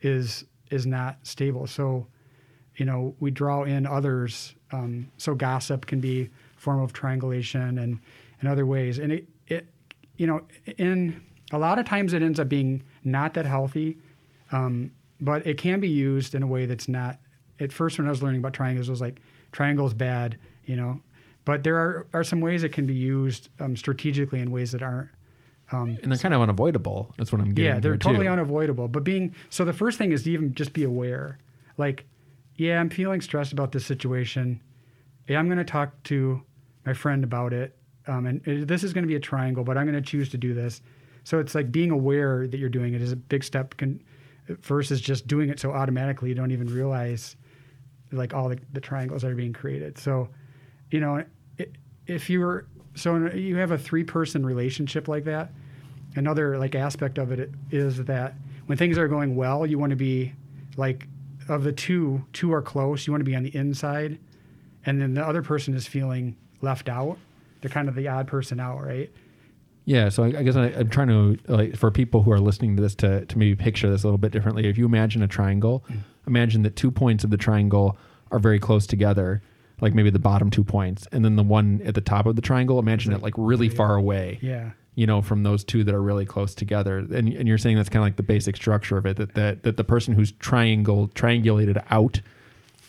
is 0.00 0.44
is 0.70 0.86
not 0.86 1.18
stable. 1.22 1.68
So 1.68 2.08
you 2.76 2.84
know 2.84 3.14
we 3.20 3.30
draw 3.30 3.62
in 3.62 3.86
others. 3.86 4.56
Um, 4.72 5.10
so 5.18 5.34
gossip 5.36 5.86
can 5.86 6.00
be 6.00 6.22
a 6.22 6.60
form 6.60 6.80
of 6.80 6.92
triangulation 6.92 7.78
and 7.78 8.00
and 8.40 8.48
other 8.48 8.66
ways. 8.66 8.98
And 8.98 9.12
it 9.12 9.28
it 9.46 9.68
you 10.16 10.26
know 10.26 10.42
in 10.78 11.22
a 11.52 11.58
lot 11.58 11.78
of 11.78 11.86
times 11.86 12.12
it 12.14 12.22
ends 12.22 12.40
up 12.40 12.48
being 12.48 12.82
not 13.04 13.34
that 13.34 13.46
healthy, 13.46 13.98
um, 14.50 14.90
but 15.20 15.46
it 15.46 15.58
can 15.58 15.78
be 15.78 15.88
used 15.88 16.34
in 16.34 16.42
a 16.42 16.46
way 16.46 16.66
that's 16.66 16.88
not. 16.88 17.18
At 17.60 17.72
first, 17.72 17.98
when 17.98 18.06
I 18.06 18.10
was 18.10 18.22
learning 18.22 18.40
about 18.40 18.52
triangles, 18.52 18.88
it 18.88 18.90
was 18.90 19.00
like 19.00 19.20
triangles 19.52 19.94
bad, 19.94 20.38
you 20.64 20.76
know. 20.76 21.00
But 21.44 21.62
there 21.62 21.76
are, 21.76 22.06
are 22.12 22.24
some 22.24 22.40
ways 22.40 22.64
it 22.64 22.72
can 22.72 22.86
be 22.86 22.94
used 22.94 23.50
um, 23.60 23.76
strategically 23.76 24.40
in 24.40 24.50
ways 24.50 24.72
that 24.72 24.82
aren't. 24.82 25.10
Um, 25.72 25.98
And 26.02 26.10
they're 26.10 26.18
kind 26.18 26.34
of 26.34 26.40
unavoidable. 26.40 27.12
That's 27.16 27.32
what 27.32 27.40
I'm 27.40 27.52
getting. 27.52 27.74
yeah, 27.74 27.80
they're 27.80 27.96
totally 27.96 28.26
too. 28.26 28.32
unavoidable. 28.32 28.88
But 28.88 29.04
being 29.04 29.34
so, 29.50 29.64
the 29.64 29.72
first 29.72 29.98
thing 29.98 30.12
is 30.12 30.24
to 30.24 30.30
even 30.30 30.54
just 30.54 30.72
be 30.72 30.84
aware. 30.84 31.38
Like, 31.76 32.06
yeah, 32.56 32.80
I'm 32.80 32.90
feeling 32.90 33.20
stressed 33.20 33.52
about 33.52 33.72
this 33.72 33.84
situation. 33.84 34.60
Yeah, 35.28 35.38
I'm 35.38 35.46
going 35.46 35.58
to 35.58 35.64
talk 35.64 36.02
to 36.04 36.42
my 36.86 36.92
friend 36.92 37.24
about 37.24 37.52
it, 37.52 37.76
um, 38.06 38.26
and 38.26 38.46
it, 38.46 38.68
this 38.68 38.84
is 38.84 38.92
going 38.92 39.04
to 39.04 39.08
be 39.08 39.16
a 39.16 39.20
triangle, 39.20 39.64
but 39.64 39.78
I'm 39.78 39.86
going 39.86 40.02
to 40.02 40.10
choose 40.10 40.28
to 40.30 40.38
do 40.38 40.54
this. 40.54 40.82
So 41.24 41.38
it's 41.38 41.54
like 41.54 41.72
being 41.72 41.90
aware 41.90 42.46
that 42.46 42.58
you're 42.58 42.68
doing 42.68 42.92
it 42.94 43.00
is 43.00 43.12
a 43.12 43.16
big 43.16 43.42
step 43.42 43.76
can, 43.78 44.02
versus 44.48 45.00
just 45.00 45.26
doing 45.26 45.48
it 45.48 45.58
so 45.58 45.72
automatically 45.72 46.28
you 46.28 46.34
don't 46.34 46.50
even 46.50 46.66
realize 46.66 47.36
like 48.16 48.34
all 48.34 48.48
the, 48.48 48.58
the 48.72 48.80
triangles 48.80 49.22
that 49.22 49.30
are 49.30 49.36
being 49.36 49.52
created. 49.52 49.98
So, 49.98 50.28
you 50.90 51.00
know, 51.00 51.24
if 52.06 52.28
you 52.28 52.40
were 52.40 52.66
so 52.94 53.26
you 53.26 53.56
have 53.56 53.72
a 53.72 53.78
three 53.78 54.04
person 54.04 54.44
relationship 54.46 55.08
like 55.08 55.24
that, 55.24 55.52
another 56.16 56.58
like 56.58 56.74
aspect 56.74 57.18
of 57.18 57.32
it 57.32 57.50
is 57.70 58.04
that 58.04 58.34
when 58.66 58.78
things 58.78 58.98
are 58.98 59.08
going 59.08 59.36
well, 59.36 59.66
you 59.66 59.78
want 59.78 59.90
to 59.90 59.96
be 59.96 60.32
like 60.76 61.06
of 61.48 61.64
the 61.64 61.72
two, 61.72 62.24
two 62.32 62.52
are 62.52 62.62
close. 62.62 63.06
You 63.06 63.12
want 63.12 63.20
to 63.20 63.28
be 63.28 63.36
on 63.36 63.42
the 63.42 63.54
inside, 63.54 64.18
and 64.86 65.00
then 65.00 65.14
the 65.14 65.26
other 65.26 65.42
person 65.42 65.74
is 65.74 65.86
feeling 65.86 66.36
left 66.60 66.88
out. 66.88 67.18
They're 67.60 67.70
kind 67.70 67.88
of 67.88 67.94
the 67.94 68.08
odd 68.08 68.26
person 68.26 68.60
out, 68.60 68.82
right? 68.82 69.10
Yeah, 69.86 70.08
so 70.08 70.24
I, 70.24 70.28
I 70.28 70.42
guess 70.42 70.56
I, 70.56 70.68
am 70.68 70.88
trying 70.88 71.08
to 71.08 71.38
like 71.46 71.76
for 71.76 71.90
people 71.90 72.22
who 72.22 72.32
are 72.32 72.40
listening 72.40 72.76
to 72.76 72.82
this 72.82 72.94
to 72.96 73.26
to 73.26 73.38
maybe 73.38 73.54
picture 73.54 73.90
this 73.90 74.02
a 74.02 74.06
little 74.06 74.18
bit 74.18 74.32
differently. 74.32 74.66
If 74.66 74.78
you 74.78 74.86
imagine 74.86 75.22
a 75.22 75.28
triangle, 75.28 75.84
mm. 75.90 75.98
Imagine 76.26 76.62
that 76.62 76.76
two 76.76 76.90
points 76.90 77.24
of 77.24 77.30
the 77.30 77.36
triangle 77.36 77.96
are 78.30 78.38
very 78.38 78.58
close 78.58 78.86
together, 78.86 79.42
like 79.80 79.94
maybe 79.94 80.10
the 80.10 80.18
bottom 80.18 80.50
two 80.50 80.64
points, 80.64 81.06
and 81.12 81.24
then 81.24 81.36
the 81.36 81.42
one 81.42 81.80
at 81.84 81.94
the 81.94 82.00
top 82.00 82.26
of 82.26 82.36
the 82.36 82.42
triangle. 82.42 82.78
Imagine 82.78 83.12
it 83.12 83.22
like 83.22 83.34
really 83.36 83.68
far 83.68 83.96
away. 83.96 84.38
Yeah. 84.42 84.70
You 84.96 85.06
know, 85.06 85.22
from 85.22 85.42
those 85.42 85.64
two 85.64 85.82
that 85.84 85.94
are 85.94 86.02
really 86.02 86.24
close 86.24 86.54
together, 86.54 86.98
and 86.98 87.28
and 87.28 87.48
you're 87.48 87.58
saying 87.58 87.76
that's 87.76 87.88
kind 87.88 88.02
of 88.02 88.06
like 88.06 88.16
the 88.16 88.22
basic 88.22 88.56
structure 88.56 88.96
of 88.96 89.06
it. 89.06 89.16
That 89.16 89.34
that 89.34 89.62
that 89.64 89.76
the 89.76 89.84
person 89.84 90.14
who's 90.14 90.32
triangle 90.32 91.08
triangulated 91.08 91.84
out 91.90 92.20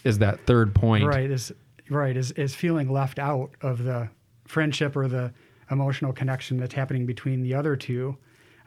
is 0.03 0.19
that 0.19 0.45
third 0.45 0.75
point. 0.75 1.05
Right. 1.05 1.29
Is 1.29 1.51
right 1.89 2.15
is 2.15 2.31
is 2.33 2.53
feeling 2.55 2.91
left 2.91 3.19
out 3.19 3.51
of 3.61 3.83
the 3.83 4.09
friendship 4.45 4.95
or 4.95 5.07
the 5.07 5.33
emotional 5.71 6.13
connection 6.13 6.57
that's 6.57 6.75
happening 6.75 7.05
between 7.05 7.41
the 7.41 7.55
other 7.55 7.75
two. 7.75 8.17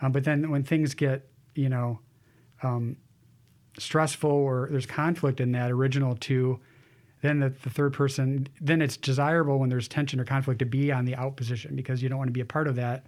Um, 0.02 0.12
but 0.12 0.24
then 0.24 0.50
when 0.50 0.64
things 0.64 0.94
get 0.94 1.28
you 1.54 1.68
know 1.68 2.00
um, 2.62 2.96
stressful 3.78 4.30
or 4.30 4.68
there's 4.70 4.86
conflict 4.86 5.40
in 5.40 5.52
that 5.52 5.70
original 5.70 6.16
two, 6.16 6.60
then 7.22 7.40
the, 7.40 7.50
the, 7.62 7.70
third 7.70 7.92
person, 7.92 8.46
then 8.60 8.80
it's 8.80 8.96
desirable 8.96 9.58
when 9.58 9.68
there's 9.68 9.88
tension 9.88 10.20
or 10.20 10.24
conflict 10.24 10.60
to 10.60 10.66
be 10.66 10.92
on 10.92 11.04
the 11.04 11.16
out 11.16 11.36
position 11.36 11.74
because 11.74 12.02
you 12.02 12.08
don't 12.08 12.18
want 12.18 12.28
to 12.28 12.32
be 12.32 12.40
a 12.40 12.46
part 12.46 12.68
of 12.68 12.76
that 12.76 13.06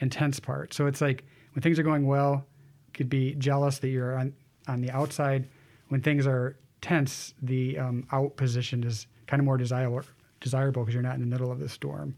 intense 0.00 0.40
part. 0.40 0.74
So 0.74 0.86
it's 0.86 1.00
like 1.00 1.24
when 1.54 1.62
things 1.62 1.78
are 1.78 1.84
going 1.84 2.06
well, 2.06 2.44
you 2.86 2.92
could 2.92 3.08
be 3.08 3.34
jealous 3.34 3.78
that 3.78 3.88
you're 3.88 4.18
on, 4.18 4.32
on 4.66 4.80
the 4.80 4.90
outside. 4.90 5.48
When 5.88 6.00
things 6.00 6.26
are 6.26 6.56
tense, 6.80 7.34
the 7.42 7.78
um, 7.78 8.06
out 8.10 8.36
position 8.36 8.82
is 8.82 9.06
kind 9.26 9.40
of 9.40 9.44
more 9.44 9.56
desirable 9.56 10.02
desirable 10.40 10.82
because 10.82 10.94
you're 10.94 11.02
not 11.02 11.14
in 11.14 11.20
the 11.20 11.26
middle 11.26 11.50
of 11.50 11.58
the 11.58 11.68
storm. 11.68 12.14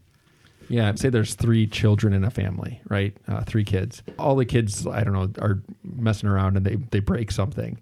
Yeah, 0.69 0.93
say 0.95 1.09
there's 1.09 1.33
three 1.33 1.67
children 1.67 2.13
in 2.13 2.23
a 2.23 2.29
family, 2.29 2.81
right? 2.89 3.15
Uh, 3.27 3.43
three 3.43 3.63
kids. 3.63 4.03
All 4.17 4.35
the 4.35 4.45
kids, 4.45 4.85
I 4.87 5.03
don't 5.03 5.13
know, 5.13 5.31
are 5.41 5.61
messing 5.83 6.29
around 6.29 6.57
and 6.57 6.65
they 6.65 6.75
they 6.75 6.99
break 6.99 7.31
something, 7.31 7.79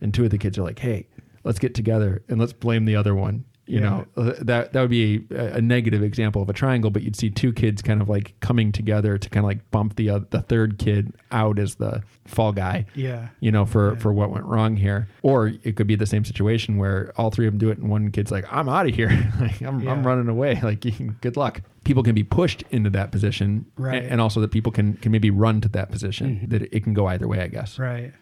and 0.00 0.14
two 0.14 0.24
of 0.24 0.30
the 0.30 0.38
kids 0.38 0.56
are 0.56 0.62
like, 0.62 0.78
"Hey, 0.78 1.08
let's 1.44 1.58
get 1.58 1.74
together 1.74 2.22
and 2.28 2.38
let's 2.38 2.52
blame 2.52 2.84
the 2.84 2.96
other 2.96 3.14
one." 3.14 3.44
You 3.68 3.80
yeah. 3.80 3.88
know, 3.90 4.06
uh, 4.16 4.32
that 4.40 4.72
that 4.72 4.80
would 4.80 4.90
be 4.90 5.26
a, 5.30 5.56
a, 5.56 5.60
negative 5.60 6.02
example 6.02 6.40
of 6.40 6.48
a 6.48 6.54
triangle, 6.54 6.90
but 6.90 7.02
you'd 7.02 7.16
see 7.16 7.28
two 7.28 7.52
kids 7.52 7.82
kind 7.82 8.00
of 8.00 8.08
like 8.08 8.34
coming 8.40 8.72
together 8.72 9.18
to 9.18 9.28
kind 9.28 9.44
of 9.44 9.48
like 9.48 9.70
bump 9.70 9.96
the 9.96 10.08
uh, 10.08 10.20
the 10.30 10.40
third 10.40 10.78
kid 10.78 11.12
out 11.32 11.58
as 11.58 11.74
the 11.74 12.02
fall 12.24 12.52
guy. 12.52 12.86
Yeah. 12.94 13.28
You 13.40 13.52
know, 13.52 13.66
for 13.66 13.92
yeah. 13.92 13.98
for 13.98 14.10
what 14.10 14.30
went 14.30 14.46
wrong 14.46 14.76
here, 14.76 15.08
or 15.20 15.48
it 15.62 15.76
could 15.76 15.86
be 15.86 15.96
the 15.96 16.06
same 16.06 16.24
situation 16.24 16.78
where 16.78 17.12
all 17.16 17.30
three 17.30 17.46
of 17.46 17.52
them 17.52 17.58
do 17.58 17.68
it, 17.68 17.76
and 17.76 17.90
one 17.90 18.10
kid's 18.10 18.30
like, 18.30 18.46
"I'm 18.50 18.70
out 18.70 18.88
of 18.88 18.94
here, 18.94 19.10
like, 19.40 19.60
I'm 19.60 19.80
yeah. 19.80 19.92
I'm 19.92 20.06
running 20.06 20.28
away." 20.28 20.58
Like, 20.68 20.80
good 21.20 21.36
luck. 21.36 21.62
People 21.88 22.02
can 22.02 22.14
be 22.14 22.22
pushed 22.22 22.64
into 22.70 22.90
that 22.90 23.10
position, 23.10 23.64
right? 23.78 24.04
And, 24.04 24.20
also 24.20 24.42
that 24.42 24.50
people 24.50 24.70
can 24.70 24.92
can 24.98 25.10
maybe 25.10 25.30
run 25.30 25.62
to 25.62 25.70
that 25.70 25.90
position. 25.90 26.36
Mm-hmm. 26.36 26.48
That 26.50 26.62
it 26.62 26.84
can 26.84 26.92
go 26.92 27.06
either 27.06 27.26
way, 27.26 27.40
I 27.40 27.46
guess. 27.46 27.78
Right. 27.78 28.12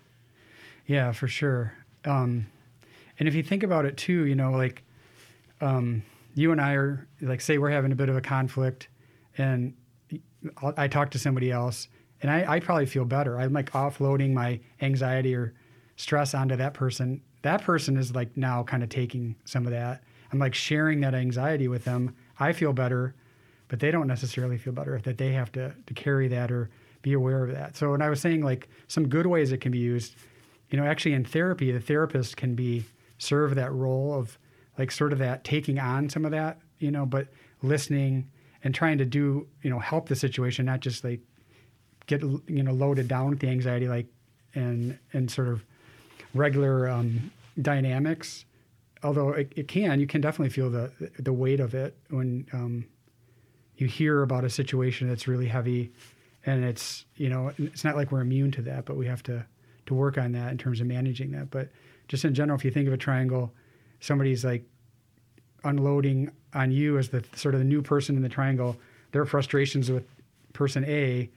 Yeah, 0.86 1.10
for 1.10 1.26
sure. 1.26 1.72
Um, 2.04 2.46
and 3.18 3.28
if 3.28 3.34
you 3.34 3.42
think 3.42 3.64
about 3.64 3.84
it 3.84 3.96
too, 3.96 4.24
you 4.26 4.36
know, 4.36 4.52
like 4.52 4.84
um, 5.60 6.04
you 6.36 6.52
and 6.52 6.60
I 6.60 6.74
are 6.74 7.08
like, 7.20 7.40
say 7.40 7.58
we're 7.58 7.70
having 7.70 7.90
a 7.90 7.96
bit 7.96 8.08
of 8.08 8.16
a 8.16 8.20
conflict, 8.20 8.86
and 9.36 9.74
I 10.76 10.86
talk 10.86 11.10
to 11.10 11.18
somebody 11.18 11.50
else, 11.50 11.88
and 12.22 12.30
I, 12.30 12.54
I 12.54 12.60
probably 12.60 12.86
feel 12.86 13.04
better. 13.04 13.36
I'm 13.36 13.52
like 13.52 13.72
offloading 13.72 14.32
my 14.32 14.60
anxiety 14.80 15.34
or 15.34 15.54
stress 15.96 16.34
onto 16.34 16.54
that 16.54 16.72
person. 16.72 17.20
That 17.42 17.62
person 17.62 17.96
is 17.96 18.14
like 18.14 18.36
now 18.36 18.62
kind 18.62 18.84
of 18.84 18.90
taking 18.90 19.34
some 19.44 19.66
of 19.66 19.72
that. 19.72 20.04
I'm 20.32 20.38
like 20.38 20.54
sharing 20.54 21.00
that 21.00 21.16
anxiety 21.16 21.66
with 21.66 21.84
them. 21.84 22.14
I 22.38 22.52
feel 22.52 22.72
better, 22.72 23.16
but 23.68 23.80
they 23.80 23.90
don't 23.90 24.06
necessarily 24.06 24.58
feel 24.58 24.72
better 24.72 25.00
that 25.04 25.18
they 25.18 25.32
have 25.32 25.50
to, 25.52 25.74
to 25.86 25.94
carry 25.94 26.28
that 26.28 26.50
or 26.50 26.70
be 27.02 27.12
aware 27.12 27.44
of 27.44 27.52
that. 27.52 27.76
So 27.76 27.92
when 27.92 28.02
I 28.02 28.08
was 28.08 28.20
saying 28.20 28.42
like 28.42 28.68
some 28.88 29.08
good 29.08 29.26
ways 29.26 29.52
it 29.52 29.60
can 29.60 29.72
be 29.72 29.78
used, 29.78 30.16
you 30.70 30.78
know, 30.78 30.84
actually 30.84 31.14
in 31.14 31.24
therapy, 31.24 31.70
the 31.72 31.80
therapist 31.80 32.36
can 32.36 32.54
be 32.54 32.84
serve 33.18 33.54
that 33.54 33.72
role 33.72 34.14
of 34.14 34.38
like 34.78 34.90
sort 34.90 35.12
of 35.12 35.18
that 35.18 35.44
taking 35.44 35.78
on 35.78 36.08
some 36.08 36.24
of 36.24 36.30
that, 36.32 36.58
you 36.78 36.90
know, 36.90 37.06
but 37.06 37.28
listening 37.62 38.28
and 38.64 38.74
trying 38.74 38.98
to 38.98 39.04
do, 39.04 39.46
you 39.62 39.70
know, 39.70 39.78
help 39.78 40.08
the 40.08 40.16
situation, 40.16 40.66
not 40.66 40.80
just 40.80 41.04
like 41.04 41.20
get, 42.06 42.22
you 42.22 42.62
know, 42.62 42.72
loaded 42.72 43.08
down 43.08 43.30
with 43.30 43.40
the 43.40 43.48
anxiety, 43.48 43.88
like, 43.88 44.06
and, 44.54 44.98
and 45.12 45.30
sort 45.30 45.48
of 45.48 45.64
regular 46.34 46.88
um, 46.88 47.30
dynamics. 47.60 48.44
Although 49.02 49.30
it, 49.30 49.52
it, 49.54 49.68
can, 49.68 50.00
you 50.00 50.06
can 50.06 50.20
definitely 50.20 50.50
feel 50.50 50.70
the, 50.70 50.90
the 51.18 51.32
weight 51.32 51.60
of 51.60 51.74
it 51.74 51.96
when 52.10 52.46
um, 52.52 52.86
you 53.76 53.86
hear 53.86 54.22
about 54.22 54.44
a 54.44 54.50
situation 54.50 55.08
that's 55.08 55.28
really 55.28 55.46
heavy 55.46 55.92
and 56.44 56.64
it's, 56.64 57.04
you 57.16 57.28
know, 57.28 57.52
it's 57.58 57.84
not 57.84 57.96
like 57.96 58.12
we're 58.12 58.20
immune 58.20 58.52
to 58.52 58.62
that, 58.62 58.84
but 58.84 58.96
we 58.96 59.06
have 59.06 59.22
to, 59.24 59.44
to 59.86 59.94
work 59.94 60.16
on 60.16 60.32
that 60.32 60.52
in 60.52 60.58
terms 60.58 60.80
of 60.80 60.86
managing 60.86 61.32
that. 61.32 61.50
But 61.50 61.68
just 62.08 62.24
in 62.24 62.34
general, 62.34 62.56
if 62.56 62.64
you 62.64 62.70
think 62.70 62.86
of 62.86 62.94
a 62.94 62.98
triangle, 62.98 63.52
somebody's 64.00 64.44
like 64.44 64.64
unloading 65.64 66.30
on 66.54 66.70
you 66.70 66.98
as 66.98 67.08
the 67.08 67.24
sort 67.34 67.54
of 67.54 67.60
the 67.60 67.64
new 67.64 67.82
person 67.82 68.16
in 68.16 68.22
the 68.22 68.28
triangle, 68.28 68.76
their 69.10 69.24
frustrations 69.24 69.90
with 69.90 70.06
person 70.52 70.84
A, 70.84 71.28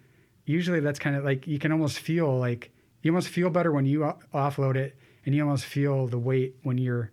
usually 0.45 0.79
that's 0.79 0.99
kind 0.99 1.15
of 1.15 1.25
like 1.25 1.47
you 1.47 1.59
can 1.59 1.71
almost 1.71 1.99
feel 1.99 2.37
like 2.37 2.71
you 3.01 3.11
almost 3.11 3.29
feel 3.29 3.49
better 3.49 3.71
when 3.71 3.85
you 3.85 4.13
offload 4.33 4.75
it 4.75 4.95
and 5.25 5.33
you 5.33 5.43
almost 5.43 5.65
feel 5.65 6.07
the 6.07 6.19
weight 6.19 6.55
when 6.63 6.77
you're 6.77 7.11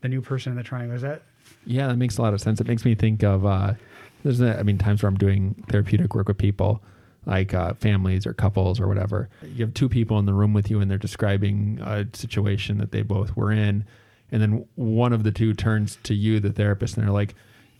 the 0.00 0.08
new 0.08 0.22
person 0.22 0.52
in 0.52 0.56
the 0.56 0.64
triangle. 0.64 0.96
Is 0.96 1.02
that? 1.02 1.22
Yeah, 1.66 1.88
that 1.88 1.96
makes 1.96 2.16
a 2.16 2.22
lot 2.22 2.32
of 2.32 2.40
sense. 2.40 2.60
It 2.60 2.66
makes 2.66 2.84
me 2.84 2.94
think 2.94 3.22
of, 3.22 3.44
uh, 3.44 3.74
there's, 4.22 4.40
I 4.40 4.62
mean, 4.62 4.78
times 4.78 5.02
where 5.02 5.08
I'm 5.08 5.18
doing 5.18 5.64
therapeutic 5.68 6.14
work 6.14 6.28
with 6.28 6.38
people 6.38 6.82
like 7.26 7.52
uh, 7.52 7.74
families 7.74 8.26
or 8.26 8.32
couples 8.32 8.80
or 8.80 8.88
whatever. 8.88 9.28
You 9.42 9.64
have 9.64 9.74
two 9.74 9.88
people 9.88 10.18
in 10.18 10.24
the 10.24 10.32
room 10.32 10.54
with 10.54 10.70
you 10.70 10.80
and 10.80 10.90
they're 10.90 10.98
describing 10.98 11.78
a 11.82 12.06
situation 12.14 12.78
that 12.78 12.92
they 12.92 13.02
both 13.02 13.36
were 13.36 13.52
in 13.52 13.84
and 14.32 14.40
then 14.40 14.66
one 14.76 15.12
of 15.12 15.24
the 15.24 15.32
two 15.32 15.54
turns 15.54 15.98
to 16.04 16.14
you, 16.14 16.40
the 16.40 16.52
therapist, 16.52 16.96
and 16.96 17.04
they're 17.04 17.12
like, 17.12 17.34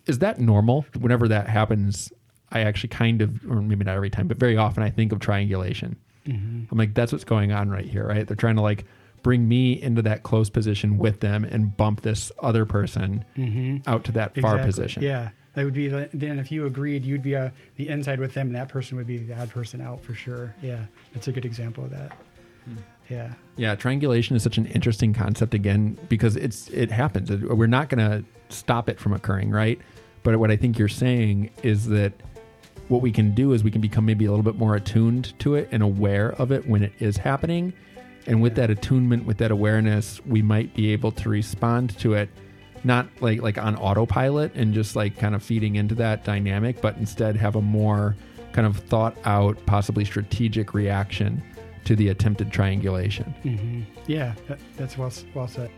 "Is 0.07 0.19
that 0.19 0.41
normal?" 0.41 0.85
Whenever 0.99 1.29
that 1.29 1.49
happens, 1.49 2.13
I 2.51 2.61
actually 2.61 2.89
kind 2.89 3.23
of, 3.23 3.45
or 3.49 3.63
maybe 3.63 3.85
not 3.85 3.97
every 3.97 4.11
time, 4.11 4.29
but 4.29 4.39
very 4.39 4.57
often, 4.57 4.83
I 4.83 4.91
think 4.91 5.13
of 5.13 5.21
triangulation. 5.21 5.97
Mm-hmm. 6.27 6.65
I'm 6.71 6.79
like, 6.79 6.95
"That's 6.95 7.13
what's 7.13 7.25
going 7.25 7.53
on 7.53 7.71
right 7.71 7.85
here, 7.85 8.07
right?" 8.07 8.27
They're 8.27 8.37
trying 8.37 8.57
to 8.57 8.63
like 8.63 8.85
bring 9.23 9.47
me 9.47 9.81
into 9.81 10.03
that 10.03 10.23
close 10.23 10.49
position 10.49 10.97
with 10.97 11.21
them 11.21 11.45
and 11.45 11.77
bump 11.77 12.01
this 12.01 12.33
other 12.41 12.65
person 12.65 13.25
mm-hmm. 13.37 13.89
out 13.89 14.05
to 14.05 14.13
that 14.13 14.31
exactly. 14.31 14.43
far 14.43 14.59
position. 14.59 15.03
Yeah. 15.03 15.31
That 15.55 15.65
would 15.65 15.75
be 15.75 15.89
the, 15.89 16.09
then 16.15 16.39
if 16.39 16.53
you 16.53 16.67
agreed, 16.67 17.05
you'd 17.05 17.23
be 17.23 17.35
a, 17.35 17.47
uh, 17.47 17.51
the 17.77 17.89
inside 17.89 18.21
with 18.21 18.35
them, 18.35 18.49
and 18.49 18.57
that 18.57 18.69
person 18.69 18.97
would 18.97 19.07
be 19.07 19.19
the 19.19 19.41
odd 19.41 19.51
person 19.51 19.81
out 19.81 20.03
for 20.03 20.15
sure. 20.15 20.55
Yeah, 20.63 20.85
that's 21.13 21.27
a 21.29 21.33
good 21.33 21.45
example 21.45 21.85
of 21.85 21.91
that. 21.91 22.13
Hmm. 22.65 22.77
Yeah. 23.09 23.33
Yeah, 23.57 23.75
triangulation 23.75 24.37
is 24.37 24.43
such 24.45 24.57
an 24.57 24.67
interesting 24.67 25.13
concept 25.13 25.53
again 25.53 25.99
because 26.09 26.37
it's 26.37 26.69
it 26.69 26.93
happens. 26.93 27.31
We're 27.31 27.67
not 27.67 27.89
going 27.89 27.99
to 27.99 28.25
stop 28.49 28.89
it 28.89 29.01
from 29.01 29.13
occurring, 29.13 29.51
right? 29.51 29.81
But 30.23 30.39
what 30.39 30.51
I 30.51 30.57
think 30.57 30.79
you're 30.79 30.89
saying 30.89 31.51
is 31.63 31.89
that 31.89 32.13
what 32.89 33.03
we 33.03 33.11
can 33.11 33.35
do 33.35 33.53
is 33.53 33.65
we 33.65 33.71
can 33.71 33.81
become 33.81 34.05
maybe 34.05 34.27
a 34.27 34.31
little 34.31 34.45
bit 34.45 34.57
more 34.57 34.77
attuned 34.77 35.39
to 35.41 35.55
it 35.55 35.69
and 35.73 35.83
aware 35.83 36.33
of 36.33 36.53
it 36.53 36.67
when 36.69 36.83
it 36.83 36.93
is 37.01 37.17
happening. 37.17 37.73
And 38.27 38.43
with 38.43 38.55
that 38.57 38.71
attunement, 38.71 39.25
with 39.25 39.39
that 39.39 39.51
awareness, 39.51 40.21
we 40.27 40.43
might 40.43 40.75
be 40.75 40.93
able 40.93 41.11
to 41.13 41.29
respond 41.29 41.99
to 41.99 42.15
it 42.15 42.29
not 42.85 43.09
like 43.21 43.43
like 43.43 43.59
on 43.59 43.77
autopilot 43.77 44.55
and 44.55 44.73
just 44.75 44.97
like 44.97 45.19
kind 45.19 45.35
of 45.35 45.43
feeding 45.43 45.77
into 45.77 45.95
that 45.97 46.25
dynamic, 46.25 46.81
but 46.81 46.97
instead 46.97 47.37
have 47.37 47.57
a 47.57 47.63
more 47.63 48.17
kind 48.53 48.67
of 48.67 48.77
thought 48.77 49.17
out, 49.25 49.65
possibly 49.67 50.05
strategic 50.05 50.75
reaction 50.75 51.43
to 51.85 51.97
the 51.97 52.09
attempted 52.09 52.53
triangulation. 52.53 53.35
Mm-hmm. 53.45 53.83
Yeah, 54.07 54.35
that, 54.49 54.59
that's 54.77 54.99
well, 54.99 55.13
well 55.35 55.49
said. 55.49 55.71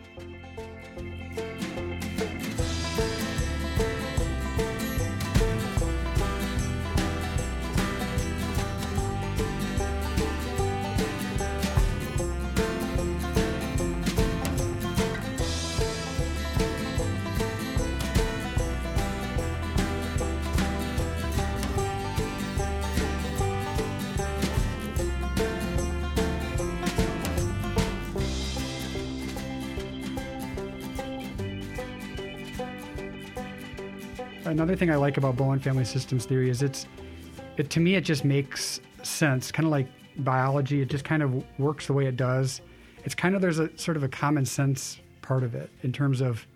Another 34.44 34.76
thing 34.76 34.90
I 34.90 34.96
like 34.96 35.16
about 35.16 35.36
Bowen 35.36 35.58
family 35.58 35.84
systems 35.84 36.26
theory 36.26 36.50
is 36.50 36.62
it's 36.62 36.86
it 37.56 37.70
to 37.70 37.80
me 37.80 37.94
it 37.94 38.02
just 38.02 38.24
makes 38.24 38.80
sense, 39.02 39.52
kind 39.52 39.66
of 39.66 39.70
like 39.70 39.88
biology. 40.16 40.80
It 40.80 40.88
just 40.88 41.04
kind 41.04 41.22
of 41.22 41.44
works 41.58 41.86
the 41.86 41.92
way 41.92 42.06
it 42.06 42.16
does. 42.16 42.60
It's 43.04 43.14
kind 43.14 43.34
of 43.34 43.42
there's 43.42 43.58
a 43.58 43.76
sort 43.76 43.96
of 43.96 44.02
a 44.02 44.08
common 44.08 44.44
sense 44.44 45.00
part 45.22 45.42
of 45.42 45.54
it 45.54 45.70
in 45.82 45.92
terms 45.92 46.20
of, 46.20 46.46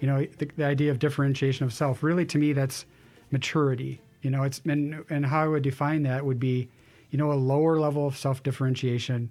you 0.00 0.06
know, 0.06 0.26
the, 0.38 0.48
the 0.56 0.64
idea 0.64 0.90
of 0.90 0.98
differentiation 0.98 1.64
of 1.64 1.72
self. 1.72 2.02
Really, 2.02 2.26
to 2.26 2.38
me, 2.38 2.52
that's 2.52 2.86
maturity. 3.30 4.00
You 4.22 4.30
know, 4.30 4.42
it's 4.42 4.60
and 4.64 5.04
and 5.10 5.26
how 5.26 5.44
I 5.44 5.48
would 5.48 5.62
define 5.62 6.02
that 6.04 6.24
would 6.24 6.40
be, 6.40 6.68
you 7.10 7.18
know, 7.18 7.32
a 7.32 7.34
lower 7.34 7.78
level 7.78 8.06
of 8.06 8.16
self 8.16 8.42
differentiation 8.42 9.30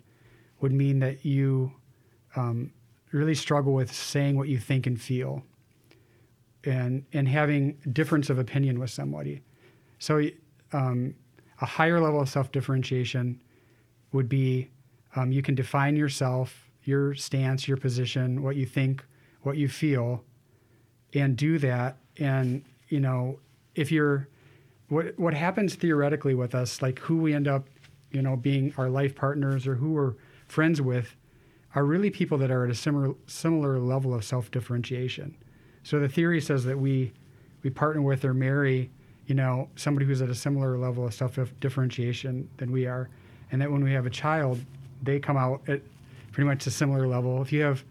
would 0.61 0.71
mean 0.71 0.99
that 0.99 1.25
you 1.25 1.71
um, 2.35 2.71
really 3.11 3.35
struggle 3.35 3.73
with 3.73 3.93
saying 3.93 4.37
what 4.37 4.47
you 4.47 4.57
think 4.57 4.87
and 4.87 4.99
feel 4.99 5.43
and 6.65 7.05
and 7.13 7.27
having 7.27 7.77
difference 7.91 8.29
of 8.29 8.37
opinion 8.39 8.79
with 8.79 8.89
somebody 8.89 9.41
so 9.99 10.23
um, 10.73 11.13
a 11.61 11.65
higher 11.65 11.99
level 11.99 12.21
of 12.21 12.29
self 12.29 12.51
differentiation 12.51 13.39
would 14.11 14.29
be 14.29 14.69
um, 15.15 15.31
you 15.31 15.41
can 15.41 15.55
define 15.55 15.95
yourself 15.95 16.69
your 16.83 17.13
stance 17.15 17.67
your 17.67 17.77
position 17.77 18.41
what 18.43 18.55
you 18.55 18.65
think 18.65 19.03
what 19.41 19.57
you 19.57 19.67
feel 19.67 20.23
and 21.13 21.35
do 21.35 21.57
that 21.57 21.97
and 22.17 22.63
you 22.89 22.99
know 22.99 23.39
if 23.75 23.91
you're 23.91 24.27
what 24.89 25.17
what 25.17 25.33
happens 25.33 25.75
theoretically 25.75 26.35
with 26.35 26.53
us 26.53 26.81
like 26.81 26.99
who 26.99 27.17
we 27.17 27.33
end 27.33 27.47
up 27.47 27.67
you 28.11 28.21
know 28.21 28.35
being 28.35 28.73
our 28.77 28.89
life 28.89 29.15
partners 29.15 29.67
or 29.67 29.75
who 29.75 29.91
we're 29.91 30.13
friends 30.47 30.81
with 30.81 31.15
are 31.75 31.85
really 31.85 32.09
people 32.09 32.37
that 32.37 32.51
are 32.51 32.65
at 32.65 32.71
a 32.71 32.75
similar 32.75 33.13
similar 33.27 33.79
level 33.79 34.13
of 34.13 34.23
self 34.23 34.51
differentiation. 34.51 35.35
So 35.83 35.99
the 35.99 36.09
theory 36.09 36.41
says 36.41 36.63
that 36.65 36.77
we 36.77 37.13
we 37.63 37.69
partner 37.69 38.01
with 38.01 38.25
or 38.25 38.33
marry, 38.33 38.89
you 39.27 39.35
know, 39.35 39.69
somebody 39.75 40.05
who's 40.05 40.21
at 40.21 40.29
a 40.29 40.35
similar 40.35 40.77
level 40.77 41.05
of 41.05 41.13
self 41.13 41.37
differentiation 41.59 42.49
than 42.57 42.71
we 42.71 42.85
are, 42.85 43.09
and 43.51 43.61
that 43.61 43.71
when 43.71 43.83
we 43.83 43.91
have 43.93 44.05
a 44.05 44.09
child, 44.09 44.59
they 45.03 45.19
come 45.19 45.37
out 45.37 45.61
at 45.67 45.81
pretty 46.31 46.47
much 46.47 46.65
a 46.67 46.71
similar 46.71 47.07
level. 47.07 47.41
If 47.41 47.51
you 47.51 47.61
have 47.61 47.83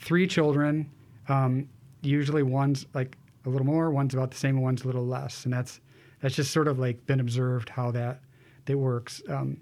three 0.00 0.26
children, 0.26 0.90
um, 1.28 1.68
usually 2.02 2.42
one's 2.42 2.86
like 2.94 3.16
a 3.44 3.48
little 3.48 3.66
more, 3.66 3.90
one's 3.90 4.14
about 4.14 4.30
the 4.30 4.36
same, 4.36 4.60
one's 4.60 4.82
a 4.84 4.86
little 4.86 5.06
less, 5.06 5.44
and 5.44 5.52
that's 5.52 5.80
that's 6.20 6.34
just 6.34 6.52
sort 6.52 6.68
of 6.68 6.78
like 6.78 7.04
been 7.06 7.20
observed 7.20 7.68
how 7.68 7.90
that 7.92 8.20
that 8.66 8.76
works. 8.76 9.22
Um, 9.28 9.58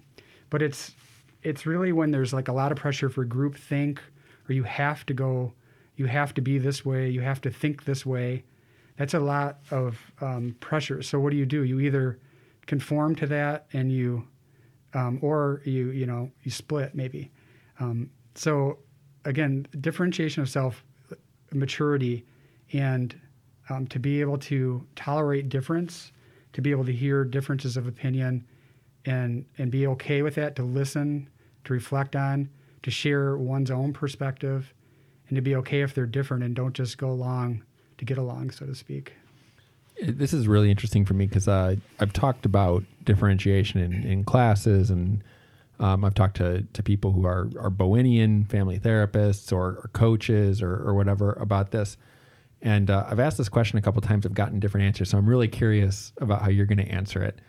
but 0.51 0.63
it's 0.63 0.95
it's 1.43 1.67
really 1.67 1.93
when 1.93 2.11
there's 2.11 2.33
like 2.33 2.49
a 2.49 2.53
lot 2.53 2.71
of 2.73 2.79
pressure 2.79 3.09
for 3.09 3.25
group 3.25 3.57
think 3.57 4.01
or 4.49 4.53
you 4.53 4.63
have 4.63 5.07
to 5.07 5.15
go 5.15 5.53
you 6.01 6.07
have 6.07 6.33
to 6.33 6.41
be 6.41 6.57
this 6.57 6.83
way 6.83 7.11
you 7.11 7.21
have 7.21 7.43
to 7.43 7.51
think 7.51 7.85
this 7.85 8.07
way. 8.07 8.43
That's 8.97 9.13
a 9.13 9.21
lot 9.21 9.59
of 9.71 9.99
um, 10.23 10.57
pressure. 10.59 11.03
So 11.03 11.21
what 11.21 11.31
do 11.31 11.37
you 11.37 11.45
do? 11.45 11.63
You 11.63 11.79
either 11.81 12.19
conform 12.67 13.15
to 13.17 13.27
that 13.27 13.67
and 13.75 13.93
you 13.93 14.27
um, 14.95 15.19
or 15.21 15.61
you 15.67 15.91
you 15.91 16.07
know 16.07 16.31
you 16.43 16.51
split 16.51 16.95
maybe. 16.95 17.31
Um, 17.81 18.09
so 18.35 18.79
again 19.27 19.67
differentiation 19.79 20.43
of 20.43 20.49
self 20.49 20.83
maturity 21.53 22.25
and 22.73 23.21
um, 23.69 23.87
to 23.89 23.99
be 23.99 24.23
able 24.23 24.39
to 24.39 24.87
tolerate 24.97 25.51
difference 25.51 26.13
to 26.55 26.63
be 26.63 26.71
able 26.71 26.87
to 26.87 26.93
hear 26.93 27.25
differences 27.25 27.77
of 27.77 27.87
opinion 27.87 28.47
and 29.05 29.45
and 29.59 29.71
be 29.71 29.87
okay 29.87 30.23
with 30.23 30.35
that 30.37 30.57
to 30.57 30.63
listen 30.63 31.29
to 31.65 31.75
reflect 31.75 32.17
on 32.17 32.49
to 32.83 32.91
share 32.91 33.37
one's 33.37 33.71
own 33.71 33.93
perspective 33.93 34.73
and 35.31 35.37
to 35.37 35.43
be 35.43 35.55
okay 35.55 35.81
if 35.81 35.95
they're 35.95 36.07
different 36.07 36.43
and 36.43 36.55
don't 36.55 36.75
just 36.75 36.99
go 36.99 37.09
along 37.09 37.63
to 37.97 38.05
get 38.05 38.19
along 38.19 38.51
so 38.51 38.67
to 38.67 38.75
speak 38.75 39.15
this 40.03 40.33
is 40.33 40.49
really 40.49 40.71
interesting 40.71 41.05
for 41.05 41.15
me 41.15 41.27
because 41.27 41.49
uh, 41.49 41.77
I've 41.99 42.13
talked 42.13 42.47
about 42.47 42.85
differentiation 43.05 43.81
in, 43.81 44.05
in 44.05 44.25
classes 44.25 44.91
and 44.91 45.23
um, 45.79 46.05
I've 46.05 46.15
talked 46.15 46.37
to, 46.37 46.63
to 46.73 46.83
people 46.83 47.13
who 47.13 47.27
are, 47.27 47.51
are 47.59 47.71
Bowenian 47.71 48.49
family 48.49 48.79
therapists 48.79 49.53
or, 49.53 49.79
or 49.83 49.91
coaches 49.93 50.63
or, 50.63 50.75
or, 50.75 50.95
whatever 50.95 51.33
about 51.35 51.71
this. 51.71 51.97
And 52.61 52.91
uh, 52.91 53.07
I've 53.09 53.19
asked 53.19 53.39
this 53.39 53.49
question 53.49 53.79
a 53.79 53.83
couple 53.83 54.03
times. 54.03 54.27
I've 54.27 54.35
gotten 54.35 54.61
different 54.61 54.87
answers. 54.87 55.09
So 55.09 55.17
I'm 55.17 55.27
really 55.27 55.49
curious 55.49 56.13
about 56.19 56.43
how 56.43 56.51
you're 56.51 56.67
going 56.67 56.85
to 56.85 56.91
answer 56.91 57.23
it. 57.23 57.41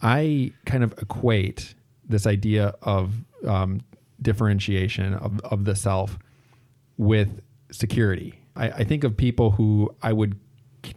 I 0.00 0.52
kind 0.64 0.84
of 0.84 0.94
equate 0.98 1.74
this 2.08 2.26
idea 2.26 2.74
of 2.82 3.14
um, 3.44 3.80
differentiation 4.22 5.14
of, 5.14 5.40
of 5.40 5.64
the 5.64 5.74
self 5.74 6.18
with 6.96 7.40
security. 7.70 8.40
I, 8.54 8.68
I 8.68 8.84
think 8.84 9.04
of 9.04 9.16
people 9.16 9.52
who 9.52 9.94
I 10.02 10.12
would 10.12 10.38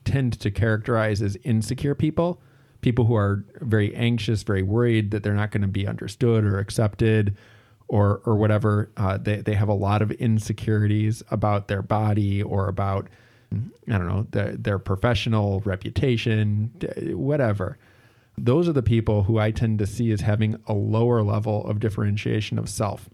tend 0.05 0.39
to 0.39 0.51
characterize 0.51 1.21
as 1.21 1.37
insecure 1.43 1.95
people, 1.95 2.41
people 2.81 3.05
who 3.05 3.15
are 3.15 3.43
very 3.61 3.93
anxious, 3.95 4.43
very 4.43 4.61
worried 4.61 5.11
that 5.11 5.23
they're 5.23 5.33
not 5.33 5.51
going 5.51 5.61
to 5.61 5.67
be 5.67 5.87
understood 5.87 6.43
or 6.43 6.59
accepted 6.59 7.37
or 7.87 8.21
or 8.25 8.35
whatever. 8.35 8.91
Uh, 8.97 9.17
they 9.17 9.37
they 9.37 9.55
have 9.55 9.69
a 9.69 9.73
lot 9.73 10.01
of 10.01 10.11
insecurities 10.11 11.23
about 11.31 11.67
their 11.67 11.81
body 11.81 12.41
or 12.41 12.67
about 12.67 13.07
I 13.51 13.97
don't 13.97 14.07
know 14.07 14.27
their, 14.29 14.55
their 14.55 14.79
professional 14.79 15.61
reputation, 15.61 16.71
whatever 17.13 17.77
those 18.45 18.69
are 18.69 18.73
the 18.73 18.83
people 18.83 19.23
who 19.23 19.37
I 19.37 19.51
tend 19.51 19.79
to 19.79 19.87
see 19.87 20.11
as 20.11 20.21
having 20.21 20.61
a 20.67 20.73
lower 20.73 21.21
level 21.21 21.65
of 21.65 21.79
differentiation 21.79 22.57
of 22.57 22.69
self. 22.69 23.09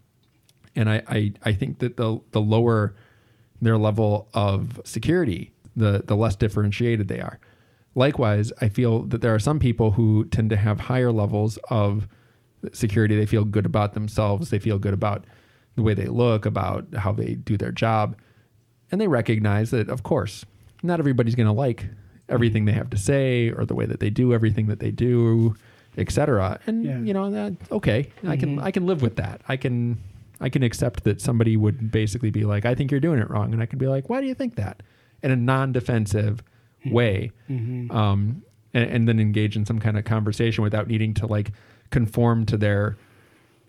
And 0.76 0.88
I, 0.90 1.02
I, 1.08 1.32
I 1.44 1.52
think 1.52 1.78
that 1.78 1.96
the, 1.96 2.20
the 2.32 2.40
lower 2.40 2.94
their 3.60 3.78
level 3.78 4.28
of 4.34 4.80
security, 4.84 5.52
the, 5.74 6.02
the 6.04 6.14
less 6.14 6.36
differentiated 6.36 7.08
they 7.08 7.20
are. 7.20 7.40
Likewise, 7.94 8.52
I 8.60 8.68
feel 8.68 9.02
that 9.04 9.22
there 9.22 9.34
are 9.34 9.38
some 9.38 9.58
people 9.58 9.92
who 9.92 10.26
tend 10.26 10.50
to 10.50 10.56
have 10.56 10.80
higher 10.80 11.10
levels 11.10 11.58
of 11.70 12.06
security. 12.72 13.16
They 13.16 13.26
feel 13.26 13.44
good 13.44 13.64
about 13.64 13.94
themselves, 13.94 14.50
they 14.50 14.58
feel 14.58 14.78
good 14.78 14.94
about 14.94 15.24
the 15.76 15.82
way 15.82 15.94
they 15.94 16.06
look, 16.06 16.46
about 16.46 16.86
how 16.94 17.12
they 17.12 17.34
do 17.34 17.56
their 17.56 17.72
job. 17.72 18.16
And 18.90 19.00
they 19.00 19.08
recognize 19.08 19.70
that, 19.70 19.88
of 19.88 20.02
course, 20.02 20.44
not 20.82 21.00
everybody's 21.00 21.34
going 21.34 21.46
to 21.46 21.52
like 21.52 21.86
everything 22.28 22.64
they 22.64 22.72
have 22.72 22.90
to 22.90 22.96
say 22.96 23.50
or 23.50 23.64
the 23.64 23.74
way 23.74 23.86
that 23.86 24.00
they 24.00 24.10
do 24.10 24.32
everything 24.32 24.66
that 24.66 24.80
they 24.80 24.90
do, 24.90 25.54
etc. 25.96 26.60
And 26.66 26.84
yeah. 26.84 26.98
you 26.98 27.12
know 27.12 27.30
that 27.30 27.54
okay, 27.70 28.10
mm-hmm. 28.18 28.30
I 28.30 28.36
can 28.36 28.56
mm-hmm. 28.56 28.64
I 28.64 28.70
can 28.70 28.86
live 28.86 29.02
with 29.02 29.16
that. 29.16 29.40
I 29.48 29.56
can 29.56 29.98
I 30.40 30.48
can 30.48 30.62
accept 30.62 31.04
that 31.04 31.20
somebody 31.20 31.56
would 31.56 31.90
basically 31.90 32.30
be 32.30 32.44
like, 32.44 32.64
I 32.64 32.74
think 32.74 32.90
you're 32.90 33.00
doing 33.00 33.18
it 33.18 33.30
wrong, 33.30 33.52
and 33.52 33.62
I 33.62 33.66
could 33.66 33.78
be 33.78 33.86
like, 33.86 34.08
why 34.08 34.20
do 34.20 34.26
you 34.26 34.34
think 34.34 34.56
that? 34.56 34.82
In 35.22 35.30
a 35.30 35.36
non-defensive 35.36 36.42
mm-hmm. 36.80 36.94
way, 36.94 37.32
mm-hmm. 37.48 37.90
um, 37.90 38.42
and, 38.74 38.90
and 38.90 39.08
then 39.08 39.18
engage 39.18 39.56
in 39.56 39.64
some 39.64 39.78
kind 39.78 39.98
of 39.98 40.04
conversation 40.04 40.62
without 40.62 40.88
needing 40.88 41.14
to 41.14 41.26
like 41.26 41.52
conform 41.90 42.44
to 42.46 42.56
their 42.56 42.96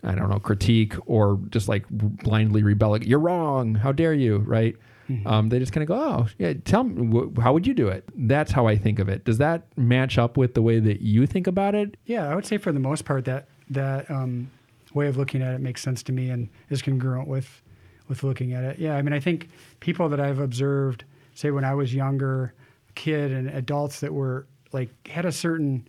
I 0.02 0.14
don't 0.14 0.30
know, 0.30 0.38
critique 0.38 0.94
or 1.06 1.40
just 1.50 1.68
like 1.68 1.84
blindly 1.90 2.62
rebel. 2.62 2.96
You're 3.02 3.18
wrong. 3.18 3.74
How 3.74 3.92
dare 3.92 4.14
you? 4.14 4.38
Right. 4.38 4.76
Mm-hmm. 5.10 5.26
Um, 5.26 5.48
they 5.48 5.58
just 5.58 5.72
kind 5.72 5.82
of 5.82 5.88
go, 5.88 5.94
oh, 5.94 6.28
yeah, 6.38 6.52
tell 6.64 6.84
me, 6.84 7.06
wh- 7.06 7.42
how 7.42 7.52
would 7.52 7.66
you 7.66 7.74
do 7.74 7.88
it? 7.88 8.04
That's 8.14 8.52
how 8.52 8.66
I 8.66 8.76
think 8.76 8.98
of 8.98 9.08
it. 9.08 9.24
Does 9.24 9.38
that 9.38 9.66
match 9.76 10.18
up 10.18 10.36
with 10.36 10.54
the 10.54 10.62
way 10.62 10.80
that 10.80 11.00
you 11.00 11.26
think 11.26 11.46
about 11.46 11.74
it? 11.74 11.96
Yeah, 12.04 12.30
I 12.30 12.34
would 12.34 12.46
say 12.46 12.58
for 12.58 12.72
the 12.72 12.80
most 12.80 13.04
part 13.04 13.24
that 13.24 13.48
that 13.70 14.10
um, 14.10 14.50
way 14.94 15.08
of 15.08 15.16
looking 15.16 15.42
at 15.42 15.54
it 15.54 15.60
makes 15.60 15.82
sense 15.82 16.02
to 16.04 16.12
me 16.12 16.30
and 16.30 16.48
is 16.70 16.82
congruent 16.82 17.28
with 17.28 17.62
with 18.08 18.22
looking 18.22 18.54
at 18.54 18.64
it. 18.64 18.78
Yeah, 18.78 18.96
I 18.96 19.02
mean, 19.02 19.12
I 19.12 19.20
think 19.20 19.50
people 19.80 20.08
that 20.08 20.18
I've 20.18 20.38
observed, 20.38 21.04
say 21.34 21.50
when 21.50 21.64
I 21.64 21.74
was 21.74 21.94
younger, 21.94 22.54
kid 22.94 23.30
and 23.32 23.48
adults 23.50 24.00
that 24.00 24.12
were 24.12 24.46
like 24.72 24.88
had 25.06 25.24
a 25.24 25.32
certain 25.32 25.86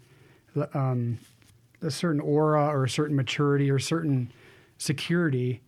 um, 0.74 1.18
a 1.82 1.92
certain 1.92 2.20
aura 2.20 2.68
or 2.68 2.84
a 2.84 2.90
certain 2.90 3.16
maturity 3.16 3.72
or 3.72 3.80
certain 3.80 4.32
security. 4.78 5.62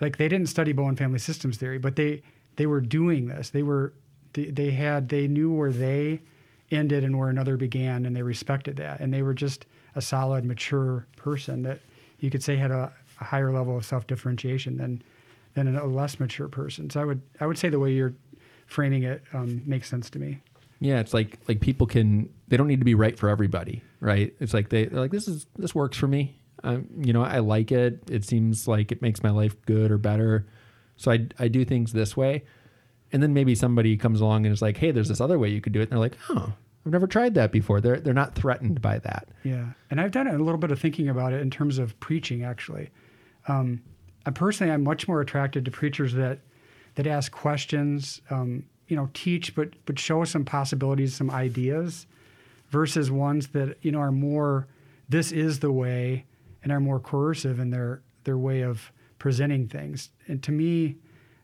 Like 0.00 0.16
they 0.18 0.28
didn't 0.28 0.48
study 0.48 0.72
Bowen 0.72 0.96
family 0.96 1.18
systems 1.18 1.56
theory, 1.56 1.78
but 1.78 1.96
they 1.96 2.22
they 2.56 2.66
were 2.66 2.80
doing 2.80 3.26
this. 3.26 3.50
They 3.50 3.62
were 3.62 3.92
they, 4.32 4.46
they 4.46 4.70
had 4.70 5.08
they 5.08 5.26
knew 5.26 5.52
where 5.52 5.72
they 5.72 6.20
ended 6.70 7.04
and 7.04 7.18
where 7.18 7.28
another 7.28 7.56
began, 7.56 8.06
and 8.06 8.14
they 8.14 8.22
respected 8.22 8.76
that. 8.76 9.00
And 9.00 9.12
they 9.12 9.22
were 9.22 9.34
just 9.34 9.66
a 9.94 10.02
solid, 10.02 10.44
mature 10.44 11.06
person 11.16 11.62
that 11.62 11.80
you 12.26 12.30
could 12.30 12.42
say 12.42 12.56
had 12.56 12.72
a, 12.72 12.92
a 13.20 13.24
higher 13.24 13.52
level 13.52 13.76
of 13.76 13.84
self 13.84 14.08
differentiation 14.08 14.76
than 14.76 15.00
than 15.54 15.76
a 15.76 15.86
less 15.86 16.18
mature 16.18 16.48
person. 16.48 16.90
So 16.90 17.00
I 17.00 17.04
would 17.04 17.22
I 17.40 17.46
would 17.46 17.56
say 17.56 17.68
the 17.68 17.78
way 17.78 17.92
you're 17.92 18.14
framing 18.66 19.04
it 19.04 19.22
um, 19.32 19.62
makes 19.64 19.88
sense 19.88 20.10
to 20.10 20.18
me. 20.18 20.40
Yeah, 20.80 20.98
it's 20.98 21.14
like 21.14 21.38
like 21.46 21.60
people 21.60 21.86
can 21.86 22.28
they 22.48 22.56
don't 22.56 22.66
need 22.66 22.80
to 22.80 22.84
be 22.84 22.96
right 22.96 23.16
for 23.16 23.28
everybody, 23.28 23.80
right? 24.00 24.34
It's 24.40 24.52
like 24.52 24.70
they, 24.70 24.86
they're 24.86 25.00
like 25.00 25.12
this 25.12 25.28
is 25.28 25.46
this 25.56 25.72
works 25.72 25.96
for 25.96 26.08
me. 26.08 26.36
Um, 26.64 26.88
you 26.98 27.12
know, 27.12 27.22
I 27.22 27.38
like 27.38 27.70
it. 27.70 28.02
It 28.10 28.24
seems 28.24 28.66
like 28.66 28.90
it 28.90 29.00
makes 29.00 29.22
my 29.22 29.30
life 29.30 29.54
good 29.66 29.92
or 29.92 29.98
better. 29.98 30.46
So 30.96 31.12
I, 31.12 31.28
I 31.38 31.46
do 31.46 31.64
things 31.64 31.92
this 31.92 32.16
way. 32.16 32.42
And 33.12 33.22
then 33.22 33.34
maybe 33.34 33.54
somebody 33.54 33.96
comes 33.96 34.20
along 34.20 34.46
and 34.46 34.52
is 34.52 34.62
like, 34.62 34.78
hey, 34.78 34.90
there's 34.90 35.08
this 35.08 35.20
other 35.20 35.38
way 35.38 35.48
you 35.50 35.60
could 35.60 35.72
do 35.72 35.80
it. 35.80 35.84
And 35.84 35.92
they're 35.92 35.98
like, 35.98 36.16
oh, 36.30 36.54
I've 36.86 36.92
never 36.92 37.06
tried 37.06 37.34
that 37.34 37.52
before. 37.52 37.80
They're, 37.80 38.00
they're 38.00 38.14
not 38.14 38.34
threatened 38.34 38.80
by 38.80 39.00
that. 39.00 39.28
Yeah. 39.42 39.66
And 39.90 40.00
I've 40.00 40.12
done 40.12 40.28
a 40.28 40.38
little 40.38 40.58
bit 40.58 40.70
of 40.70 40.80
thinking 40.80 41.08
about 41.08 41.32
it 41.32 41.42
in 41.42 41.50
terms 41.50 41.78
of 41.78 41.98
preaching, 41.98 42.44
actually. 42.44 42.90
Um, 43.48 43.82
I 44.24 44.30
personally, 44.30 44.72
I'm 44.72 44.84
much 44.84 45.08
more 45.08 45.20
attracted 45.20 45.64
to 45.64 45.70
preachers 45.70 46.14
that, 46.14 46.38
that 46.94 47.06
ask 47.06 47.32
questions 47.32 48.20
um, 48.30 48.64
you 48.88 48.96
know 48.96 49.10
teach 49.14 49.54
but 49.54 49.70
but 49.84 49.98
show 49.98 50.24
some 50.24 50.44
possibilities, 50.44 51.14
some 51.14 51.30
ideas, 51.30 52.06
versus 52.70 53.10
ones 53.10 53.48
that 53.48 53.76
you 53.82 53.92
know 53.92 53.98
are 53.98 54.12
more 54.12 54.66
this 55.08 55.32
is 55.32 55.60
the 55.60 55.72
way 55.72 56.24
and 56.62 56.72
are 56.72 56.80
more 56.80 57.00
coercive 57.00 57.60
in 57.60 57.70
their 57.70 58.02
their 58.24 58.38
way 58.38 58.62
of 58.62 58.92
presenting 59.18 59.68
things. 59.68 60.10
And 60.26 60.42
to 60.42 60.52
me, 60.52 60.96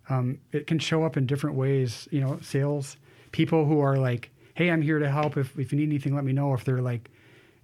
um, 0.08 0.38
it 0.52 0.66
can 0.66 0.78
show 0.78 1.04
up 1.04 1.16
in 1.16 1.26
different 1.26 1.56
ways. 1.56 2.08
You 2.10 2.20
know, 2.20 2.38
sales 2.42 2.96
people 3.32 3.64
who 3.64 3.80
are 3.80 3.96
like, 3.96 4.30
"Hey, 4.54 4.70
I'm 4.70 4.82
here 4.82 4.98
to 4.98 5.10
help. 5.10 5.36
If 5.36 5.58
if 5.58 5.72
you 5.72 5.78
need 5.78 5.88
anything, 5.88 6.14
let 6.14 6.24
me 6.24 6.32
know." 6.32 6.54
If 6.54 6.64
they're 6.64 6.82
like, 6.82 7.10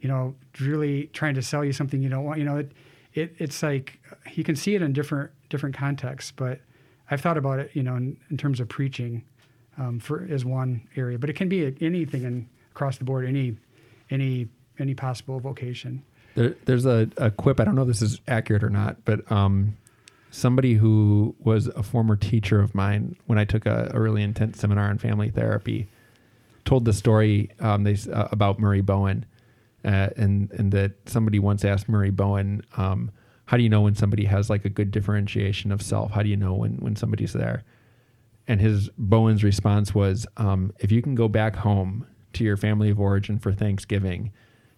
you 0.00 0.08
know, 0.08 0.34
really 0.60 1.06
trying 1.12 1.34
to 1.34 1.42
sell 1.42 1.64
you 1.64 1.72
something 1.72 2.02
you 2.02 2.08
don't 2.08 2.24
want, 2.24 2.38
you 2.38 2.44
know, 2.44 2.58
it, 2.58 2.72
it 3.14 3.34
it's 3.38 3.62
like 3.62 3.98
you 4.32 4.44
can 4.44 4.56
see 4.56 4.74
it 4.74 4.82
in 4.82 4.92
different 4.92 5.30
different 5.48 5.76
contexts. 5.76 6.32
But 6.32 6.60
I've 7.10 7.20
thought 7.20 7.38
about 7.38 7.58
it, 7.58 7.70
you 7.74 7.82
know, 7.82 7.96
in, 7.96 8.16
in 8.30 8.36
terms 8.36 8.60
of 8.60 8.68
preaching, 8.68 9.24
um, 9.76 9.98
for 9.98 10.26
as 10.30 10.44
one 10.44 10.86
area. 10.96 11.18
But 11.18 11.30
it 11.30 11.34
can 11.34 11.48
be 11.48 11.74
anything 11.80 12.24
and 12.24 12.48
across 12.72 12.98
the 12.98 13.04
board, 13.04 13.26
any 13.26 13.56
any 14.10 14.48
any 14.78 14.94
possible 14.94 15.40
vocation. 15.40 16.02
There, 16.34 16.54
there's 16.66 16.86
a, 16.86 17.08
a 17.16 17.30
quip. 17.30 17.58
I 17.58 17.64
don't 17.64 17.74
know 17.74 17.82
if 17.82 17.88
this 17.88 18.02
is 18.02 18.20
accurate 18.28 18.62
or 18.62 18.70
not, 18.70 19.04
but 19.04 19.30
um, 19.32 19.76
somebody 20.30 20.74
who 20.74 21.34
was 21.40 21.66
a 21.68 21.82
former 21.82 22.14
teacher 22.14 22.60
of 22.60 22.74
mine 22.74 23.16
when 23.26 23.38
I 23.38 23.44
took 23.44 23.66
a, 23.66 23.90
a 23.92 24.00
really 24.00 24.22
intense 24.22 24.60
seminar 24.60 24.88
on 24.88 24.98
family 24.98 25.30
therapy 25.30 25.88
told 26.68 26.84
the 26.84 26.92
story 26.92 27.50
um, 27.60 27.82
they, 27.82 27.96
uh, 28.12 28.28
about 28.30 28.60
Murray 28.60 28.82
Bowen, 28.82 29.24
uh, 29.86 30.10
and 30.16 30.50
and 30.52 30.70
that 30.72 30.92
somebody 31.06 31.38
once 31.38 31.64
asked 31.64 31.88
Murray 31.88 32.10
Bowen, 32.10 32.62
um, 32.76 33.10
"How 33.46 33.56
do 33.56 33.62
you 33.62 33.70
know 33.70 33.80
when 33.80 33.94
somebody 33.94 34.26
has 34.26 34.50
like 34.50 34.66
a 34.66 34.68
good 34.68 34.90
differentiation 34.90 35.72
of 35.72 35.80
self? 35.80 36.10
How 36.10 36.22
do 36.22 36.28
you 36.28 36.36
know 36.36 36.52
when 36.52 36.72
when 36.76 36.94
somebody's 36.94 37.32
there?" 37.32 37.64
And 38.46 38.60
his 38.60 38.90
Bowen's 38.98 39.42
response 39.42 39.94
was, 39.94 40.26
um, 40.36 40.72
"If 40.78 40.92
you 40.92 41.00
can 41.00 41.14
go 41.14 41.26
back 41.26 41.56
home 41.56 42.06
to 42.34 42.44
your 42.44 42.58
family 42.58 42.90
of 42.90 43.00
origin 43.00 43.38
for 43.38 43.52
Thanksgiving." 43.52 44.30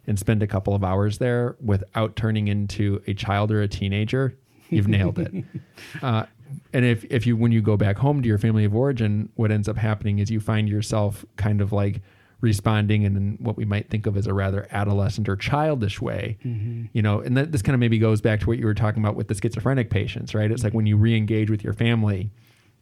And 0.07 0.18
spend 0.18 0.43
a 0.43 0.47
couple 0.47 0.74
of 0.74 0.82
hours 0.82 1.18
there 1.18 1.57
without 1.62 2.16
turning 2.16 2.49
into 2.49 3.01
a 3.07 3.14
child 3.14 3.53
or 3.53 3.61
a 3.61 3.68
teenager, 3.68 4.34
you've 4.68 4.88
nailed 4.88 5.18
it. 5.18 5.32
Uh, 6.03 6.24
and 6.73 6.85
if, 6.85 7.05
if 7.05 7.27
you 7.27 7.37
when 7.37 7.53
you 7.53 7.61
go 7.61 7.77
back 7.77 7.99
home 7.99 8.23
to 8.23 8.29
your 8.29 8.39
family 8.39 8.65
of 8.65 8.75
origin, 8.75 9.31
what 9.35 9.51
ends 9.51 9.69
up 9.69 9.77
happening 9.77 10.19
is 10.19 10.31
you 10.31 10.41
find 10.41 10.69
yourself 10.69 11.25
kind 11.37 11.61
of 11.61 11.73
like 11.73 12.03
responding 12.41 13.03
in 13.03 13.37
what 13.41 13.57
we 13.57 13.65
might 13.65 13.91
think 13.91 14.07
of 14.07 14.17
as 14.17 14.27
a 14.27 14.33
rather 14.33 14.67
adolescent 14.71 15.29
or 15.29 15.37
childish 15.37 16.01
way. 16.01 16.39
Mm-hmm. 16.45 16.87
You 16.93 17.03
know, 17.03 17.21
and 17.21 17.37
that, 17.37 17.53
this 17.53 17.63
kind 17.63 17.75
of 17.75 17.81
maybe 17.81 17.99
goes 17.99 18.21
back 18.21 18.41
to 18.41 18.47
what 18.47 18.59
you 18.59 18.67
were 18.67 18.75
talking 18.75 19.03
about 19.03 19.15
with 19.15 19.29
the 19.29 19.35
schizophrenic 19.35 19.91
patients, 19.91 20.35
right? 20.35 20.51
It's 20.51 20.65
like 20.65 20.73
when 20.73 20.87
you 20.87 20.97
re-engage 20.97 21.51
with 21.51 21.63
your 21.63 21.75
family, 21.75 22.31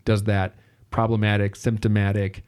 does 0.04 0.24
that 0.24 0.54
problematic, 0.90 1.56
symptomatic, 1.56 2.44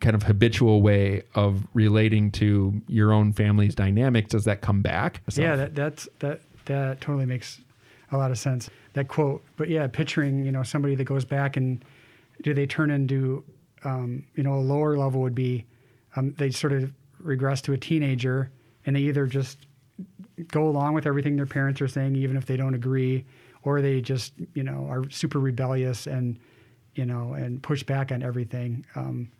kind 0.00 0.14
of 0.14 0.24
habitual 0.24 0.82
way 0.82 1.22
of 1.34 1.66
relating 1.72 2.30
to 2.30 2.82
your 2.88 3.12
own 3.12 3.32
family's 3.32 3.74
dynamics 3.74 4.30
does 4.30 4.44
that 4.44 4.60
come 4.60 4.82
back 4.82 5.22
so. 5.30 5.40
yeah 5.40 5.56
that 5.56 5.74
that's 5.74 6.06
that 6.18 6.40
that 6.66 7.00
totally 7.00 7.24
makes 7.24 7.60
a 8.12 8.16
lot 8.16 8.30
of 8.30 8.38
sense 8.38 8.70
that 8.92 9.08
quote 9.08 9.42
but 9.56 9.68
yeah 9.68 9.86
picturing 9.86 10.44
you 10.44 10.52
know 10.52 10.62
somebody 10.62 10.94
that 10.94 11.04
goes 11.04 11.24
back 11.24 11.56
and 11.56 11.84
do 12.42 12.54
they 12.54 12.66
turn 12.66 12.90
into 12.90 13.44
um, 13.84 14.24
you 14.34 14.42
know 14.42 14.54
a 14.54 14.60
lower 14.60 14.96
level 14.96 15.20
would 15.20 15.34
be 15.34 15.64
um, 16.16 16.34
they 16.38 16.50
sort 16.50 16.72
of 16.72 16.92
regress 17.18 17.60
to 17.62 17.72
a 17.72 17.78
teenager 17.78 18.50
and 18.86 18.96
they 18.96 19.00
either 19.00 19.26
just 19.26 19.58
go 20.48 20.68
along 20.68 20.94
with 20.94 21.06
everything 21.06 21.36
their 21.36 21.46
parents 21.46 21.80
are 21.80 21.88
saying 21.88 22.16
even 22.16 22.36
if 22.36 22.46
they 22.46 22.56
don't 22.56 22.74
agree 22.74 23.24
or 23.64 23.80
they 23.80 24.00
just 24.00 24.32
you 24.54 24.62
know 24.62 24.86
are 24.88 25.08
super 25.10 25.40
rebellious 25.40 26.06
and 26.06 26.38
you 26.94 27.06
know 27.06 27.32
and 27.34 27.62
push 27.62 27.82
back 27.82 28.12
on 28.12 28.22
everything 28.22 28.84
um, 28.94 29.30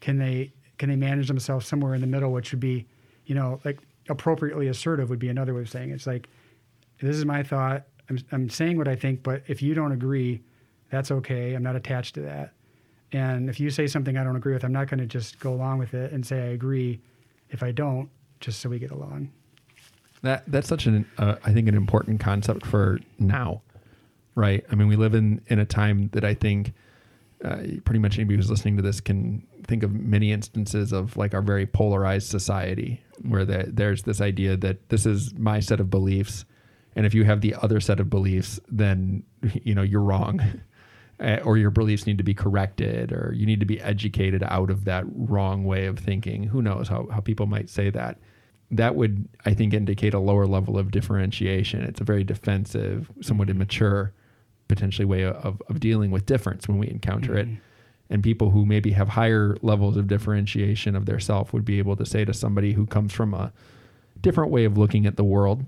can 0.00 0.18
they 0.18 0.52
can 0.82 0.90
they 0.90 0.96
manage 0.96 1.28
themselves 1.28 1.64
somewhere 1.64 1.94
in 1.94 2.00
the 2.00 2.08
middle, 2.08 2.32
which 2.32 2.50
would 2.50 2.58
be, 2.58 2.84
you 3.26 3.36
know, 3.36 3.60
like 3.64 3.78
appropriately 4.08 4.66
assertive 4.66 5.08
would 5.10 5.20
be 5.20 5.28
another 5.28 5.54
way 5.54 5.60
of 5.60 5.70
saying 5.70 5.90
it. 5.90 5.94
it's 5.94 6.08
like 6.08 6.28
this 7.00 7.14
is 7.14 7.24
my 7.24 7.44
thought. 7.44 7.84
I'm 8.08 8.18
I'm 8.32 8.50
saying 8.50 8.78
what 8.78 8.88
I 8.88 8.96
think, 8.96 9.22
but 9.22 9.42
if 9.46 9.62
you 9.62 9.74
don't 9.74 9.92
agree, 9.92 10.42
that's 10.90 11.10
okay. 11.10 11.54
I'm 11.54 11.62
not 11.62 11.76
attached 11.76 12.14
to 12.16 12.22
that. 12.22 12.52
And 13.12 13.48
if 13.48 13.60
you 13.60 13.70
say 13.70 13.86
something 13.86 14.16
I 14.16 14.24
don't 14.24 14.36
agree 14.36 14.54
with, 14.54 14.64
I'm 14.64 14.72
not 14.72 14.88
going 14.88 15.00
to 15.00 15.06
just 15.06 15.38
go 15.38 15.52
along 15.52 15.78
with 15.78 15.94
it 15.94 16.12
and 16.12 16.24
say 16.24 16.40
I 16.40 16.52
agree. 16.52 17.00
If 17.50 17.62
I 17.62 17.70
don't, 17.70 18.08
just 18.40 18.60
so 18.60 18.70
we 18.70 18.78
get 18.78 18.90
along. 18.90 19.30
That 20.22 20.44
that's 20.46 20.68
such 20.68 20.86
an 20.86 21.06
uh, 21.18 21.36
I 21.44 21.52
think 21.52 21.68
an 21.68 21.74
important 21.74 22.20
concept 22.20 22.64
for 22.66 23.00
now, 23.18 23.62
right? 24.34 24.64
I 24.70 24.74
mean, 24.74 24.88
we 24.88 24.96
live 24.96 25.14
in 25.14 25.40
in 25.48 25.58
a 25.58 25.66
time 25.66 26.08
that 26.12 26.24
I 26.24 26.34
think 26.34 26.72
uh, 27.44 27.56
pretty 27.84 27.98
much 27.98 28.18
anybody 28.18 28.36
who's 28.36 28.50
listening 28.50 28.76
to 28.76 28.82
this 28.82 29.00
can 29.00 29.46
think 29.66 29.82
of 29.82 29.92
many 29.92 30.32
instances 30.32 30.92
of 30.92 31.16
like 31.16 31.34
our 31.34 31.42
very 31.42 31.66
polarized 31.66 32.28
society 32.28 33.02
where 33.22 33.44
the, 33.44 33.64
there's 33.68 34.04
this 34.04 34.20
idea 34.20 34.56
that 34.56 34.88
this 34.90 35.06
is 35.06 35.34
my 35.34 35.60
set 35.60 35.80
of 35.80 35.90
beliefs 35.90 36.44
and 36.94 37.06
if 37.06 37.14
you 37.14 37.24
have 37.24 37.40
the 37.40 37.54
other 37.54 37.80
set 37.80 38.00
of 38.00 38.10
beliefs 38.10 38.60
then 38.68 39.22
you 39.62 39.74
know 39.74 39.82
you're 39.82 40.00
wrong. 40.00 40.40
Eh, 41.20 41.38
or 41.44 41.56
your 41.56 41.70
beliefs 41.70 42.04
need 42.04 42.18
to 42.18 42.24
be 42.24 42.34
corrected 42.34 43.12
or 43.12 43.32
you 43.36 43.46
need 43.46 43.60
to 43.60 43.66
be 43.66 43.80
educated 43.80 44.42
out 44.42 44.70
of 44.70 44.86
that 44.86 45.04
wrong 45.14 45.62
way 45.62 45.86
of 45.86 45.98
thinking. 45.98 46.42
Who 46.42 46.60
knows 46.62 46.88
how, 46.88 47.06
how 47.12 47.20
people 47.20 47.46
might 47.46 47.68
say 47.68 47.90
that. 47.90 48.18
That 48.72 48.96
would 48.96 49.28
i 49.44 49.54
think 49.54 49.72
indicate 49.72 50.14
a 50.14 50.18
lower 50.18 50.46
level 50.46 50.76
of 50.78 50.90
differentiation. 50.90 51.82
It's 51.84 52.00
a 52.00 52.04
very 52.04 52.24
defensive 52.24 53.12
somewhat 53.20 53.50
immature 53.50 54.12
potentially 54.66 55.04
way 55.04 55.22
of, 55.22 55.62
of 55.68 55.78
dealing 55.78 56.10
with 56.10 56.26
difference 56.26 56.66
when 56.66 56.78
we 56.78 56.88
encounter 56.88 57.34
mm-hmm. 57.34 57.52
it 57.54 57.60
and 58.10 58.22
people 58.22 58.50
who 58.50 58.66
maybe 58.66 58.90
have 58.92 59.08
higher 59.08 59.56
levels 59.62 59.96
of 59.96 60.06
differentiation 60.06 60.96
of 60.96 61.06
their 61.06 61.20
self 61.20 61.52
would 61.52 61.64
be 61.64 61.78
able 61.78 61.96
to 61.96 62.04
say 62.04 62.24
to 62.24 62.34
somebody 62.34 62.72
who 62.72 62.84
comes 62.86 63.12
from 63.12 63.32
a 63.32 63.52
different 64.20 64.50
way 64.50 64.64
of 64.64 64.76
looking 64.76 65.06
at 65.06 65.16
the 65.16 65.24
world 65.24 65.64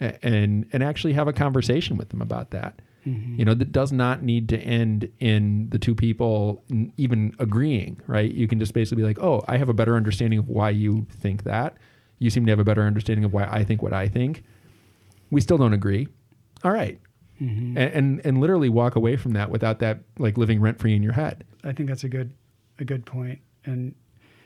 and 0.00 0.66
and 0.72 0.82
actually 0.82 1.12
have 1.12 1.28
a 1.28 1.32
conversation 1.32 1.96
with 1.96 2.10
them 2.10 2.20
about 2.20 2.50
that 2.50 2.80
mm-hmm. 3.06 3.38
you 3.38 3.44
know 3.44 3.54
that 3.54 3.72
does 3.72 3.92
not 3.92 4.22
need 4.22 4.48
to 4.48 4.58
end 4.58 5.10
in 5.20 5.68
the 5.70 5.78
two 5.78 5.94
people 5.94 6.62
even 6.96 7.34
agreeing 7.38 8.00
right 8.06 8.32
you 8.32 8.46
can 8.46 8.58
just 8.58 8.74
basically 8.74 9.02
be 9.02 9.06
like 9.06 9.18
oh 9.20 9.42
i 9.48 9.56
have 9.56 9.68
a 9.68 9.74
better 9.74 9.96
understanding 9.96 10.38
of 10.38 10.48
why 10.48 10.70
you 10.70 11.06
think 11.10 11.44
that 11.44 11.76
you 12.18 12.30
seem 12.30 12.44
to 12.46 12.52
have 12.52 12.58
a 12.58 12.64
better 12.64 12.82
understanding 12.82 13.24
of 13.24 13.32
why 13.32 13.44
i 13.44 13.64
think 13.64 13.82
what 13.82 13.92
i 13.92 14.06
think 14.08 14.42
we 15.30 15.40
still 15.40 15.58
don't 15.58 15.72
agree 15.72 16.06
all 16.62 16.72
right 16.72 17.00
mm-hmm. 17.40 17.76
and, 17.76 17.92
and, 17.92 18.20
and 18.24 18.40
literally 18.40 18.68
walk 18.68 18.96
away 18.96 19.16
from 19.16 19.32
that 19.32 19.50
without 19.50 19.78
that 19.80 20.00
like 20.18 20.36
living 20.38 20.60
rent 20.60 20.78
free 20.78 20.94
in 20.94 21.02
your 21.02 21.12
head. 21.12 21.44
I 21.64 21.72
think 21.72 21.88
that's 21.88 22.04
a 22.04 22.08
good 22.08 22.32
a 22.78 22.84
good 22.84 23.06
point. 23.06 23.40
And 23.64 23.94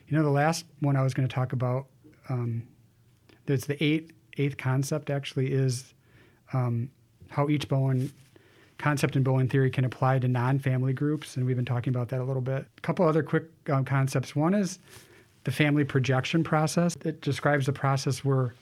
you 0.08 0.16
know, 0.16 0.22
the 0.22 0.30
last 0.30 0.64
one 0.80 0.96
I 0.96 1.02
was 1.02 1.14
going 1.14 1.28
to 1.28 1.34
talk 1.34 1.52
about, 1.52 1.86
um, 2.28 2.64
there's 3.46 3.66
the 3.66 3.82
eighth 3.82 4.12
eighth 4.40 4.56
concept 4.56 5.10
actually 5.10 5.52
is 5.52 5.94
um, 6.52 6.90
how 7.28 7.48
each 7.48 7.68
Bowen 7.68 8.12
concept 8.78 9.14
in 9.14 9.22
Bowen 9.22 9.48
theory 9.48 9.70
can 9.70 9.84
apply 9.84 10.18
to 10.18 10.28
non-family 10.28 10.94
groups, 10.94 11.36
and 11.36 11.44
we've 11.44 11.56
been 11.56 11.64
talking 11.64 11.94
about 11.94 12.08
that 12.08 12.20
a 12.20 12.24
little 12.24 12.42
bit. 12.42 12.66
A 12.78 12.80
couple 12.80 13.06
other 13.06 13.22
quick 13.22 13.44
um, 13.70 13.84
concepts. 13.84 14.34
One 14.34 14.54
is 14.54 14.78
the 15.44 15.52
family 15.52 15.84
projection 15.84 16.42
process. 16.42 16.96
It 17.04 17.20
describes 17.20 17.66
the 17.66 17.72
process 17.72 18.24
where 18.24 18.54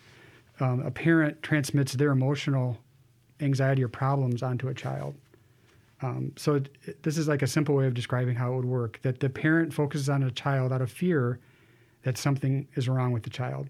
um, 0.60 0.80
a 0.80 0.90
parent 0.90 1.40
transmits 1.42 1.92
their 1.92 2.10
emotional 2.10 2.76
anxiety 3.40 3.82
or 3.84 3.88
problems 3.88 4.42
onto 4.42 4.68
a 4.68 4.74
child. 4.74 5.14
Um, 6.02 6.32
so 6.36 6.56
it, 6.56 7.02
this 7.02 7.16
is 7.16 7.28
like 7.28 7.42
a 7.42 7.46
simple 7.46 7.74
way 7.74 7.86
of 7.86 7.94
describing 7.94 8.34
how 8.34 8.52
it 8.52 8.56
would 8.56 8.64
work: 8.64 9.00
that 9.02 9.20
the 9.20 9.28
parent 9.28 9.72
focuses 9.72 10.08
on 10.08 10.22
a 10.24 10.30
child 10.30 10.72
out 10.72 10.82
of 10.82 10.90
fear 10.90 11.38
that 12.02 12.18
something 12.18 12.66
is 12.74 12.88
wrong 12.88 13.12
with 13.12 13.22
the 13.22 13.30
child. 13.30 13.68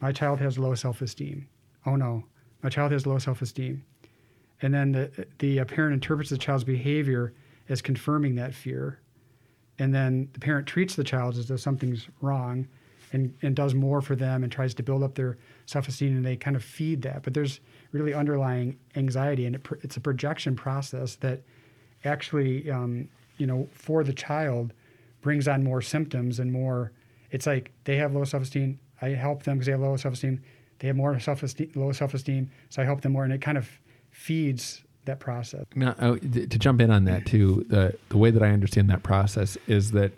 My 0.00 0.12
child 0.12 0.40
has 0.40 0.58
low 0.58 0.74
self-esteem. 0.74 1.48
Oh 1.84 1.96
no, 1.96 2.24
my 2.62 2.68
child 2.68 2.92
has 2.92 3.06
low 3.06 3.18
self-esteem. 3.18 3.84
And 4.62 4.72
then 4.72 4.92
the 4.92 5.26
the 5.38 5.64
parent 5.64 5.94
interprets 5.94 6.30
the 6.30 6.38
child's 6.38 6.64
behavior 6.64 7.34
as 7.68 7.82
confirming 7.82 8.36
that 8.36 8.54
fear, 8.54 9.00
and 9.78 9.94
then 9.94 10.28
the 10.32 10.40
parent 10.40 10.66
treats 10.66 10.96
the 10.96 11.04
child 11.04 11.36
as 11.36 11.48
though 11.48 11.56
something's 11.56 12.08
wrong, 12.20 12.66
and 13.12 13.34
and 13.42 13.54
does 13.54 13.74
more 13.74 14.00
for 14.00 14.16
them 14.16 14.42
and 14.42 14.50
tries 14.50 14.74
to 14.74 14.82
build 14.82 15.02
up 15.02 15.14
their 15.14 15.36
self-esteem, 15.66 16.16
and 16.16 16.24
they 16.24 16.36
kind 16.36 16.56
of 16.56 16.64
feed 16.64 17.02
that. 17.02 17.22
But 17.22 17.34
there's 17.34 17.60
really 17.92 18.14
underlying 18.14 18.78
anxiety, 18.94 19.44
and 19.46 19.56
it, 19.56 19.66
it's 19.82 19.96
a 19.96 20.00
projection 20.00 20.56
process 20.56 21.16
that 21.16 21.42
actually, 22.04 22.70
um, 22.70 23.08
you 23.36 23.46
know, 23.46 23.68
for 23.72 24.04
the 24.04 24.12
child, 24.12 24.72
brings 25.20 25.48
on 25.48 25.64
more 25.64 25.82
symptoms 25.82 26.38
and 26.38 26.50
more. 26.52 26.92
It's 27.30 27.46
like 27.46 27.72
they 27.84 27.96
have 27.96 28.14
low 28.14 28.24
self-esteem. 28.24 28.78
I 29.00 29.10
help 29.10 29.42
them 29.42 29.56
because 29.56 29.66
they 29.66 29.72
have 29.72 29.80
low 29.80 29.96
self-esteem. 29.96 30.42
They 30.78 30.88
have 30.88 30.96
more 30.96 31.18
self-esteem, 31.18 31.72
low 31.74 31.92
self-esteem, 31.92 32.50
so 32.68 32.82
I 32.82 32.84
help 32.84 33.00
them 33.00 33.12
more, 33.12 33.24
and 33.24 33.32
it 33.32 33.40
kind 33.40 33.58
of 33.58 33.68
feeds 34.10 34.82
that 35.06 35.20
process. 35.20 35.64
Now, 35.74 35.94
oh, 36.00 36.16
to 36.16 36.46
jump 36.46 36.80
in 36.80 36.90
on 36.90 37.04
that 37.04 37.26
too, 37.26 37.64
the 37.68 37.96
the 38.08 38.18
way 38.18 38.30
that 38.30 38.42
I 38.42 38.50
understand 38.50 38.90
that 38.90 39.02
process 39.02 39.56
is 39.66 39.92
that 39.92 40.12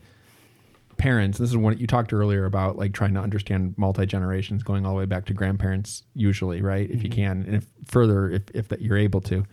parents 0.97 1.39
this 1.39 1.49
is 1.49 1.57
what 1.57 1.79
you 1.79 1.87
talked 1.87 2.13
earlier 2.13 2.45
about 2.45 2.77
like 2.77 2.93
trying 2.93 3.15
to 3.15 3.21
understand 3.21 3.73
multi 3.79 4.05
generations 4.05 4.65
going 4.65 4.85
all 4.85 4.95
the 4.95 4.99
way 4.99 5.05
back 5.05 5.25
to 5.25 5.33
grandparents 5.33 6.03
usually 6.15 6.61
right 6.61 6.91
if 6.91 6.97
mm-hmm. 6.97 7.05
you 7.05 7.11
can 7.13 7.45
and 7.47 7.55
if 7.55 7.67
further 7.85 8.29
if, 8.29 8.43
if 8.53 8.67
that 8.67 8.83
you're 8.83 8.99
able 8.99 9.21
to 9.21 9.45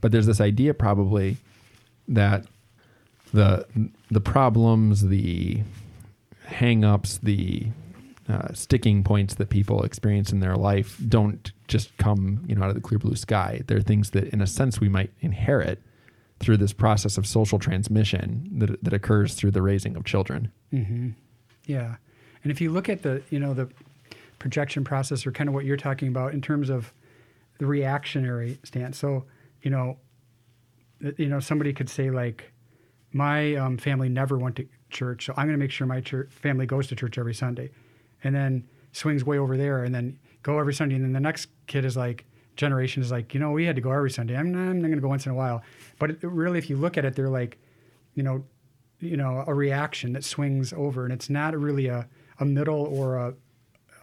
but 0.00 0.12
there's 0.12 0.24
this 0.24 0.40
idea 0.40 0.72
probably 0.72 1.36
that 2.08 2.46
the 3.32 3.66
the 4.10 4.20
problems, 4.20 5.08
the 5.08 5.62
hang-ups, 6.46 7.18
the 7.18 7.66
uh, 8.28 8.52
sticking 8.52 9.02
points 9.02 9.34
that 9.36 9.48
people 9.48 9.82
experience 9.82 10.32
in 10.32 10.40
their 10.40 10.56
life 10.56 11.00
don't 11.08 11.52
just 11.66 11.96
come 11.96 12.44
you 12.46 12.54
know 12.54 12.62
out 12.62 12.68
of 12.68 12.74
the 12.74 12.80
clear 12.80 12.98
blue 12.98 13.16
sky. 13.16 13.62
They're 13.66 13.80
things 13.80 14.10
that, 14.10 14.24
in 14.28 14.40
a 14.40 14.46
sense, 14.46 14.80
we 14.80 14.88
might 14.88 15.10
inherit 15.20 15.82
through 16.40 16.58
this 16.58 16.72
process 16.72 17.18
of 17.18 17.26
social 17.26 17.58
transmission 17.58 18.48
that 18.58 18.82
that 18.84 18.92
occurs 18.92 19.34
through 19.34 19.52
the 19.52 19.62
raising 19.62 19.96
of 19.96 20.04
children. 20.04 20.52
Mm-hmm. 20.72 21.10
Yeah, 21.64 21.96
and 22.42 22.52
if 22.52 22.60
you 22.60 22.70
look 22.70 22.88
at 22.88 23.02
the 23.02 23.22
you 23.30 23.38
know 23.38 23.54
the 23.54 23.68
projection 24.38 24.84
process 24.84 25.26
or 25.26 25.32
kind 25.32 25.48
of 25.48 25.54
what 25.54 25.64
you're 25.64 25.76
talking 25.76 26.08
about 26.08 26.32
in 26.32 26.40
terms 26.40 26.70
of 26.70 26.92
the 27.58 27.66
reactionary 27.66 28.58
stance. 28.64 28.98
So 28.98 29.24
you 29.62 29.70
know, 29.70 29.98
you 31.16 31.28
know 31.28 31.40
somebody 31.40 31.72
could 31.72 31.88
say 31.88 32.10
like 32.10 32.52
my 33.12 33.54
um, 33.56 33.78
family 33.78 34.08
never 34.08 34.38
went 34.38 34.56
to 34.56 34.68
church, 34.90 35.26
so 35.26 35.34
I'm 35.36 35.46
going 35.46 35.58
to 35.58 35.62
make 35.62 35.70
sure 35.70 35.86
my 35.86 36.00
church, 36.00 36.28
family 36.30 36.66
goes 36.66 36.86
to 36.88 36.96
church 36.96 37.18
every 37.18 37.34
Sunday, 37.34 37.70
and 38.24 38.34
then 38.34 38.64
swings 38.92 39.24
way 39.24 39.38
over 39.38 39.56
there, 39.56 39.84
and 39.84 39.94
then 39.94 40.18
go 40.42 40.58
every 40.58 40.74
Sunday, 40.74 40.94
and 40.96 41.04
then 41.04 41.12
the 41.12 41.20
next 41.20 41.48
kid 41.66 41.84
is 41.84 41.96
like 41.96 42.24
generation 42.56 43.02
is 43.02 43.10
like, 43.10 43.34
you 43.34 43.40
know, 43.40 43.52
we 43.52 43.64
had 43.64 43.76
to 43.76 43.82
go 43.82 43.92
every 43.92 44.10
Sunday. 44.10 44.36
I'm 44.36 44.52
not, 44.52 44.60
I'm 44.60 44.80
going 44.80 44.92
to 44.92 45.00
go 45.00 45.08
once 45.08 45.26
in 45.26 45.32
a 45.32 45.34
while, 45.34 45.62
but 45.98 46.10
it, 46.10 46.18
really, 46.22 46.58
if 46.58 46.68
you 46.68 46.76
look 46.76 46.98
at 46.98 47.04
it, 47.04 47.14
they're 47.14 47.28
like, 47.28 47.58
you 48.14 48.22
know, 48.22 48.44
you 49.00 49.16
know, 49.16 49.44
a 49.46 49.54
reaction 49.54 50.12
that 50.14 50.24
swings 50.24 50.72
over, 50.72 51.04
and 51.04 51.12
it's 51.12 51.30
not 51.30 51.56
really 51.56 51.86
a 51.86 52.08
a 52.40 52.44
middle 52.44 52.86
or 52.86 53.16
a 53.16 53.34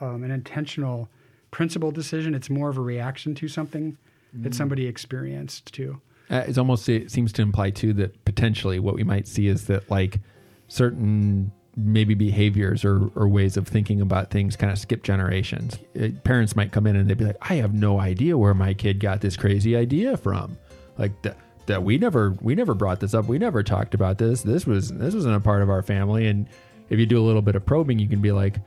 um, 0.02 0.24
an 0.24 0.32
intentional 0.32 1.10
principle 1.52 1.92
decision. 1.92 2.34
It's 2.34 2.50
more 2.50 2.70
of 2.70 2.78
a 2.78 2.82
reaction 2.82 3.36
to 3.36 3.48
something 3.48 3.98
mm. 4.36 4.44
that 4.44 4.54
somebody 4.54 4.88
experienced 4.88 5.74
too. 5.74 6.02
Uh, 6.30 6.44
it's 6.48 6.58
almost 6.58 6.90
it 6.90 7.12
seems 7.12 7.32
to 7.34 7.42
imply 7.42 7.70
too 7.70 7.94
that 7.94 8.26
potentially 8.26 8.80
what 8.80 8.96
we 8.96 9.04
might 9.04 9.28
see 9.28 9.48
is 9.48 9.68
that 9.68 9.90
like 9.92 10.20
certain 10.68 11.52
maybe 11.78 12.14
behaviors 12.14 12.86
or, 12.86 13.10
or 13.16 13.28
ways 13.28 13.58
of 13.58 13.68
thinking 13.68 14.02
about 14.02 14.32
things 14.32 14.56
kind 14.56 14.72
of 14.72 14.80
skip 14.80 15.04
generations. 15.04 15.78
It, 15.94 16.24
parents 16.24 16.56
might 16.56 16.72
come 16.72 16.88
in 16.88 16.96
and 16.96 17.10
they'd 17.10 17.18
be 17.18 17.26
like, 17.26 17.38
I 17.42 17.56
have 17.56 17.74
no 17.74 18.00
idea 18.00 18.38
where 18.38 18.54
my 18.54 18.74
kid 18.74 19.00
got 19.00 19.22
this 19.22 19.36
crazy 19.36 19.76
idea 19.76 20.18
from. 20.18 20.58
Like 20.98 21.22
that 21.24 21.38
that 21.66 21.84
we 21.84 21.98
never 21.98 22.36
we 22.42 22.56
never 22.56 22.74
brought 22.74 23.00
this 23.00 23.14
up. 23.14 23.26
We 23.26 23.38
never 23.38 23.64
talked 23.64 23.94
about 23.94 24.18
this. 24.18 24.44
This 24.44 24.66
was 24.66 24.92
this 24.92 25.14
wasn't 25.14 25.36
a 25.36 25.40
part 25.40 25.62
of 25.62 25.70
our 25.70 25.82
family. 25.82 26.28
And 26.28 26.48
if 26.90 27.00
you 27.00 27.06
do 27.06 27.20
a 27.20 27.26
little 27.26 27.42
bit 27.42 27.56
of 27.56 27.66
probing, 27.66 28.00
you 28.00 28.08
can 28.08 28.22
be 28.22 28.32
like, 28.32 28.58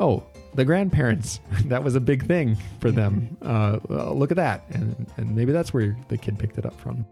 oh, 0.00 0.24
the 0.54 0.64
grandparents, 0.64 1.40
that 1.66 1.82
was 1.82 1.94
a 1.94 2.00
big 2.00 2.26
thing 2.26 2.56
for 2.80 2.90
them. 2.90 3.36
Uh, 3.48 3.78
well, 3.88 4.14
look 4.14 4.30
at 4.30 4.36
that. 4.36 4.64
And, 4.70 5.06
and 5.16 5.34
maybe 5.34 5.52
that's 5.52 5.72
where 5.72 5.96
the 6.08 6.18
kid 6.18 6.38
picked 6.38 6.58
it 6.58 6.66
up 6.66 6.78
from. 6.78 7.06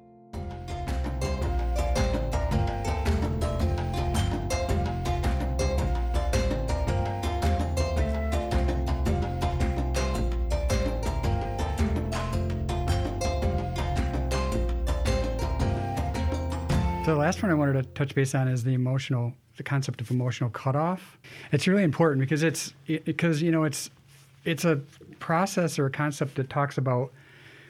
Last 17.36 17.42
one 17.42 17.52
I 17.52 17.54
wanted 17.54 17.74
to 17.74 17.82
touch 17.90 18.14
base 18.14 18.34
on 18.34 18.48
is 18.48 18.64
the 18.64 18.72
emotional, 18.72 19.34
the 19.58 19.62
concept 19.62 20.00
of 20.00 20.10
emotional 20.10 20.48
cutoff. 20.48 21.18
It's 21.52 21.68
really 21.68 21.82
important 21.82 22.20
because 22.20 22.42
it's 22.42 22.72
because 22.86 23.42
you 23.42 23.50
know 23.50 23.64
it's 23.64 23.90
it's 24.46 24.64
a 24.64 24.80
process 25.18 25.78
or 25.78 25.84
a 25.84 25.90
concept 25.90 26.36
that 26.36 26.48
talks 26.48 26.78
about 26.78 27.12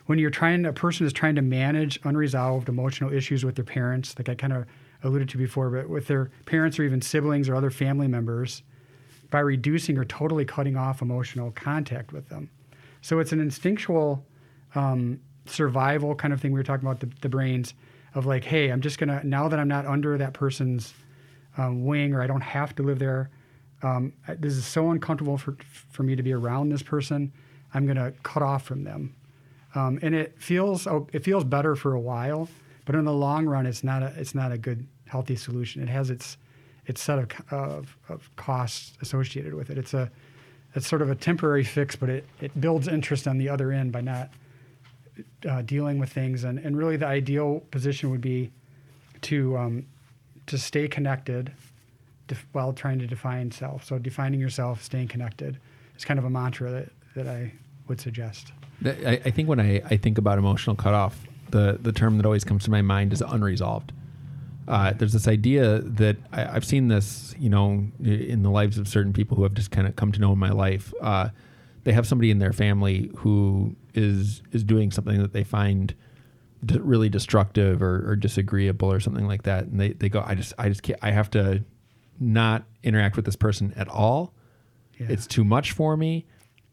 when 0.06 0.20
you're 0.20 0.30
trying 0.30 0.64
a 0.66 0.72
person 0.72 1.04
is 1.04 1.12
trying 1.12 1.34
to 1.34 1.42
manage 1.42 1.98
unresolved 2.04 2.68
emotional 2.68 3.12
issues 3.12 3.44
with 3.44 3.56
their 3.56 3.64
parents, 3.64 4.14
like 4.16 4.28
I 4.28 4.36
kind 4.36 4.52
of 4.52 4.66
alluded 5.02 5.28
to 5.30 5.36
before, 5.36 5.68
but 5.70 5.88
with 5.88 6.06
their 6.06 6.30
parents 6.44 6.78
or 6.78 6.84
even 6.84 7.02
siblings 7.02 7.48
or 7.48 7.56
other 7.56 7.70
family 7.70 8.06
members, 8.06 8.62
by 9.30 9.40
reducing 9.40 9.98
or 9.98 10.04
totally 10.04 10.44
cutting 10.44 10.76
off 10.76 11.02
emotional 11.02 11.50
contact 11.50 12.12
with 12.12 12.28
them. 12.28 12.50
So 13.00 13.18
it's 13.18 13.32
an 13.32 13.40
instinctual 13.40 14.24
um, 14.76 15.18
survival 15.46 16.14
kind 16.14 16.32
of 16.32 16.40
thing. 16.40 16.52
We 16.52 16.60
were 16.60 16.64
talking 16.64 16.86
about 16.86 17.00
the, 17.00 17.10
the 17.20 17.28
brains 17.28 17.74
of 18.16 18.26
like, 18.26 18.42
hey, 18.44 18.70
I'm 18.70 18.80
just 18.80 18.98
gonna 18.98 19.20
now 19.22 19.46
that 19.46 19.60
I'm 19.60 19.68
not 19.68 19.86
under 19.86 20.18
that 20.18 20.32
person's 20.32 20.94
um, 21.56 21.84
wing 21.84 22.14
or 22.14 22.22
I 22.22 22.26
don't 22.26 22.40
have 22.40 22.74
to 22.76 22.82
live 22.82 22.98
there. 22.98 23.30
Um, 23.82 24.12
this 24.38 24.54
is 24.54 24.64
so 24.64 24.90
uncomfortable 24.90 25.36
for 25.36 25.56
for 25.90 26.02
me 26.02 26.16
to 26.16 26.22
be 26.22 26.32
around 26.32 26.70
this 26.70 26.82
person. 26.82 27.32
I'm 27.74 27.86
gonna 27.86 28.12
cut 28.22 28.42
off 28.42 28.64
from 28.64 28.82
them, 28.84 29.14
um, 29.74 29.98
and 30.02 30.14
it 30.14 30.40
feels 30.40 30.86
oh, 30.86 31.06
it 31.12 31.22
feels 31.22 31.44
better 31.44 31.76
for 31.76 31.92
a 31.92 32.00
while, 32.00 32.48
but 32.86 32.94
in 32.94 33.04
the 33.04 33.12
long 33.12 33.46
run, 33.46 33.66
it's 33.66 33.84
not 33.84 34.02
a 34.02 34.12
it's 34.16 34.34
not 34.34 34.50
a 34.50 34.58
good 34.58 34.86
healthy 35.06 35.36
solution. 35.36 35.82
It 35.82 35.88
has 35.88 36.08
its 36.08 36.38
its 36.86 37.02
set 37.02 37.18
of, 37.18 37.30
of, 37.50 37.96
of 38.08 38.36
costs 38.36 38.96
associated 39.02 39.52
with 39.52 39.70
it. 39.70 39.76
It's 39.76 39.92
a 39.92 40.10
it's 40.74 40.86
sort 40.86 41.02
of 41.02 41.10
a 41.10 41.14
temporary 41.14 41.64
fix, 41.64 41.96
but 41.96 42.08
it, 42.08 42.24
it 42.40 42.58
builds 42.60 42.86
interest 42.88 43.26
on 43.26 43.38
the 43.38 43.48
other 43.48 43.72
end 43.72 43.92
by 43.92 44.00
not 44.00 44.30
uh, 45.48 45.62
dealing 45.62 45.98
with 45.98 46.12
things, 46.12 46.44
and, 46.44 46.58
and 46.58 46.76
really 46.76 46.96
the 46.96 47.06
ideal 47.06 47.60
position 47.70 48.10
would 48.10 48.20
be 48.20 48.50
to 49.22 49.56
um, 49.56 49.86
to 50.46 50.58
stay 50.58 50.88
connected 50.88 51.52
def- 52.28 52.46
while 52.52 52.72
trying 52.72 52.98
to 52.98 53.06
define 53.06 53.50
self. 53.50 53.84
So 53.84 53.98
defining 53.98 54.40
yourself, 54.40 54.82
staying 54.82 55.08
connected, 55.08 55.58
is 55.96 56.04
kind 56.04 56.18
of 56.18 56.24
a 56.24 56.30
mantra 56.30 56.70
that, 56.70 56.88
that 57.14 57.28
I 57.28 57.52
would 57.88 58.00
suggest. 58.00 58.52
I, 58.84 59.20
I 59.24 59.30
think 59.30 59.48
when 59.48 59.60
I, 59.60 59.80
I 59.86 59.96
think 59.96 60.18
about 60.18 60.38
emotional 60.38 60.76
cutoff, 60.76 61.18
the 61.50 61.78
the 61.80 61.92
term 61.92 62.16
that 62.18 62.26
always 62.26 62.44
comes 62.44 62.64
to 62.64 62.70
my 62.70 62.82
mind 62.82 63.12
is 63.12 63.22
unresolved. 63.22 63.92
Uh, 64.68 64.92
there's 64.92 65.12
this 65.12 65.28
idea 65.28 65.78
that 65.78 66.16
I, 66.32 66.40
have 66.40 66.64
seen 66.64 66.88
this, 66.88 67.36
you 67.38 67.48
know, 67.48 67.86
in 68.02 68.42
the 68.42 68.50
lives 68.50 68.78
of 68.78 68.88
certain 68.88 69.12
people 69.12 69.36
who 69.36 69.44
have 69.44 69.54
just 69.54 69.70
kind 69.70 69.86
of 69.86 69.94
come 69.94 70.10
to 70.10 70.20
know 70.20 70.32
in 70.32 70.38
my 70.38 70.50
life. 70.50 70.92
Uh, 71.00 71.28
they 71.86 71.92
have 71.92 72.04
somebody 72.04 72.32
in 72.32 72.40
their 72.40 72.52
family 72.52 73.12
who 73.18 73.76
is 73.94 74.42
is 74.50 74.64
doing 74.64 74.90
something 74.90 75.22
that 75.22 75.32
they 75.32 75.44
find 75.44 75.94
d- 76.64 76.80
really 76.80 77.08
destructive 77.08 77.80
or, 77.80 78.10
or, 78.10 78.16
disagreeable 78.16 78.90
or 78.90 78.98
something 78.98 79.28
like 79.28 79.44
that, 79.44 79.66
and 79.66 79.78
they, 79.78 79.92
they 79.92 80.08
go, 80.08 80.20
I 80.26 80.34
just 80.34 80.52
I 80.58 80.68
just 80.68 80.82
can't. 80.82 80.98
I 81.00 81.12
have 81.12 81.30
to 81.30 81.62
not 82.18 82.64
interact 82.82 83.14
with 83.14 83.24
this 83.24 83.36
person 83.36 83.72
at 83.76 83.86
all. 83.86 84.34
Yeah. 84.98 85.06
It's 85.10 85.28
too 85.28 85.44
much 85.44 85.70
for 85.70 85.96
me. 85.96 86.26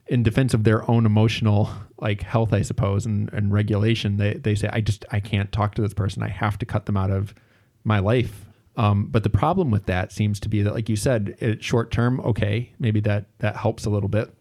In 0.08 0.24
defense 0.24 0.56
of 0.56 0.64
their 0.64 0.90
own 0.90 1.06
emotional 1.06 1.70
like 2.00 2.24
health, 2.24 2.52
I 2.52 2.64
suppose, 2.64 3.06
and, 3.06 3.32
and 3.34 3.54
regulation, 3.54 4.18
they 4.18 4.34
they 4.34 4.56
say 4.56 4.68
I 4.74 4.82
just 4.82 5.06
I 5.12 5.20
can't 5.20 5.52
talk 5.52 5.76
to 5.76 5.84
this 5.84 5.94
person. 5.94 6.24
I 6.24 6.30
have 6.30 6.58
to 6.58 6.66
cut 6.66 6.88
them 6.88 6.98
out 6.98 7.12
of 7.12 7.36
my 7.84 8.00
life. 8.00 8.46
Um, 8.78 9.10
but 9.12 9.22
the 9.22 9.30
problem 9.30 9.70
with 9.70 9.86
that 9.86 10.12
seems 10.12 10.40
to 10.40 10.50
be 10.50 10.64
that, 10.64 10.74
like 10.74 10.90
you 10.90 10.96
said, 10.96 11.60
short 11.62 11.92
term, 11.92 12.20
okay, 12.22 12.74
maybe 12.80 13.00
that 13.02 13.28
that 13.38 13.58
helps 13.58 13.86
a 13.86 13.92
little 13.92 14.10
bit 14.10 14.34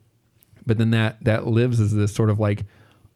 but 0.67 0.79
then 0.79 0.91
that 0.91 1.23
that 1.25 1.47
lives 1.47 1.81
as 1.81 1.95
this 1.95 2.15
sort 2.15 2.31
of 2.31 2.39
like 2.39 2.65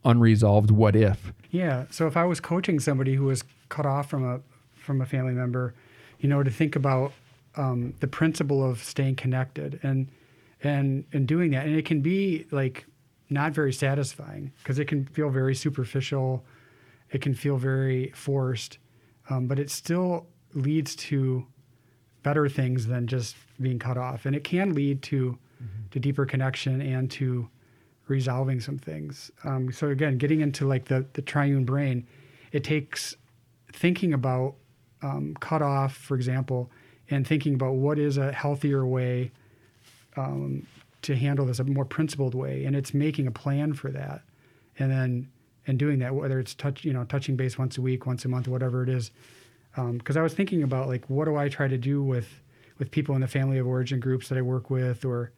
unresolved 0.03 0.71
what 0.71 0.95
if. 0.95 1.31
Yeah. 1.51 1.85
So 1.89 2.07
if 2.07 2.17
I 2.17 2.23
was 2.23 2.39
coaching 2.39 2.79
somebody 2.79 3.15
who 3.15 3.25
was 3.25 3.43
cut 3.69 3.85
off 3.85 4.09
from 4.09 4.25
a 4.25 4.39
from 4.75 5.01
a 5.01 5.05
family 5.05 5.33
member, 5.33 5.73
you 6.19 6.29
know, 6.29 6.43
to 6.43 6.49
think 6.51 6.75
about 6.75 7.11
um, 7.55 7.93
the 7.99 8.07
principle 8.07 8.67
of 8.67 8.83
staying 8.83 9.15
connected 9.15 9.79
and 9.83 10.07
and 10.63 11.05
and 11.13 11.27
doing 11.27 11.51
that, 11.51 11.65
and 11.65 11.75
it 11.75 11.85
can 11.85 12.01
be 12.01 12.45
like 12.51 12.85
not 13.29 13.51
very 13.51 13.73
satisfying 13.73 14.51
because 14.59 14.79
it 14.79 14.85
can 14.85 15.05
feel 15.05 15.29
very 15.29 15.53
superficial, 15.53 16.45
it 17.11 17.21
can 17.21 17.33
feel 17.33 17.57
very 17.57 18.11
forced, 18.11 18.77
um, 19.29 19.47
but 19.47 19.59
it 19.59 19.69
still 19.69 20.25
leads 20.53 20.95
to 20.95 21.45
better 22.23 22.47
things 22.47 22.87
than 22.87 23.07
just 23.07 23.35
being 23.59 23.79
cut 23.79 23.97
off, 23.97 24.25
and 24.25 24.35
it 24.35 24.43
can 24.43 24.73
lead 24.73 25.01
to. 25.03 25.37
To 25.97 26.07
deeper 26.07 26.25
connection 26.25 26.81
and 26.81 27.09
to 27.11 27.49
resolving 28.07 28.59
some 28.59 28.77
things. 28.77 29.31
Um, 29.43 29.71
so 29.71 29.89
again, 29.89 30.17
getting 30.17 30.41
into 30.41 30.67
like 30.67 30.85
the 30.85 31.05
the 31.13 31.21
triune 31.21 31.65
brain, 31.65 32.07
it 32.51 32.63
takes 32.63 33.15
thinking 33.73 34.13
about 34.13 34.55
um, 35.01 35.35
cut 35.39 35.61
off, 35.61 35.95
for 35.95 36.15
example, 36.15 36.71
and 37.09 37.27
thinking 37.27 37.53
about 37.53 37.73
what 37.73 37.99
is 37.99 38.17
a 38.17 38.31
healthier 38.31 38.85
way 38.85 39.31
um, 40.15 40.65
to 41.03 41.15
handle 41.15 41.45
this, 41.45 41.59
a 41.59 41.63
more 41.63 41.85
principled 41.85 42.33
way, 42.33 42.65
and 42.65 42.75
it's 42.75 42.93
making 42.93 43.27
a 43.27 43.31
plan 43.31 43.73
for 43.73 43.91
that, 43.91 44.21
and 44.79 44.91
then 44.91 45.29
and 45.67 45.77
doing 45.77 45.99
that, 45.99 46.15
whether 46.15 46.39
it's 46.39 46.55
touch, 46.55 46.85
you 46.85 46.93
know, 46.93 47.03
touching 47.03 47.35
base 47.35 47.57
once 47.57 47.77
a 47.77 47.81
week, 47.81 48.05
once 48.05 48.23
a 48.23 48.29
month, 48.29 48.47
whatever 48.47 48.83
it 48.83 48.89
is. 48.89 49.11
Because 49.75 50.15
um, 50.15 50.19
I 50.19 50.23
was 50.23 50.33
thinking 50.33 50.63
about 50.63 50.87
like, 50.87 51.09
what 51.09 51.25
do 51.25 51.35
I 51.35 51.49
try 51.49 51.67
to 51.67 51.77
do 51.77 52.01
with 52.01 52.41
with 52.79 52.91
people 52.91 53.15
in 53.15 53.21
the 53.21 53.27
family 53.27 53.57
of 53.57 53.65
origin 53.67 53.99
groups 53.99 54.29
that 54.29 54.37
I 54.37 54.41
work 54.41 54.69
with, 54.69 55.03
or 55.03 55.31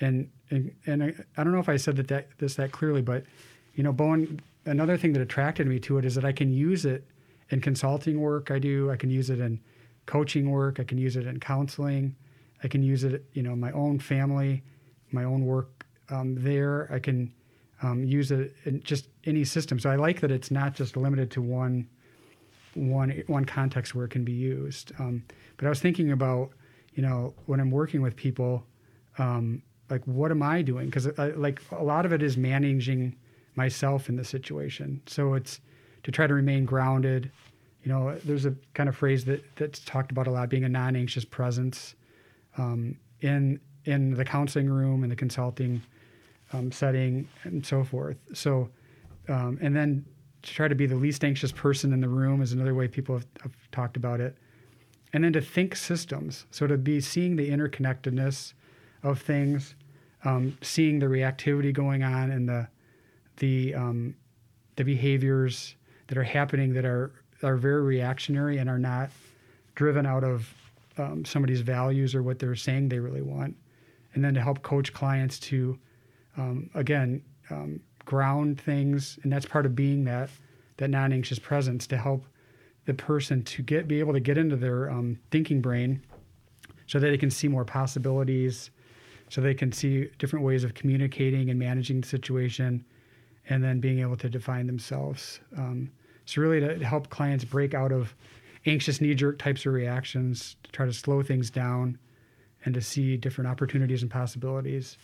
and 0.00 0.30
and, 0.50 0.74
and 0.86 1.02
I, 1.02 1.14
I, 1.36 1.44
don't 1.44 1.52
know 1.52 1.60
if 1.60 1.68
I 1.68 1.76
said 1.76 1.96
that, 1.96 2.08
that 2.08 2.28
this 2.38 2.54
that 2.56 2.72
clearly, 2.72 3.02
but 3.02 3.24
you 3.74 3.82
know, 3.82 3.92
Bowen. 3.92 4.40
Another 4.66 4.96
thing 4.96 5.12
that 5.12 5.20
attracted 5.20 5.66
me 5.66 5.78
to 5.80 5.98
it 5.98 6.06
is 6.06 6.14
that 6.14 6.24
I 6.24 6.32
can 6.32 6.50
use 6.50 6.86
it 6.86 7.06
in 7.50 7.60
consulting 7.60 8.18
work 8.18 8.50
I 8.50 8.58
do. 8.58 8.90
I 8.90 8.96
can 8.96 9.10
use 9.10 9.28
it 9.28 9.38
in 9.38 9.60
coaching 10.06 10.50
work. 10.50 10.80
I 10.80 10.84
can 10.84 10.96
use 10.96 11.16
it 11.16 11.26
in 11.26 11.38
counseling. 11.38 12.16
I 12.62 12.68
can 12.68 12.82
use 12.82 13.04
it, 13.04 13.24
you 13.34 13.42
know, 13.42 13.54
my 13.54 13.70
own 13.72 13.98
family, 13.98 14.62
my 15.12 15.24
own 15.24 15.44
work 15.44 15.84
um, 16.08 16.34
there. 16.36 16.90
I 16.90 16.98
can 16.98 17.32
um, 17.82 18.04
use 18.04 18.30
it 18.30 18.56
in 18.64 18.82
just 18.82 19.08
any 19.24 19.44
system. 19.44 19.78
So 19.78 19.90
I 19.90 19.96
like 19.96 20.20
that 20.20 20.30
it's 20.30 20.50
not 20.50 20.74
just 20.74 20.96
limited 20.96 21.30
to 21.32 21.42
one 21.42 21.88
one 22.74 23.22
one 23.28 23.44
context 23.44 23.94
where 23.94 24.06
it 24.06 24.10
can 24.10 24.24
be 24.24 24.32
used. 24.32 24.92
Um, 24.98 25.24
but 25.56 25.66
I 25.66 25.68
was 25.68 25.80
thinking 25.80 26.10
about, 26.10 26.50
you 26.94 27.02
know, 27.02 27.34
when 27.46 27.60
I'm 27.60 27.70
working 27.70 28.02
with 28.02 28.16
people, 28.16 28.64
um, 29.18 29.62
like 29.90 30.02
what 30.04 30.30
am 30.30 30.42
I 30.42 30.62
doing? 30.62 30.86
Because 30.86 31.06
like 31.36 31.60
a 31.72 31.84
lot 31.84 32.06
of 32.06 32.12
it 32.12 32.22
is 32.22 32.36
managing 32.36 33.16
myself 33.54 34.08
in 34.08 34.16
the 34.16 34.24
situation. 34.24 35.00
So 35.06 35.34
it's 35.34 35.60
to 36.02 36.10
try 36.10 36.26
to 36.26 36.34
remain 36.34 36.64
grounded. 36.64 37.30
You 37.82 37.92
know, 37.92 38.18
there's 38.24 38.46
a 38.46 38.54
kind 38.74 38.88
of 38.88 38.96
phrase 38.96 39.24
that 39.26 39.44
that's 39.56 39.80
talked 39.80 40.10
about 40.10 40.26
a 40.26 40.30
lot, 40.30 40.48
being 40.48 40.64
a 40.64 40.68
non-anxious 40.68 41.24
presence 41.24 41.94
um, 42.56 42.96
in 43.20 43.60
in 43.84 44.14
the 44.14 44.24
counseling 44.24 44.68
room, 44.68 45.04
in 45.04 45.10
the 45.10 45.16
consulting 45.16 45.82
um, 46.52 46.72
setting, 46.72 47.28
and 47.42 47.64
so 47.64 47.84
forth. 47.84 48.16
So, 48.32 48.70
um, 49.28 49.58
and 49.60 49.74
then 49.74 50.04
to 50.42 50.54
try 50.54 50.68
to 50.68 50.74
be 50.74 50.86
the 50.86 50.94
least 50.94 51.24
anxious 51.24 51.52
person 51.52 51.92
in 51.92 52.00
the 52.00 52.08
room 52.08 52.42
is 52.42 52.52
another 52.52 52.74
way 52.74 52.86
people 52.86 53.16
have, 53.16 53.26
have 53.42 53.52
talked 53.72 53.96
about 53.96 54.20
it. 54.20 54.36
And 55.12 55.24
then 55.24 55.32
to 55.34 55.40
think 55.40 55.76
systems, 55.76 56.46
so 56.50 56.66
to 56.66 56.76
be 56.76 57.00
seeing 57.00 57.36
the 57.36 57.48
interconnectedness 57.48 58.52
of 59.04 59.20
things, 59.20 59.76
um, 60.24 60.56
seeing 60.62 60.98
the 60.98 61.06
reactivity 61.06 61.72
going 61.72 62.02
on 62.02 62.30
and 62.30 62.48
the 62.48 62.66
the 63.36 63.74
um, 63.74 64.16
the 64.76 64.84
behaviors 64.84 65.76
that 66.08 66.18
are 66.18 66.24
happening 66.24 66.72
that 66.72 66.84
are 66.84 67.12
are 67.42 67.56
very 67.56 67.82
reactionary 67.82 68.58
and 68.58 68.68
are 68.68 68.78
not 68.78 69.10
driven 69.74 70.06
out 70.06 70.24
of 70.24 70.52
um, 70.96 71.24
somebody's 71.24 71.60
values 71.60 72.14
or 72.14 72.22
what 72.22 72.38
they're 72.38 72.56
saying 72.56 72.88
they 72.88 72.98
really 72.98 73.22
want, 73.22 73.54
and 74.14 74.24
then 74.24 74.34
to 74.34 74.40
help 74.40 74.62
coach 74.62 74.92
clients 74.92 75.38
to 75.38 75.78
um, 76.36 76.70
again 76.74 77.22
um, 77.50 77.80
ground 78.04 78.60
things, 78.60 79.18
and 79.22 79.32
that's 79.32 79.46
part 79.46 79.66
of 79.66 79.76
being 79.76 80.04
that 80.04 80.30
that 80.78 80.90
non-anxious 80.90 81.38
presence 81.38 81.86
to 81.86 81.96
help 81.96 82.24
the 82.86 82.94
person 82.94 83.42
to 83.44 83.62
get 83.62 83.86
be 83.86 84.00
able 84.00 84.12
to 84.12 84.20
get 84.20 84.38
into 84.38 84.56
their 84.56 84.90
um, 84.90 85.18
thinking 85.30 85.60
brain 85.60 86.02
so 86.86 86.98
that 86.98 87.08
they 87.08 87.18
can 87.18 87.30
see 87.30 87.48
more 87.48 87.64
possibilities 87.64 88.70
so 89.34 89.40
they 89.40 89.52
can 89.52 89.72
see 89.72 90.08
different 90.20 90.44
ways 90.44 90.62
of 90.62 90.74
communicating 90.74 91.50
and 91.50 91.58
managing 91.58 92.00
the 92.00 92.06
situation 92.06 92.84
and 93.48 93.64
then 93.64 93.80
being 93.80 93.98
able 93.98 94.16
to 94.16 94.28
define 94.28 94.64
themselves 94.68 95.40
um, 95.56 95.90
so 96.24 96.40
really 96.40 96.60
to 96.60 96.84
help 96.84 97.10
clients 97.10 97.44
break 97.44 97.74
out 97.74 97.90
of 97.90 98.14
anxious 98.64 99.00
knee-jerk 99.00 99.36
types 99.36 99.66
of 99.66 99.72
reactions 99.72 100.54
to 100.62 100.70
try 100.70 100.86
to 100.86 100.92
slow 100.92 101.20
things 101.20 101.50
down 101.50 101.98
and 102.64 102.74
to 102.74 102.80
see 102.80 103.16
different 103.16 103.50
opportunities 103.50 104.02
and 104.02 104.10
possibilities 104.10 104.98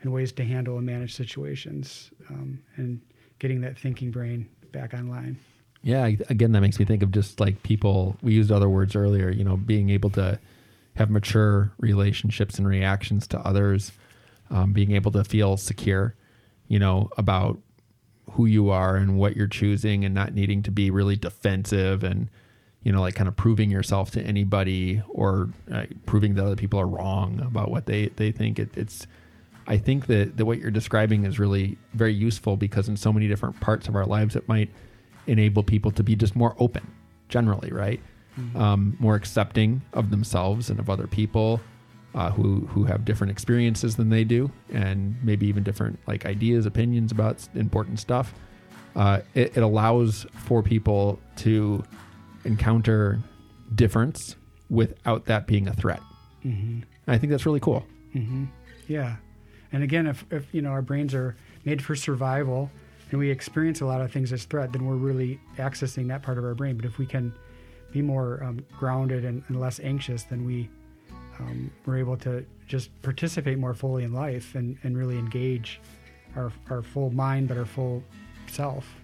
and 0.00 0.10
ways 0.10 0.32
to 0.32 0.42
handle 0.42 0.78
and 0.78 0.86
manage 0.86 1.14
situations 1.14 2.10
um, 2.30 2.58
and 2.76 3.02
getting 3.38 3.60
that 3.60 3.78
thinking 3.78 4.10
brain 4.10 4.48
back 4.72 4.94
online. 4.94 5.38
Yeah, 5.82 6.06
again, 6.30 6.52
that 6.52 6.62
makes 6.62 6.78
me 6.78 6.86
think 6.86 7.02
of 7.02 7.12
just 7.12 7.38
like 7.38 7.62
people. 7.62 8.16
We 8.22 8.32
used 8.32 8.50
other 8.50 8.70
words 8.70 8.96
earlier. 8.96 9.30
You 9.30 9.44
know, 9.44 9.58
being 9.58 9.90
able 9.90 10.08
to 10.10 10.38
have 10.96 11.10
mature 11.10 11.72
relationships 11.78 12.58
and 12.58 12.66
reactions 12.66 13.26
to 13.28 13.38
others, 13.40 13.92
um, 14.50 14.72
being 14.72 14.92
able 14.92 15.10
to 15.12 15.24
feel 15.24 15.56
secure. 15.56 16.14
You 16.68 16.78
know 16.78 17.10
about 17.16 17.58
who 18.32 18.46
you 18.46 18.70
are 18.70 18.96
and 18.96 19.18
what 19.18 19.36
you're 19.36 19.46
choosing, 19.46 20.04
and 20.04 20.14
not 20.14 20.34
needing 20.34 20.62
to 20.62 20.70
be 20.70 20.90
really 20.90 21.16
defensive 21.16 22.02
and 22.04 22.30
you 22.82 22.92
know 22.92 23.00
like 23.00 23.14
kind 23.14 23.28
of 23.28 23.36
proving 23.36 23.70
yourself 23.70 24.10
to 24.12 24.22
anybody 24.22 25.02
or 25.08 25.50
uh, 25.72 25.84
proving 26.06 26.34
that 26.34 26.44
other 26.44 26.56
people 26.56 26.80
are 26.80 26.86
wrong 26.86 27.40
about 27.40 27.70
what 27.70 27.86
they 27.86 28.08
they 28.16 28.32
think. 28.32 28.58
It, 28.58 28.76
it's 28.76 29.06
I 29.66 29.78
think 29.78 30.06
that, 30.06 30.36
that 30.36 30.44
what 30.44 30.58
you're 30.58 30.70
describing 30.70 31.24
is 31.24 31.38
really 31.38 31.78
very 31.94 32.12
useful 32.12 32.56
because 32.56 32.88
in 32.88 32.96
so 32.96 33.12
many 33.12 33.28
different 33.28 33.60
parts 33.60 33.88
of 33.88 33.96
our 33.96 34.04
lives, 34.04 34.36
it 34.36 34.46
might 34.48 34.70
enable 35.26 35.62
people 35.62 35.90
to 35.92 36.02
be 36.02 36.16
just 36.16 36.36
more 36.36 36.54
open, 36.58 36.86
generally, 37.28 37.70
right? 37.72 38.00
Mm-hmm. 38.38 38.58
Um, 38.60 38.96
more 38.98 39.14
accepting 39.14 39.82
of 39.92 40.10
themselves 40.10 40.68
and 40.68 40.80
of 40.80 40.90
other 40.90 41.06
people 41.06 41.60
uh, 42.14 42.30
who 42.30 42.60
who 42.66 42.84
have 42.84 43.04
different 43.04 43.30
experiences 43.30 43.96
than 43.96 44.08
they 44.08 44.24
do, 44.24 44.50
and 44.70 45.16
maybe 45.22 45.46
even 45.46 45.62
different 45.62 45.98
like 46.06 46.26
ideas, 46.26 46.66
opinions 46.66 47.12
about 47.12 47.46
important 47.54 47.98
stuff. 47.98 48.34
Uh, 48.94 49.20
it, 49.34 49.56
it, 49.56 49.62
allows 49.62 50.24
for 50.34 50.62
people 50.62 51.18
to 51.34 51.82
encounter 52.44 53.18
difference 53.74 54.36
without 54.70 55.24
that 55.24 55.48
being 55.48 55.66
a 55.66 55.72
threat. 55.72 56.00
Mm-hmm. 56.44 56.80
I 57.08 57.18
think 57.18 57.32
that's 57.32 57.44
really 57.44 57.58
cool. 57.58 57.84
Mm-hmm. 58.14 58.44
Yeah, 58.86 59.16
and 59.72 59.82
again, 59.82 60.06
if, 60.06 60.24
if 60.30 60.54
you 60.54 60.62
know 60.62 60.70
our 60.70 60.82
brains 60.82 61.12
are 61.14 61.36
made 61.64 61.82
for 61.82 61.96
survival 61.96 62.70
and 63.10 63.18
we 63.18 63.30
experience 63.30 63.80
a 63.80 63.86
lot 63.86 64.00
of 64.00 64.12
things 64.12 64.32
as 64.32 64.44
threat, 64.44 64.72
then 64.72 64.86
we're 64.86 64.94
really 64.94 65.40
accessing 65.56 66.06
that 66.08 66.22
part 66.22 66.38
of 66.38 66.44
our 66.44 66.54
brain. 66.54 66.76
But 66.76 66.84
if 66.84 66.98
we 66.98 67.06
can 67.06 67.34
be 67.94 68.02
more 68.02 68.42
um, 68.42 68.58
grounded 68.76 69.24
and, 69.24 69.42
and, 69.46 69.60
less 69.60 69.78
anxious, 69.78 70.24
then 70.24 70.44
we 70.44 70.68
um, 71.38 71.70
we're 71.86 71.96
able 71.96 72.16
to 72.16 72.44
just 72.66 72.90
participate 73.02 73.56
more 73.56 73.72
fully 73.72 74.02
in 74.02 74.12
life 74.12 74.56
and, 74.56 74.76
and 74.82 74.98
really 74.98 75.16
engage 75.16 75.80
our, 76.36 76.52
our 76.70 76.82
full 76.82 77.10
mind, 77.10 77.48
but 77.48 77.56
our 77.56 77.64
full 77.64 78.02
self. 78.48 78.94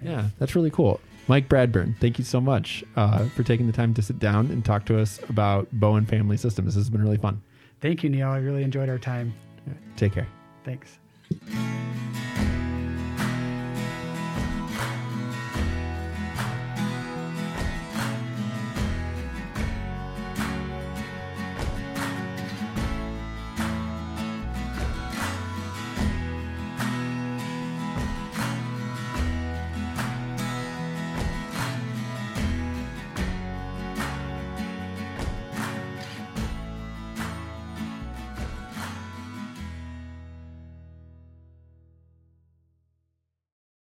Yeah, 0.00 0.28
that's 0.38 0.54
really 0.54 0.70
cool. 0.70 1.00
Mike 1.26 1.48
Bradburn, 1.48 1.96
thank 1.98 2.18
you 2.18 2.24
so 2.24 2.40
much 2.40 2.84
uh, 2.96 3.28
for 3.30 3.42
taking 3.42 3.66
the 3.66 3.72
time 3.72 3.92
to 3.94 4.02
sit 4.02 4.18
down 4.18 4.46
and 4.46 4.64
talk 4.64 4.86
to 4.86 4.98
us 4.98 5.20
about 5.28 5.68
Bowen 5.72 6.06
Family 6.06 6.36
Systems. 6.36 6.74
This 6.74 6.76
has 6.76 6.90
been 6.90 7.02
really 7.02 7.18
fun. 7.18 7.42
Thank 7.80 8.02
you, 8.02 8.08
Neil. 8.08 8.28
I 8.28 8.38
really 8.38 8.62
enjoyed 8.62 8.88
our 8.88 8.98
time. 8.98 9.34
Take 9.96 10.12
care. 10.12 10.28
Thanks. 10.64 10.98